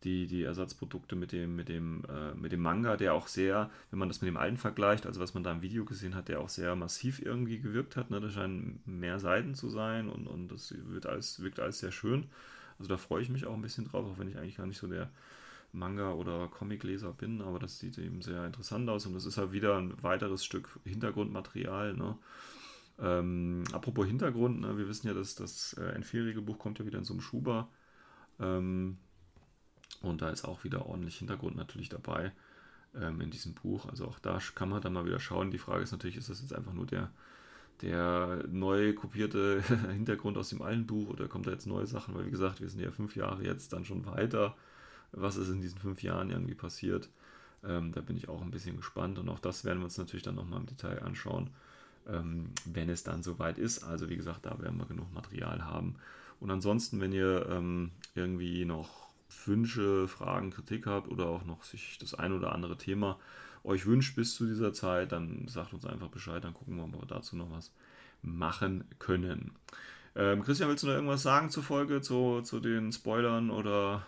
[0.04, 3.98] die, die Ersatzprodukte mit dem, mit, dem, äh, mit dem Manga, der auch sehr, wenn
[3.98, 6.40] man das mit dem alten vergleicht, also was man da im Video gesehen hat, der
[6.40, 8.10] auch sehr massiv irgendwie gewirkt hat.
[8.10, 8.20] Ne?
[8.20, 12.28] Da scheinen mehr Seiten zu sein und, und das wird alles, wirkt alles sehr schön.
[12.80, 14.78] Also da freue ich mich auch ein bisschen drauf, auch wenn ich eigentlich gar nicht
[14.78, 15.10] so der
[15.72, 19.52] Manga- oder Comicleser bin, aber das sieht eben sehr interessant aus und das ist halt
[19.52, 21.94] wieder ein weiteres Stück Hintergrundmaterial.
[21.94, 22.16] Ne?
[22.98, 27.04] Ähm, apropos Hintergrund, ne, wir wissen ja, dass das äh, N4-Regelbuch kommt ja wieder in
[27.04, 27.68] so einem Schuber.
[28.40, 28.96] Ähm,
[30.00, 32.32] und da ist auch wieder ordentlich Hintergrund natürlich dabei
[32.94, 33.86] ähm, in diesem Buch.
[33.86, 35.50] Also auch da kann man dann mal wieder schauen.
[35.50, 37.10] Die Frage ist natürlich, ist das jetzt einfach nur der
[37.82, 39.62] der neu kopierte
[39.92, 42.14] Hintergrund aus dem alten Buch oder kommt da jetzt neue Sachen?
[42.14, 44.56] Weil wie gesagt, wir sind ja fünf Jahre jetzt dann schon weiter.
[45.12, 47.08] Was ist in diesen fünf Jahren irgendwie passiert?
[47.64, 50.22] Ähm, da bin ich auch ein bisschen gespannt und auch das werden wir uns natürlich
[50.22, 51.50] dann nochmal im Detail anschauen,
[52.08, 53.84] ähm, wenn es dann soweit ist.
[53.84, 55.96] Also wie gesagt, da werden wir genug Material haben.
[56.38, 58.99] Und ansonsten, wenn ihr ähm, irgendwie noch
[59.46, 63.18] Wünsche, Fragen, Kritik habt oder auch noch sich das ein oder andere Thema
[63.64, 66.92] euch wünscht bis zu dieser Zeit, dann sagt uns einfach Bescheid, dann gucken wir, ob
[66.92, 67.72] wir dazu noch was
[68.22, 69.52] machen können.
[70.14, 74.06] Ähm, Christian, willst du noch irgendwas sagen zur Folge, zu, zu den Spoilern oder?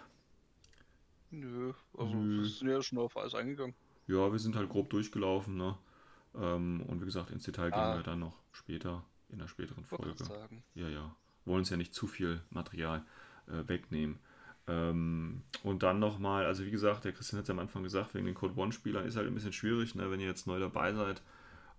[1.30, 2.42] Nö, also Nö.
[2.42, 3.74] wir sind ja schon auf alles eingegangen.
[4.06, 5.78] Ja, wir sind halt grob durchgelaufen, ne?
[6.34, 7.92] Ähm, und wie gesagt, ins Detail ah.
[7.92, 10.14] gehen wir dann noch später, in der späteren Folge.
[10.74, 11.14] Ja, ja.
[11.44, 13.04] Wollen uns ja nicht zu viel Material
[13.46, 14.18] äh, wegnehmen.
[14.68, 18.26] Ähm, und dann nochmal, also wie gesagt, der Christian hat es am Anfang gesagt, wegen
[18.26, 21.22] den Code One-Spielern ist halt ein bisschen schwierig, ne, wenn ihr jetzt neu dabei seid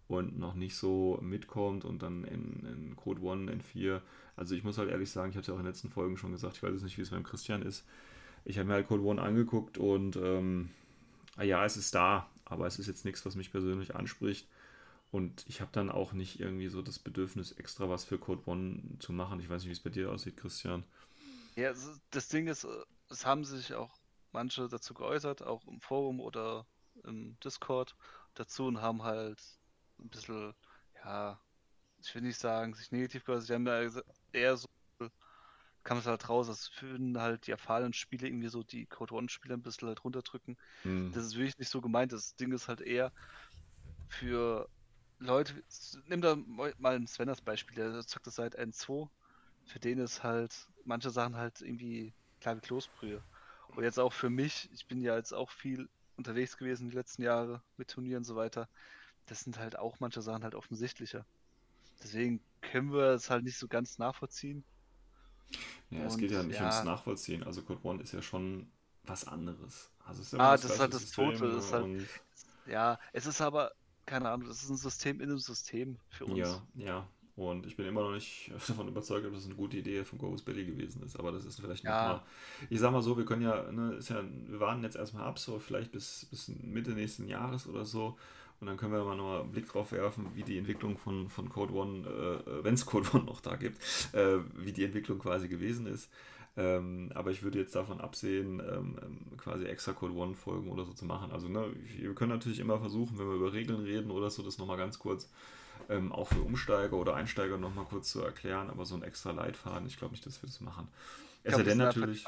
[0.07, 4.01] und noch nicht so mitkommt und dann in, in Code One, in 4.
[4.35, 6.31] Also ich muss halt ehrlich sagen, ich hatte ja auch in den letzten Folgen schon
[6.31, 7.85] gesagt, ich weiß jetzt nicht, wie es beim Christian ist.
[8.45, 10.69] Ich habe mir halt Code One angeguckt und ähm,
[11.41, 14.47] ja, es ist da, aber es ist jetzt nichts, was mich persönlich anspricht.
[15.11, 18.81] Und ich habe dann auch nicht irgendwie so das Bedürfnis, extra was für Code One
[18.99, 19.39] zu machen.
[19.39, 20.84] Ich weiß nicht, wie es bei dir aussieht, Christian.
[21.55, 21.73] Ja,
[22.09, 22.65] das Ding ist,
[23.09, 23.95] es haben sich auch
[24.31, 26.65] manche dazu geäußert, auch im Forum oder
[27.03, 27.95] im Discord
[28.34, 29.41] dazu und haben halt
[29.99, 30.53] ein bisschen,
[31.03, 31.39] ja,
[31.99, 34.01] ich will nicht sagen, sich negativ geäußert, sie haben ja
[34.31, 34.67] eher so,
[35.84, 39.55] kam es halt raus, dass würden halt die erfahrenen Spiele irgendwie so die Code One-Spieler
[39.55, 40.57] ein bisschen halt runterdrücken.
[40.84, 41.11] Hm.
[41.13, 43.11] Das ist wirklich nicht so gemeint, das Ding ist halt eher
[44.07, 44.69] für
[45.19, 45.63] Leute,
[46.07, 49.09] nimm da mal ein Sven Beispiel, der zockt das seit N2,
[49.65, 53.23] für den ist halt manche Sachen halt irgendwie klar wie Kloßbrühe.
[53.76, 57.23] Und jetzt auch für mich, ich bin ja jetzt auch viel unterwegs gewesen die letzten
[57.23, 58.69] Jahre mit Turnieren und so weiter.
[59.26, 61.26] Das sind halt auch manche Sachen halt offensichtlicher.
[62.03, 64.64] Deswegen können wir es halt nicht so ganz nachvollziehen.
[65.90, 67.44] Ja, es geht ja nicht ja, ums Nachvollziehen.
[67.44, 68.72] Also Code One ist ja schon
[69.03, 69.91] was anderes.
[70.06, 71.52] Also ist ja ah, das ist halt das System, Tote.
[71.52, 72.07] Das halt,
[72.65, 73.72] ja, es ist aber,
[74.06, 76.38] keine Ahnung, das ist ein System in einem System für uns.
[76.38, 77.07] Ja, ja.
[77.35, 80.41] Und ich bin immer noch nicht davon überzeugt, ob das eine gute Idee von Goes
[80.41, 81.18] Belly gewesen ist.
[81.19, 82.01] Aber das ist vielleicht ja.
[82.01, 82.22] nochmal.
[82.69, 85.39] Ich sag mal so, wir können ja, ne, ist ja, wir warten jetzt erstmal ab,
[85.39, 88.18] so vielleicht bis, bis Mitte nächsten Jahres oder so.
[88.60, 91.49] Und dann können wir mal nochmal einen Blick drauf werfen, wie die Entwicklung von, von
[91.49, 93.77] Code One, äh, äh wenn es Code One noch da gibt,
[94.14, 96.10] äh, wie die Entwicklung quasi gewesen ist.
[96.55, 100.85] Ähm, aber ich würde jetzt davon absehen, ähm, ähm quasi extra Code One Folgen oder
[100.85, 101.31] so zu machen.
[101.31, 101.65] Also, ne,
[101.97, 104.99] wir können natürlich immer versuchen, wenn wir über Regeln reden oder so, das nochmal ganz
[104.99, 105.27] kurz
[105.89, 109.87] ähm, auch für Umsteiger oder Einsteiger nochmal kurz zu erklären, aber so ein extra Leitfaden,
[109.87, 110.87] ich glaube nicht, dass wir das machen.
[111.43, 112.25] Es sei denn natürlich.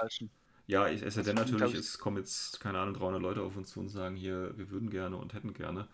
[0.67, 3.79] Ja, es sei denn natürlich, es kommen jetzt, keine Ahnung, 300 Leute auf uns zu
[3.79, 5.87] und sagen, hier, wir würden gerne und hätten gerne.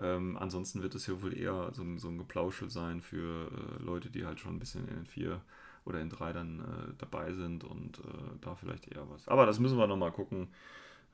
[0.00, 3.82] Ähm, ansonsten wird es hier wohl eher so ein, so ein Geplauschel sein für äh,
[3.82, 5.40] Leute, die halt schon ein bisschen in den 4
[5.84, 8.02] oder in 3 dann äh, dabei sind und äh,
[8.40, 9.28] da vielleicht eher was.
[9.28, 10.48] Aber das müssen wir nochmal gucken.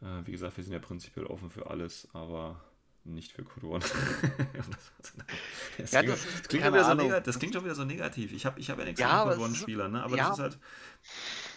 [0.00, 2.60] Äh, wie gesagt, wir sind ja prinzipiell offen für alles, aber
[3.04, 3.84] nicht für Corona.
[5.78, 8.32] das, ja, klingt, das, das, klingt schon wieder so das klingt schon wieder so negativ.
[8.32, 10.02] Ich habe ich hab ja nichts ja, gegen One-Spieler, ne?
[10.02, 10.58] aber ja, das ist halt,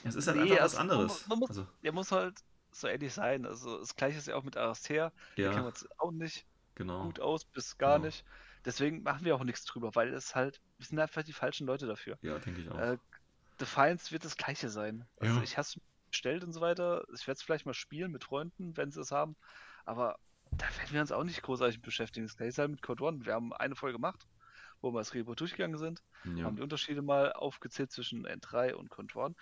[0.04, 1.28] das ist halt nee, einfach was also anderes.
[1.28, 1.68] Man, muss, also.
[1.84, 2.36] Der muss halt
[2.72, 3.46] so ehrlich sein.
[3.46, 5.12] Also das gleiche ist ja auch mit Aristea.
[5.36, 5.50] Ja.
[5.50, 6.46] Da kann man auch nicht
[6.76, 7.04] genau.
[7.04, 8.08] gut aus, bis gar genau.
[8.08, 8.26] nicht.
[8.66, 11.86] Deswegen machen wir auch nichts drüber, weil es halt, wir sind einfach die falschen Leute
[11.86, 12.18] dafür.
[12.22, 12.80] Ja, denke ich auch.
[12.80, 12.98] Äh,
[13.60, 15.06] Defiance wird das gleiche sein.
[15.20, 17.06] Also ich hasse es bestellt und so weiter.
[17.14, 19.36] Ich werde es vielleicht mal spielen mit Freunden, wenn sie es haben.
[19.86, 20.18] Aber
[20.58, 22.26] da werden wir uns auch nicht großartig beschäftigen.
[22.26, 23.26] Das gleiche halt mit Code One.
[23.26, 24.28] Wir haben eine Folge gemacht,
[24.82, 26.02] wo wir das Repo durchgegangen sind,
[26.36, 26.46] Ja.
[26.46, 29.36] haben die Unterschiede mal aufgezählt zwischen N3 und Code One.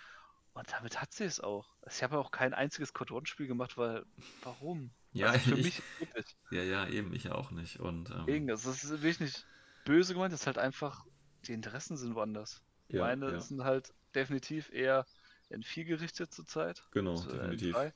[0.54, 1.66] Und damit hat sie es auch.
[1.82, 4.04] Also ich habe auch kein einziges Code One-Spiel gemacht, weil
[4.42, 4.90] warum?
[5.12, 6.36] Ja, also für ich- mich wirklich.
[6.50, 7.80] Ja, ja, eben, ich auch nicht.
[7.80, 9.46] Und, ähm, Deswegen, das ist wirklich nicht
[9.84, 11.04] böse gemeint, das ist halt einfach,
[11.46, 12.62] die Interessen sind woanders.
[12.88, 15.06] ja, Meine ja, sind halt definitiv eher
[15.50, 16.82] N4 gerichtet zurzeit.
[16.92, 17.74] genau, also definitiv.
[17.76, 17.92] N3.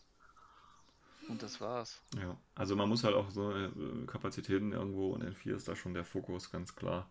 [1.29, 2.03] Und das war's.
[2.17, 3.71] Ja, also man muss halt auch so äh,
[4.07, 7.11] Kapazitäten irgendwo und N4 ist da schon der Fokus, ganz klar.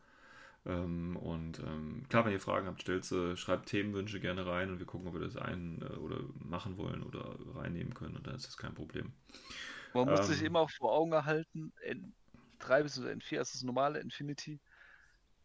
[0.65, 4.79] Ähm, und ähm, klar, wenn ihr Fragen habt, stellt sie, schreibt Themenwünsche gerne rein und
[4.79, 8.35] wir gucken, ob wir das ein äh, oder machen wollen oder reinnehmen können und dann
[8.35, 9.13] ist das kein Problem.
[9.93, 10.43] Man muss sich Ähm.
[10.43, 14.59] immer auch vor Augen erhalten, N3 bis N4 ist das normale Infinity.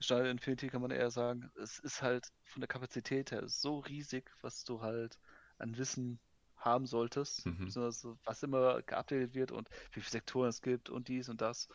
[0.01, 1.51] Standard Infinity kann man eher sagen.
[1.63, 5.19] Es ist halt von der Kapazität her so riesig, was du halt
[5.59, 6.21] an Wissen
[6.61, 7.67] haben solltest, Mhm.
[7.67, 11.69] beziehungsweise was immer geupdatet wird und wie viele Sektoren es gibt und dies und das.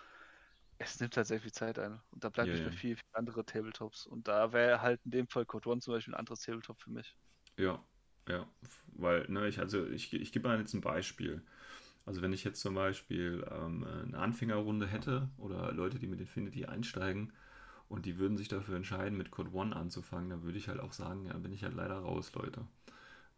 [0.78, 2.02] Es nimmt halt sehr viel Zeit ein.
[2.12, 4.06] Und da bleibt Ja, nicht mehr viel für andere Tabletops.
[4.08, 6.92] Und da wäre halt in dem Fall Code One zum Beispiel ein anderes Tabletop für
[6.92, 7.18] mich.
[7.58, 7.84] Ja,
[8.28, 8.48] ja,
[8.88, 11.44] weil, ne, ich, also ich, ich gebe mal jetzt ein Beispiel.
[12.06, 16.66] Also wenn ich jetzt zum Beispiel ähm, eine Anfängerrunde hätte oder Leute, die mit Infinity
[16.66, 17.34] einsteigen
[17.90, 20.94] und die würden sich dafür entscheiden, mit Code One anzufangen, dann würde ich halt auch
[20.94, 22.68] sagen, ja, bin ich halt leider raus, Leute.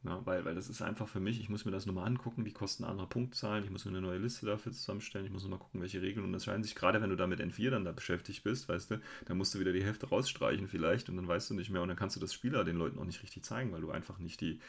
[0.04, 2.54] Na, weil, weil das ist einfach für mich, ich muss mir das nochmal angucken, wie
[2.54, 5.82] kosten andere Punktzahlen, ich muss mir eine neue Liste dafür zusammenstellen, ich muss nochmal gucken,
[5.82, 8.92] welche Regeln unterscheiden sich, gerade wenn du da mit N4 dann da beschäftigt bist, weißt
[8.92, 11.82] du, dann musst du wieder die Hälfte rausstreichen vielleicht und dann weißt du nicht mehr
[11.82, 14.20] und dann kannst du das Spieler den Leuten auch nicht richtig zeigen, weil du einfach
[14.20, 14.60] nicht die,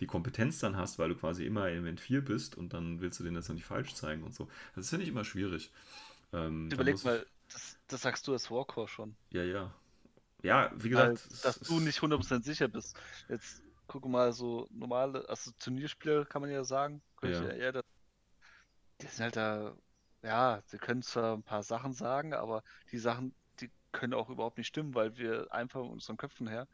[0.00, 3.24] die Kompetenz dann hast, weil du quasi immer im N4 bist und dann willst du
[3.24, 4.48] denen das noch nicht falsch zeigen und so.
[4.74, 5.70] Das finde ich immer schwierig.
[6.32, 9.14] Ähm, Überleg mal, das, das sagst du als Warcore schon.
[9.30, 9.74] Ja, ja.
[10.42, 12.96] Ja, wie Weil, gesagt, es- dass du nicht 100% sicher bist.
[13.28, 17.52] Jetzt guck mal, so normale, also Turnierspieler kann man ja sagen, Ja.
[17.54, 17.84] ja das-
[19.00, 19.76] die sind halt da,
[20.22, 24.58] ja, sie können zwar ein paar Sachen sagen, aber die Sachen, die können auch überhaupt
[24.58, 26.68] nicht stimmen, weil wir einfach in unseren Köpfen her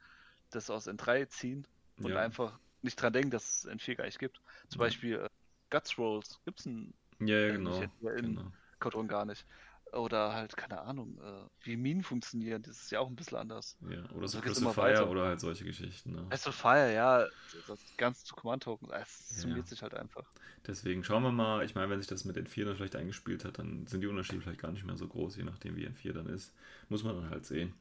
[0.50, 1.66] das aus N3 ziehen
[1.98, 2.20] und ja.
[2.20, 4.40] einfach nicht dran denken, dass es N4 gar nicht gibt.
[4.68, 4.80] Zum.
[4.80, 5.28] Beispiel äh,
[5.70, 7.82] Guts Rolls gibt es in Ja, ja, genau.
[8.16, 8.52] in- genau.
[8.80, 9.46] Codron gar nicht.
[9.94, 13.76] Oder halt, keine Ahnung, äh, wie Minen funktionieren, das ist ja auch ein bisschen anders.
[13.90, 15.10] Ja, oder so so Crystal Fire weiter.
[15.10, 16.12] oder halt solche Geschichten.
[16.12, 16.24] Ne?
[16.30, 17.26] Crystal Fire, ja,
[17.66, 19.42] das ganze Command-Token, es Ja.
[19.42, 20.24] summiert sich halt einfach.
[20.66, 21.64] Deswegen schauen wir mal.
[21.64, 24.40] Ich meine, wenn sich das mit N4 dann vielleicht eingespielt hat, dann sind die Unterschiede
[24.40, 26.54] vielleicht gar nicht mehr so groß, je nachdem wie N4 dann ist.
[26.88, 27.74] Muss man dann halt sehen.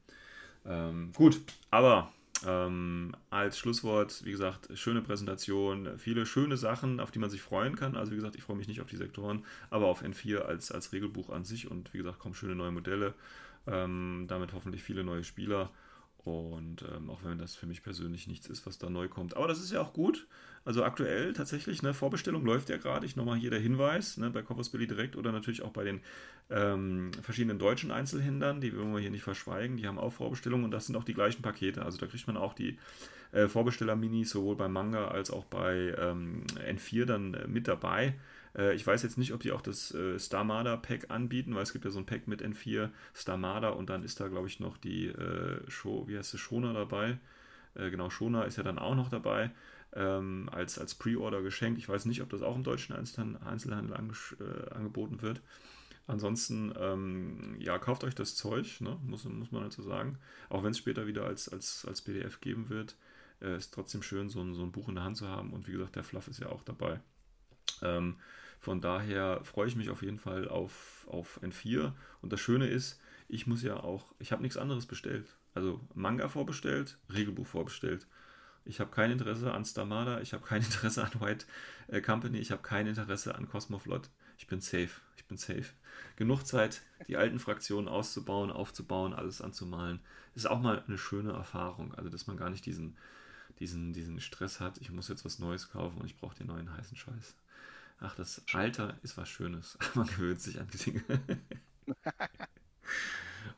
[0.65, 1.39] Ähm, gut,
[1.71, 2.11] aber
[2.45, 7.75] ähm, als Schlusswort, wie gesagt, schöne Präsentation, viele schöne Sachen, auf die man sich freuen
[7.75, 7.95] kann.
[7.95, 10.91] Also wie gesagt, ich freue mich nicht auf die Sektoren, aber auf N4 als, als
[10.93, 13.13] Regelbuch an sich und wie gesagt, kommen schöne neue Modelle.
[13.65, 15.69] Ähm, damit hoffentlich viele neue Spieler.
[16.23, 19.35] Und ähm, auch wenn das für mich persönlich nichts ist, was da neu kommt.
[19.35, 20.25] Aber das ist ja auch gut.
[20.63, 23.05] Also aktuell tatsächlich, ne, Vorbestellung läuft ja gerade.
[23.05, 25.99] Ich nochmal hier der Hinweis, ne, bei Corpus Billy direkt oder natürlich auch bei den
[26.49, 30.71] ähm, verschiedenen deutschen Einzelhändlern, die wollen wir hier nicht verschweigen, die haben auch Vorbestellungen und
[30.71, 31.83] das sind auch die gleichen Pakete.
[31.83, 32.77] Also da kriegt man auch die
[33.33, 38.13] äh, Vorbesteller-Minis sowohl beim Manga als auch bei ähm, N4 dann äh, mit dabei.
[38.55, 41.85] Äh, ich weiß jetzt nicht, ob die auch das äh, Starmada-Pack anbieten, weil es gibt
[41.85, 45.07] ja so ein Pack mit N4 Starmada und dann ist da, glaube ich, noch die
[45.07, 47.17] äh, Show, wie heißt es, Shona dabei.
[47.75, 49.51] Äh, genau, Shona ist ja dann auch noch dabei
[49.95, 51.77] ähm, als, als Pre-Order-Geschenk.
[51.77, 55.41] Ich weiß nicht, ob das auch im deutschen Einzelhandel, angesch- äh, angeboten wird.
[56.07, 58.99] Ansonsten, ähm, ja, kauft euch das Zeug, ne?
[59.03, 60.17] muss, muss man dazu sagen.
[60.49, 62.97] Auch wenn es später wieder als, als, als PDF geben wird,
[63.41, 65.53] äh, ist trotzdem schön, so ein, so ein Buch in der Hand zu haben.
[65.53, 66.99] Und wie gesagt, der Fluff ist ja auch dabei.
[67.81, 68.17] Ähm,
[68.63, 71.91] von daher freue ich mich auf jeden Fall auf, auf N4.
[72.21, 75.35] Und das Schöne ist, ich muss ja auch, ich habe nichts anderes bestellt.
[75.53, 78.07] Also Manga vorbestellt, Regelbuch vorbestellt.
[78.63, 81.45] Ich habe kein Interesse an Starmada, ich habe kein Interesse an White
[81.89, 84.09] äh, Company, ich habe kein Interesse an Cosmoflot.
[84.37, 85.65] Ich bin safe, ich bin safe.
[86.15, 89.99] Genug Zeit, die alten Fraktionen auszubauen, aufzubauen, alles anzumalen.
[90.35, 92.95] Ist auch mal eine schöne Erfahrung, also dass man gar nicht diesen,
[93.59, 96.71] diesen, diesen Stress hat, ich muss jetzt was Neues kaufen und ich brauche den neuen
[96.71, 97.35] heißen Scheiß.
[98.03, 99.77] Ach, das Alter ist was Schönes.
[99.95, 101.03] Man gewöhnt sich an die Dinge.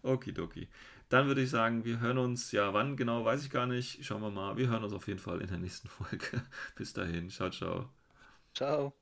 [0.03, 0.67] Okidoki.
[1.09, 4.03] Dann würde ich sagen, wir hören uns, ja, wann genau, weiß ich gar nicht.
[4.05, 4.57] Schauen wir mal.
[4.57, 6.41] Wir hören uns auf jeden Fall in der nächsten Folge.
[6.75, 7.29] Bis dahin.
[7.29, 7.89] Ciao, ciao.
[8.53, 8.95] Ciao.